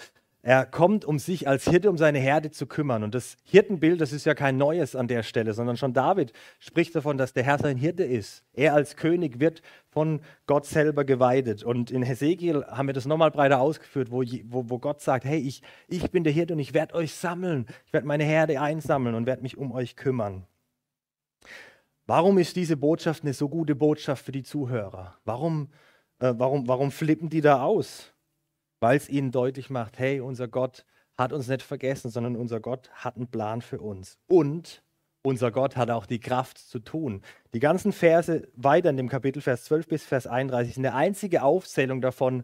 er 0.45 0.65
kommt, 0.65 1.05
um 1.05 1.19
sich 1.19 1.47
als 1.47 1.69
Hirte 1.69 1.89
um 1.89 1.97
seine 1.97 2.19
Herde 2.19 2.51
zu 2.51 2.67
kümmern. 2.67 3.05
Und 3.05 3.15
das 3.15 3.37
Hirtenbild, 3.45 4.01
das 4.01 4.11
ist 4.11 4.25
ja 4.25 4.35
kein 4.35 4.57
neues 4.57 4.93
an 4.93 5.07
der 5.07 5.23
Stelle, 5.23 5.53
sondern 5.53 5.77
schon 5.77 5.93
David 5.93 6.33
spricht 6.59 6.93
davon, 6.95 7.17
dass 7.17 7.31
der 7.31 7.43
Herr 7.43 7.59
sein 7.59 7.77
Hirte 7.77 8.03
ist. 8.03 8.43
Er 8.51 8.73
als 8.73 8.97
König 8.97 9.39
wird 9.39 9.61
von 9.89 10.19
Gott 10.45 10.65
selber 10.65 11.05
geweidet. 11.05 11.63
Und 11.63 11.91
in 11.91 12.03
Hesekiel 12.03 12.65
haben 12.65 12.87
wir 12.87 12.93
das 12.93 13.05
nochmal 13.05 13.31
breiter 13.31 13.61
ausgeführt, 13.61 14.11
wo, 14.11 14.21
wo, 14.21 14.69
wo 14.69 14.79
Gott 14.79 14.99
sagt, 14.99 15.23
hey, 15.23 15.39
ich, 15.39 15.61
ich 15.87 16.11
bin 16.11 16.25
der 16.25 16.33
Hirte 16.33 16.55
und 16.55 16.59
ich 16.59 16.73
werde 16.73 16.95
euch 16.95 17.15
sammeln. 17.15 17.65
Ich 17.85 17.93
werde 17.93 18.05
meine 18.05 18.25
Herde 18.25 18.59
einsammeln 18.59 19.15
und 19.15 19.25
werde 19.25 19.43
mich 19.43 19.57
um 19.57 19.71
euch 19.71 19.95
kümmern. 19.95 20.45
Warum 22.05 22.37
ist 22.37 22.57
diese 22.57 22.75
Botschaft 22.75 23.23
eine 23.23 23.33
so 23.33 23.47
gute 23.47 23.75
Botschaft 23.75 24.25
für 24.25 24.33
die 24.33 24.43
Zuhörer? 24.43 25.17
Warum, 25.23 25.69
äh, 26.19 26.33
warum, 26.35 26.67
warum 26.67 26.91
flippen 26.91 27.29
die 27.29 27.39
da 27.39 27.63
aus? 27.63 28.12
Weil 28.83 28.97
es 28.97 29.07
ihnen 29.07 29.31
deutlich 29.31 29.69
macht, 29.69 29.97
hey, 29.97 30.19
unser 30.19 30.49
Gott 30.49 30.85
hat 31.17 31.31
uns 31.31 31.47
nicht 31.47 31.61
vergessen, 31.61 32.11
sondern 32.11 32.35
unser 32.35 32.59
Gott 32.59 32.89
hat 32.91 33.15
einen 33.15 33.27
Plan 33.27 33.61
für 33.61 33.79
uns. 33.79 34.17
Und 34.27 34.83
unser 35.21 35.51
Gott 35.51 35.77
hat 35.77 35.89
auch 35.89 36.05
die 36.05 36.19
Kraft 36.19 36.57
zu 36.57 36.79
tun. 36.79 37.21
Die 37.53 37.61
ganzen 37.61 37.93
Verse 37.93 38.45
weiter 38.57 38.89
in 38.89 38.97
dem 38.97 39.07
Kapitel, 39.07 39.41
Vers 39.41 39.63
12 39.63 39.87
bis 39.87 40.03
Vers 40.03 40.27
31, 40.27 40.75
sind 40.75 40.85
eine 40.85 40.95
einzige 40.95 41.43
Aufzählung 41.43 42.01
davon, 42.01 42.43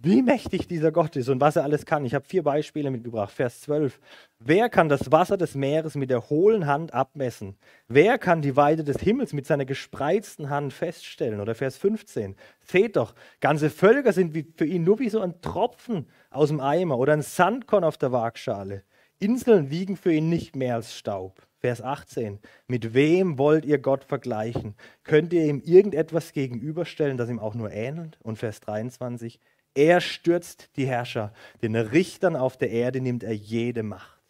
wie 0.00 0.22
mächtig 0.22 0.68
dieser 0.68 0.92
Gott 0.92 1.16
ist 1.16 1.28
und 1.28 1.40
was 1.40 1.56
er 1.56 1.64
alles 1.64 1.84
kann. 1.84 2.04
Ich 2.04 2.14
habe 2.14 2.24
vier 2.24 2.44
Beispiele 2.44 2.90
mitgebracht. 2.90 3.32
Vers 3.32 3.62
12. 3.62 3.98
Wer 4.38 4.68
kann 4.68 4.88
das 4.88 5.10
Wasser 5.10 5.36
des 5.36 5.56
Meeres 5.56 5.96
mit 5.96 6.10
der 6.10 6.30
hohlen 6.30 6.66
Hand 6.66 6.94
abmessen? 6.94 7.56
Wer 7.88 8.16
kann 8.16 8.40
die 8.40 8.54
Weite 8.54 8.84
des 8.84 9.00
Himmels 9.00 9.32
mit 9.32 9.46
seiner 9.46 9.64
gespreizten 9.64 10.50
Hand 10.50 10.72
feststellen? 10.72 11.40
Oder 11.40 11.56
Vers 11.56 11.76
15. 11.78 12.36
Seht 12.60 12.94
doch, 12.94 13.14
ganze 13.40 13.70
Völker 13.70 14.12
sind 14.12 14.36
für 14.56 14.66
ihn 14.66 14.84
nur 14.84 15.00
wie 15.00 15.08
so 15.08 15.20
ein 15.20 15.40
Tropfen 15.40 16.06
aus 16.30 16.50
dem 16.50 16.60
Eimer 16.60 16.96
oder 16.96 17.12
ein 17.12 17.22
Sandkorn 17.22 17.82
auf 17.82 17.98
der 17.98 18.12
Waagschale. 18.12 18.84
Inseln 19.18 19.70
wiegen 19.70 19.96
für 19.96 20.12
ihn 20.12 20.28
nicht 20.28 20.54
mehr 20.54 20.76
als 20.76 20.96
Staub. 20.96 21.42
Vers 21.58 21.82
18. 21.82 22.38
Mit 22.68 22.94
wem 22.94 23.36
wollt 23.36 23.64
ihr 23.64 23.78
Gott 23.78 24.04
vergleichen? 24.04 24.76
Könnt 25.02 25.32
ihr 25.32 25.44
ihm 25.44 25.60
irgendetwas 25.60 26.32
gegenüberstellen, 26.32 27.16
das 27.16 27.28
ihm 27.28 27.40
auch 27.40 27.56
nur 27.56 27.72
ähnelt? 27.72 28.16
Und 28.22 28.36
Vers 28.36 28.60
23. 28.60 29.40
Er 29.78 30.00
stürzt 30.00 30.70
die 30.74 30.88
Herrscher, 30.88 31.32
den 31.62 31.76
Richtern 31.76 32.34
auf 32.34 32.56
der 32.56 32.68
Erde 32.68 33.00
nimmt 33.00 33.22
er 33.22 33.32
jede 33.32 33.84
Macht. 33.84 34.20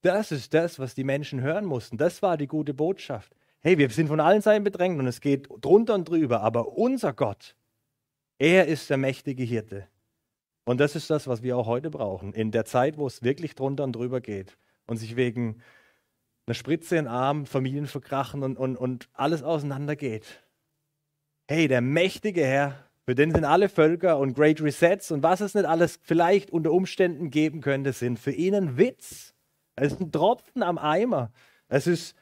Das 0.00 0.32
ist 0.32 0.54
das, 0.54 0.78
was 0.78 0.94
die 0.94 1.04
Menschen 1.04 1.42
hören 1.42 1.66
mussten. 1.66 1.98
Das 1.98 2.22
war 2.22 2.38
die 2.38 2.46
gute 2.46 2.72
Botschaft. 2.72 3.36
Hey, 3.60 3.76
wir 3.76 3.90
sind 3.90 4.08
von 4.08 4.18
allen 4.18 4.40
Seiten 4.40 4.64
bedrängt 4.64 4.98
und 4.98 5.06
es 5.06 5.20
geht 5.20 5.46
drunter 5.60 5.94
und 5.94 6.08
drüber, 6.08 6.40
aber 6.40 6.78
unser 6.78 7.12
Gott, 7.12 7.54
er 8.38 8.66
ist 8.66 8.88
der 8.88 8.96
mächtige 8.96 9.42
Hirte. 9.42 9.86
Und 10.64 10.80
das 10.80 10.96
ist 10.96 11.10
das, 11.10 11.26
was 11.26 11.42
wir 11.42 11.58
auch 11.58 11.66
heute 11.66 11.90
brauchen. 11.90 12.32
In 12.32 12.50
der 12.50 12.64
Zeit, 12.64 12.96
wo 12.96 13.06
es 13.06 13.22
wirklich 13.22 13.54
drunter 13.54 13.84
und 13.84 13.92
drüber 13.92 14.22
geht 14.22 14.56
und 14.86 14.96
sich 14.96 15.16
wegen 15.16 15.60
einer 16.46 16.54
Spritze 16.54 16.96
in 16.96 17.04
den 17.04 17.12
Arm 17.12 17.44
Familien 17.44 17.86
verkrachen 17.86 18.42
und, 18.42 18.56
und, 18.56 18.78
und 18.78 19.10
alles 19.12 19.42
auseinandergeht. 19.42 20.42
Hey, 21.46 21.68
der 21.68 21.82
mächtige 21.82 22.46
Herr 22.46 22.89
für 23.10 23.16
den 23.16 23.32
sind 23.32 23.44
alle 23.44 23.68
Völker 23.68 24.18
und 24.18 24.34
Great 24.34 24.60
Resets 24.60 25.10
und 25.10 25.24
was 25.24 25.40
es 25.40 25.54
nicht 25.54 25.64
alles 25.64 25.98
vielleicht 26.00 26.52
unter 26.52 26.70
Umständen 26.70 27.32
geben 27.32 27.60
könnte, 27.60 27.92
sind 27.92 28.20
für 28.20 28.30
ihn 28.30 28.54
ein 28.54 28.78
Witz. 28.78 29.34
Es 29.74 29.94
ist 29.94 30.00
ein 30.00 30.12
Tropfen 30.12 30.62
am 30.62 30.78
Eimer. 30.78 31.32
Es 31.66 31.88
ist, 31.88 32.14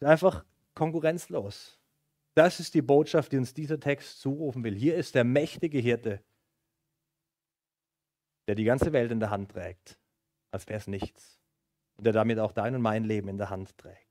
einfach 0.00 0.46
konkurrenzlos. 0.74 1.78
Das 2.32 2.58
ist 2.58 2.72
die 2.72 2.80
Botschaft, 2.80 3.32
die 3.32 3.36
uns 3.36 3.52
dieser 3.52 3.78
Text 3.78 4.18
zurufen 4.22 4.64
will. 4.64 4.74
Hier 4.74 4.96
ist 4.96 5.14
der 5.14 5.24
mächtige 5.24 5.78
Hirte, 5.78 6.22
der 8.48 8.54
die 8.54 8.64
ganze 8.64 8.94
Welt 8.94 9.12
in 9.12 9.20
der 9.20 9.28
Hand 9.28 9.50
trägt, 9.50 9.98
als 10.52 10.66
wäre 10.68 10.78
es 10.78 10.86
nichts. 10.86 11.38
Und 11.98 12.04
der 12.04 12.14
damit 12.14 12.38
auch 12.38 12.52
dein 12.52 12.74
und 12.74 12.80
mein 12.80 13.04
Leben 13.04 13.28
in 13.28 13.36
der 13.36 13.50
Hand 13.50 13.76
trägt. 13.76 14.08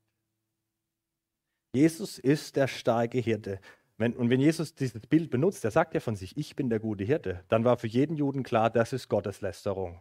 Jesus 1.74 2.20
ist 2.20 2.54
der 2.54 2.68
starke 2.68 3.18
Hirte. 3.18 3.58
Wenn, 4.02 4.16
und 4.16 4.30
wenn 4.30 4.40
Jesus 4.40 4.74
dieses 4.74 5.06
Bild 5.06 5.30
benutzt, 5.30 5.64
er 5.64 5.70
sagt 5.70 5.94
ja 5.94 6.00
von 6.00 6.16
sich, 6.16 6.36
ich 6.36 6.56
bin 6.56 6.68
der 6.68 6.80
gute 6.80 7.04
Hirte, 7.04 7.44
dann 7.46 7.64
war 7.64 7.76
für 7.76 7.86
jeden 7.86 8.16
Juden 8.16 8.42
klar, 8.42 8.68
das 8.68 8.92
ist 8.92 9.08
Gotteslästerung. 9.08 10.00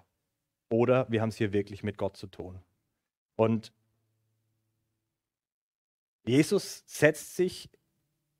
Oder 0.72 1.06
wir 1.12 1.22
haben 1.22 1.30
es 1.30 1.36
hier 1.36 1.54
wirklich 1.54 1.84
mit 1.84 2.00
Gott 2.00 2.18
zu 2.18 2.26
tun. 2.26 2.64
Und 3.36 3.72
Jesus 6.26 6.84
setzt 6.88 7.36
sich 7.36 7.70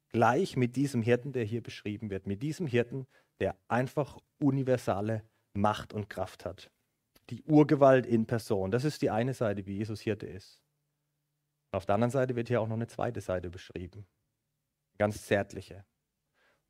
gleich 0.10 0.58
mit 0.58 0.76
diesem 0.76 1.04
Hirten, 1.04 1.32
der 1.32 1.44
hier 1.44 1.62
beschrieben 1.62 2.10
wird, 2.10 2.26
mit 2.26 2.42
diesem 2.42 2.66
Hirten, 2.66 3.06
der 3.40 3.56
einfach 3.68 4.18
universale 4.40 5.22
Macht 5.54 5.94
und 5.94 6.10
Kraft 6.10 6.44
hat. 6.44 6.72
Die 7.30 7.44
Urgewalt 7.44 8.08
in 8.08 8.26
Person. 8.26 8.72
Das 8.72 8.84
ist 8.84 9.04
die 9.04 9.12
eine 9.12 9.36
Seite, 9.36 9.68
wie 9.68 9.78
Jesus 9.78 10.02
Hirte 10.02 10.26
ist. 10.26 10.60
auf 11.72 11.86
der 11.86 11.94
anderen 11.94 12.10
Seite 12.10 12.36
wird 12.36 12.48
hier 12.48 12.62
auch 12.62 12.68
noch 12.68 12.78
eine 12.78 12.88
zweite 12.88 13.22
Seite 13.22 13.52
beschrieben 13.52 14.08
ganz 15.02 15.26
zärtliche. 15.26 15.84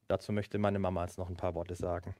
Dazu 0.07 0.32
möchte 0.32 0.57
meine 0.57 0.79
Mama 0.79 1.03
jetzt 1.03 1.17
noch 1.17 1.27
ein 1.27 1.36
paar 1.36 1.53
Worte 1.53 1.75
sagen. 1.75 2.15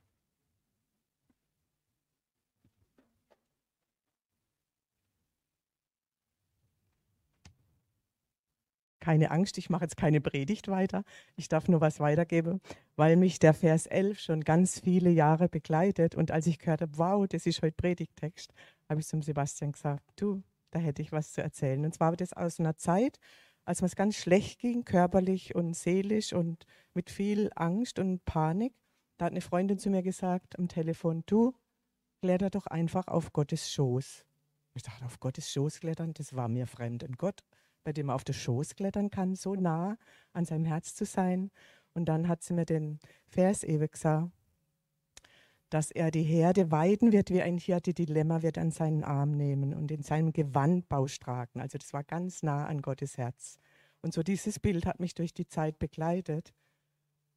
Keine 8.99 9.32
Angst, 9.32 9.57
ich 9.57 9.70
mache 9.70 9.86
jetzt 9.86 9.95
keine 9.95 10.20
Predigt 10.20 10.68
weiter. 10.68 11.05
Ich 11.38 11.47
darf 11.47 11.70
nur 11.70 11.80
was 11.80 12.01
weitergeben, 12.01 12.59
weil 12.97 13.16
mich 13.16 13.39
der 13.39 13.53
Vers 13.53 13.88
11 13.88 14.20
schon 14.20 14.41
ganz 14.41 14.82
viele 14.82 15.12
Jahre 15.12 15.47
begleitet. 15.47 16.16
Und 16.16 16.30
als 16.30 16.45
ich 16.45 16.59
gehört 16.59 16.82
habe, 16.82 16.97
wow, 16.97 17.26
das 17.26 17.45
ist 17.45 17.62
heute 17.62 17.78
Predigtext, 17.78 18.53
habe 18.89 18.99
ich 18.99 19.07
zum 19.07 19.22
Sebastian 19.22 19.72
gesagt, 19.72 20.03
du, 20.18 20.43
da 20.72 20.80
hätte 20.80 21.01
ich 21.01 21.14
was 21.14 21.32
zu 21.32 21.41
erzählen. 21.41 21.86
Und 21.86 21.93
zwar 21.93 22.18
das 22.18 22.34
aus 22.34 22.59
einer 22.59 22.76
Zeit, 22.76 23.18
als 23.72 23.82
mir 23.82 23.88
es 23.88 23.95
ganz 23.95 24.17
schlecht 24.17 24.59
ging, 24.59 24.84
körperlich 24.84 25.55
und 25.55 25.78
seelisch 25.78 26.34
und 26.34 26.65
mit 26.93 27.09
viel 27.09 27.49
Angst 27.55 27.99
und 27.99 28.26
Panik, 28.26 28.74
da 29.17 29.28
hat 29.28 29.32
eine 29.32 29.39
Freundin 29.39 29.80
zu 29.80 29.89
mir 29.89 30.03
gesagt 30.03 30.59
am 30.59 30.67
Telefon, 30.67 31.24
du, 31.26 31.53
kletter 32.22 32.49
doch 32.49 32.67
einfach 32.67 33.07
auf 33.07 33.32
Gottes 33.32 33.72
Schoß. 33.72 34.26
Ich 34.74 34.84
dachte, 34.84 35.05
auf 35.05 35.22
Gottes 35.22 35.53
Schoß 35.53 35.80
klettern, 35.80 36.13
das 36.13 36.36
war 36.36 36.49
mir 36.49 36.67
fremd. 36.67 37.05
Und 37.05 37.17
Gott, 37.17 37.45
bei 37.86 37.93
dem 37.93 38.07
man 38.07 38.15
auf 38.15 38.26
den 38.26 38.36
Schoß 38.36 38.76
klettern 38.76 39.09
kann, 39.09 39.36
so 39.36 39.55
nah 39.55 39.97
an 40.34 40.43
seinem 40.43 40.65
Herz 40.65 40.93
zu 40.93 41.05
sein. 41.05 41.49
Und 41.93 42.09
dann 42.09 42.28
hat 42.28 42.43
sie 42.43 42.53
mir 42.53 42.65
den 42.65 42.99
Vers 43.30 43.63
ewig 43.63 43.93
gesagt, 43.93 44.34
dass 45.72 45.89
er 45.89 46.11
die 46.11 46.24
Herde 46.24 46.69
weiden 46.69 47.11
wird, 47.11 47.32
wie 47.32 47.41
ein 47.41 47.57
Hirte 47.57 47.93
die 47.93 48.05
Lämmer 48.05 48.43
wird 48.43 48.59
an 48.59 48.69
seinen 48.69 49.03
Arm 49.03 49.32
nehmen 49.32 49.74
und 49.74 49.89
in 49.89 50.03
seinem 50.03 50.34
Gewand 50.34 50.88
Bausch 50.88 51.19
tragen. 51.19 51.59
Also 51.59 51.80
das 51.80 51.93
war 51.93 52.03
ganz 52.03 52.43
nah 52.43 52.67
an 52.67 52.82
Gottes 52.82 53.17
Herz. 53.17 53.57
Und 54.01 54.13
so 54.13 54.22
dieses 54.22 54.59
Bild 54.59 54.86
hat 54.86 54.99
mich 54.99 55.15
durch 55.15 55.34
die 55.34 55.47
Zeit 55.47 55.80
begleitet. 55.80 56.53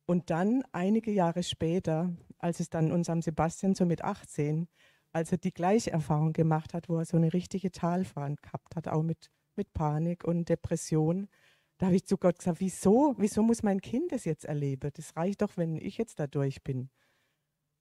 Und 0.07 0.29
dann 0.29 0.63
einige 0.73 1.11
Jahre 1.11 1.43
später, 1.43 2.13
als 2.39 2.61
es 2.61 2.69
dann 2.69 2.93
unserem 2.93 3.23
Sebastian 3.23 3.75
so 3.75 3.87
mit 3.87 4.03
18 4.03 4.69
als 5.15 5.31
er 5.31 5.39
die 5.39 5.55
gleiche 5.55 5.93
Erfahrung 5.93 6.33
gemacht 6.33 6.75
hat, 6.75 6.89
wo 6.89 6.99
er 6.99 7.05
so 7.05 7.17
eine 7.17 7.33
richtige 7.33 7.71
Talfahrt 7.71 8.43
gehabt 8.43 8.75
hat, 8.75 8.89
auch 8.89 9.03
mit, 9.03 9.31
mit 9.55 9.73
Panik 9.73 10.25
und 10.25 10.49
Depression, 10.49 11.29
da 11.79 11.87
habe 11.87 11.97
ich 11.97 12.05
zu 12.05 12.17
Gott 12.17 12.39
gesagt, 12.39 12.61
wieso, 12.61 13.15
wieso 13.17 13.43
muss 13.43 13.63
mein 13.63 13.81
Kind 13.81 14.11
das 14.11 14.25
jetzt 14.25 14.45
erleben? 14.45 14.91
Das 14.93 15.17
reicht 15.17 15.43
doch, 15.43 15.57
wenn 15.57 15.77
ich 15.77 15.99
jetzt 15.99 16.19
da 16.19 16.27
durch 16.27 16.63
bin. 16.65 16.91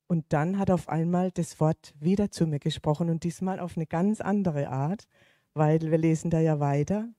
Und 0.07 0.25
dann 0.29 0.59
hat 0.59 0.69
auf 0.69 0.89
einmal 0.89 1.31
das 1.31 1.59
Wort 1.59 1.93
wieder 1.99 2.29
zu 2.29 2.45
mir 2.45 2.59
gesprochen 2.59 3.09
und 3.09 3.23
diesmal 3.23 3.59
auf 3.59 3.77
eine 3.77 3.85
ganz 3.85 4.21
andere 4.21 4.69
Art, 4.69 5.07
weil 5.53 5.79
wir 5.79 5.97
lesen 5.97 6.29
da 6.29 6.39
ja 6.39 6.59
weiter. 6.59 7.09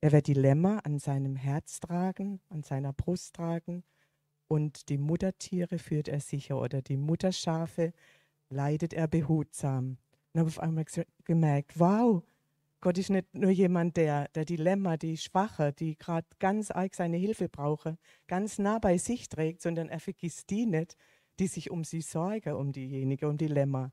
Er 0.00 0.12
wird 0.12 0.26
die 0.26 0.34
Lämmer 0.34 0.84
an 0.84 0.98
seinem 0.98 1.36
Herz 1.36 1.80
tragen, 1.80 2.40
an 2.48 2.62
seiner 2.62 2.92
Brust 2.92 3.34
tragen 3.34 3.84
und 4.48 4.88
die 4.88 4.98
Muttertiere 4.98 5.78
führt 5.78 6.08
er 6.08 6.20
sicher 6.20 6.60
oder 6.60 6.82
die 6.82 6.96
Mutterschafe 6.96 7.92
leidet 8.50 8.92
er 8.92 9.08
behutsam. 9.08 9.98
Und 10.32 10.40
habe 10.40 10.48
auf 10.48 10.60
einmal 10.60 10.84
gemerkt, 11.24 11.78
wow, 11.78 12.22
Gott 12.80 12.98
ist 12.98 13.08
nicht 13.08 13.32
nur 13.34 13.50
jemand, 13.50 13.96
der, 13.96 14.28
der 14.28 14.44
Dilemma, 14.44 14.98
die 14.98 15.16
Schwache, 15.16 15.72
die 15.72 15.96
gerade 15.96 16.26
ganz 16.38 16.70
arg 16.70 16.94
seine 16.94 17.16
Hilfe 17.16 17.48
brauche, 17.48 17.96
ganz 18.26 18.58
nah 18.58 18.78
bei 18.78 18.98
sich 18.98 19.28
trägt, 19.28 19.62
sondern 19.62 19.88
er 19.88 20.00
vergisst 20.00 20.50
die 20.50 20.66
nicht, 20.66 20.96
die 21.38 21.46
sich 21.46 21.70
um 21.70 21.84
sie 21.84 22.00
sorgen, 22.00 22.54
um 22.54 22.72
diejenige, 22.72 23.28
um 23.28 23.36
Dilemma, 23.36 23.92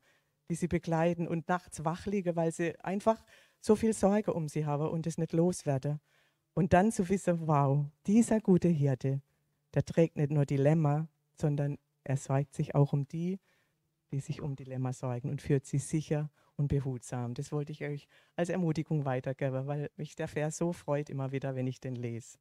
die 0.49 0.55
sie 0.55 0.67
begleiten 0.67 1.27
und 1.27 1.47
nachts 1.47 1.83
wach 1.85 2.05
liegen, 2.05 2.35
weil 2.35 2.51
sie 2.51 2.77
einfach 2.79 3.23
so 3.59 3.75
viel 3.75 3.93
Sorge 3.93 4.33
um 4.33 4.47
sie 4.47 4.65
haben 4.65 4.87
und 4.89 5.07
es 5.07 5.17
nicht 5.17 5.33
loswerden. 5.33 5.99
Und 6.53 6.73
dann 6.73 6.91
zu 6.91 7.07
wissen, 7.09 7.47
wow, 7.47 7.85
dieser 8.05 8.41
gute 8.41 8.67
Hirte, 8.67 9.21
der 9.73 9.85
trägt 9.85 10.17
nicht 10.17 10.31
nur 10.31 10.45
Dilemma, 10.45 11.07
sondern 11.33 11.77
er 12.03 12.17
sorgt 12.17 12.53
sich 12.53 12.75
auch 12.75 12.93
um 12.93 13.07
die, 13.07 13.39
die 14.11 14.19
sich 14.19 14.41
um 14.41 14.55
Dilemma 14.55 14.91
sorgen 14.93 15.29
und 15.29 15.41
führt 15.41 15.65
sie 15.65 15.79
sicher 15.79 16.29
und 16.57 16.67
behutsam. 16.67 17.33
Das 17.33 17.51
wollte 17.51 17.71
ich 17.71 17.83
euch 17.83 18.07
als 18.35 18.49
Ermutigung 18.49 19.05
weitergeben, 19.05 19.67
weil 19.67 19.89
mich 19.95 20.15
der 20.15 20.27
Vers 20.27 20.57
so 20.57 20.73
freut 20.73 21.09
immer 21.09 21.31
wieder, 21.31 21.55
wenn 21.55 21.67
ich 21.67 21.79
den 21.79 21.95
lese. 21.95 22.37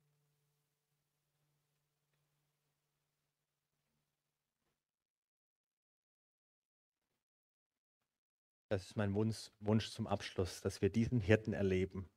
Das 8.71 8.85
ist 8.85 8.97
mein 8.97 9.14
Wunsch, 9.14 9.51
Wunsch 9.59 9.91
zum 9.91 10.07
Abschluss, 10.07 10.61
dass 10.61 10.81
wir 10.81 10.91
diesen 10.91 11.21
Hirten 11.21 11.53
erleben. 11.53 12.09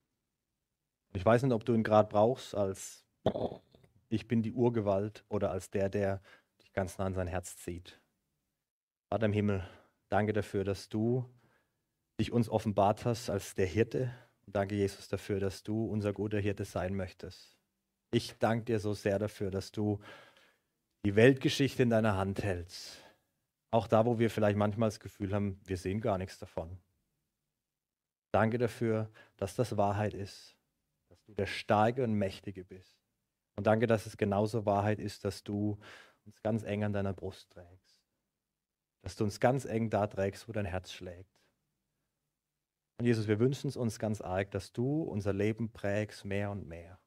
Ich 1.16 1.26
weiß 1.26 1.41
nicht, 1.41 1.51
ob 1.51 1.66
du 1.66 1.74
ihn 1.74 1.84
gerade 1.84 2.10
brauchst 2.10 2.54
als 2.54 3.04
ich 4.10 4.28
bin 4.28 4.43
die 4.43 4.54
Urgewalt 4.54 5.26
oder 5.30 5.49
als 5.49 5.72
der, 5.72 5.89
der 5.89 6.22
dich 6.62 6.72
ganz 6.72 6.99
nah 6.99 7.06
an 7.06 7.16
sein 7.16 7.26
Herz 7.26 7.58
zieht. 7.58 7.99
Vater 9.10 9.26
im 9.26 9.34
Himmel, 9.34 9.68
danke 10.10 10.32
dafür, 10.32 10.64
dass 10.64 10.89
du 10.89 11.26
dich 12.20 12.32
uns 12.32 12.49
offenbart 12.49 13.04
hast 13.06 13.32
als 13.32 13.56
der 13.56 13.66
Hirte. 13.66 14.14
Und 14.45 14.56
danke, 14.56 14.76
Jesus, 14.76 15.08
dafür, 15.08 15.39
dass 15.39 15.64
du 15.64 15.86
unser 15.86 16.14
guter 16.14 16.39
Hirte 16.39 16.66
sein 16.66 16.93
möchtest. 16.93 17.58
Ich 18.12 18.38
danke 18.38 18.66
dir 18.66 18.80
so 18.80 18.93
sehr 18.93 19.18
dafür, 19.18 19.49
dass 19.49 19.72
du 19.72 19.99
die 21.04 21.16
Weltgeschichte 21.16 21.82
in 21.82 21.89
deiner 21.89 22.16
Hand 22.16 22.43
hältst. 22.43 23.03
Auch 23.74 23.88
da, 23.88 24.05
wo 24.05 24.19
wir 24.19 24.30
vielleicht 24.30 24.57
manchmal 24.57 24.88
das 24.88 24.99
Gefühl 24.99 25.34
haben, 25.34 25.59
wir 25.65 25.78
sehen 25.78 25.99
gar 25.99 26.17
nichts 26.17 26.38
davon. 26.38 26.78
Danke 28.32 28.57
dafür, 28.57 29.11
dass 29.38 29.55
das 29.55 29.78
Wahrheit 29.78 30.13
ist, 30.13 30.55
dass 31.09 31.24
du 31.24 31.34
der 31.34 31.45
Starke 31.45 32.03
und 32.03 32.13
Mächtige 32.13 32.63
bist. 32.63 32.97
Und 33.55 33.67
danke, 33.67 33.88
dass 33.88 34.05
es 34.05 34.17
genauso 34.17 34.65
Wahrheit 34.65 34.99
ist, 34.99 35.26
dass 35.26 35.43
du 35.43 35.78
uns 36.26 36.41
ganz 36.41 36.63
eng 36.63 36.84
an 36.84 36.93
deiner 36.93 37.13
Brust 37.13 37.51
trägst 37.51 37.93
dass 39.03 39.17
du 39.17 39.26
uns 39.26 39.39
ganz 39.39 39.65
eng 39.65 39.89
da 39.89 40.07
trägst, 40.07 40.47
wo 40.47 40.53
dein 40.53 40.65
Herz 40.65 40.91
schlägt. 40.91 41.30
Und 42.97 43.05
Jesus, 43.05 43.28
wir 43.28 43.38
wünschen 43.39 43.67
es 43.67 43.76
uns 43.76 43.99
ganz 43.99 44.21
arg, 44.21 44.49
dass 44.51 44.71
du 44.71 45.03
unser 45.03 45.34
Leben 45.34 45.71
prägst 45.71 46.24
mehr 46.24 46.49
und 46.51 46.67
mehr. 46.67 46.99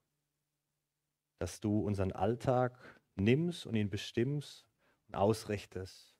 Dass 1.39 1.61
du 1.61 1.81
unseren 1.81 2.13
Alltag 2.13 2.79
nimmst 3.15 3.65
und 3.65 3.77
ihn 3.77 3.89
bestimmst 3.89 4.69
und 5.09 5.17
ausrichtest. 5.17 6.16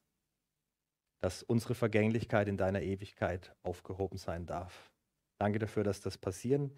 Dass 1.21 1.43
unsere 1.43 1.75
Vergänglichkeit 1.75 2.49
in 2.49 2.57
deiner 2.57 2.83
Ewigkeit 2.83 3.55
aufgehoben 3.63 4.19
sein 4.19 4.47
darf. 4.47 4.91
Danke 5.39 5.59
dafür, 5.59 5.85
dass 5.85 6.01
das 6.01 6.19
passieren 6.19 6.77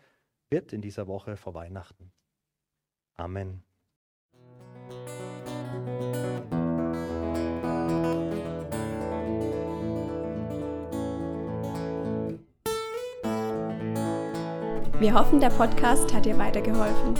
wird 0.51 0.72
in 0.72 0.80
dieser 0.80 1.07
Woche 1.07 1.36
vor 1.36 1.55
Weihnachten. 1.55 2.12
Amen. 3.14 3.62
Wir 15.01 15.14
hoffen, 15.14 15.41
der 15.41 15.51
Podcast 15.51 16.12
hat 16.12 16.26
dir 16.26 16.36
weitergeholfen. 16.39 17.14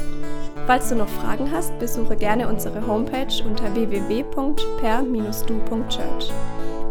Falls 0.67 0.89
du 0.89 0.97
noch 0.97 1.09
Fragen 1.09 1.49
hast, 1.51 1.79
besuche 1.79 2.17
gerne 2.17 2.49
unsere 2.49 2.85
Homepage 2.87 3.43
unter 3.45 3.73
www.per-du.church. 3.73 6.58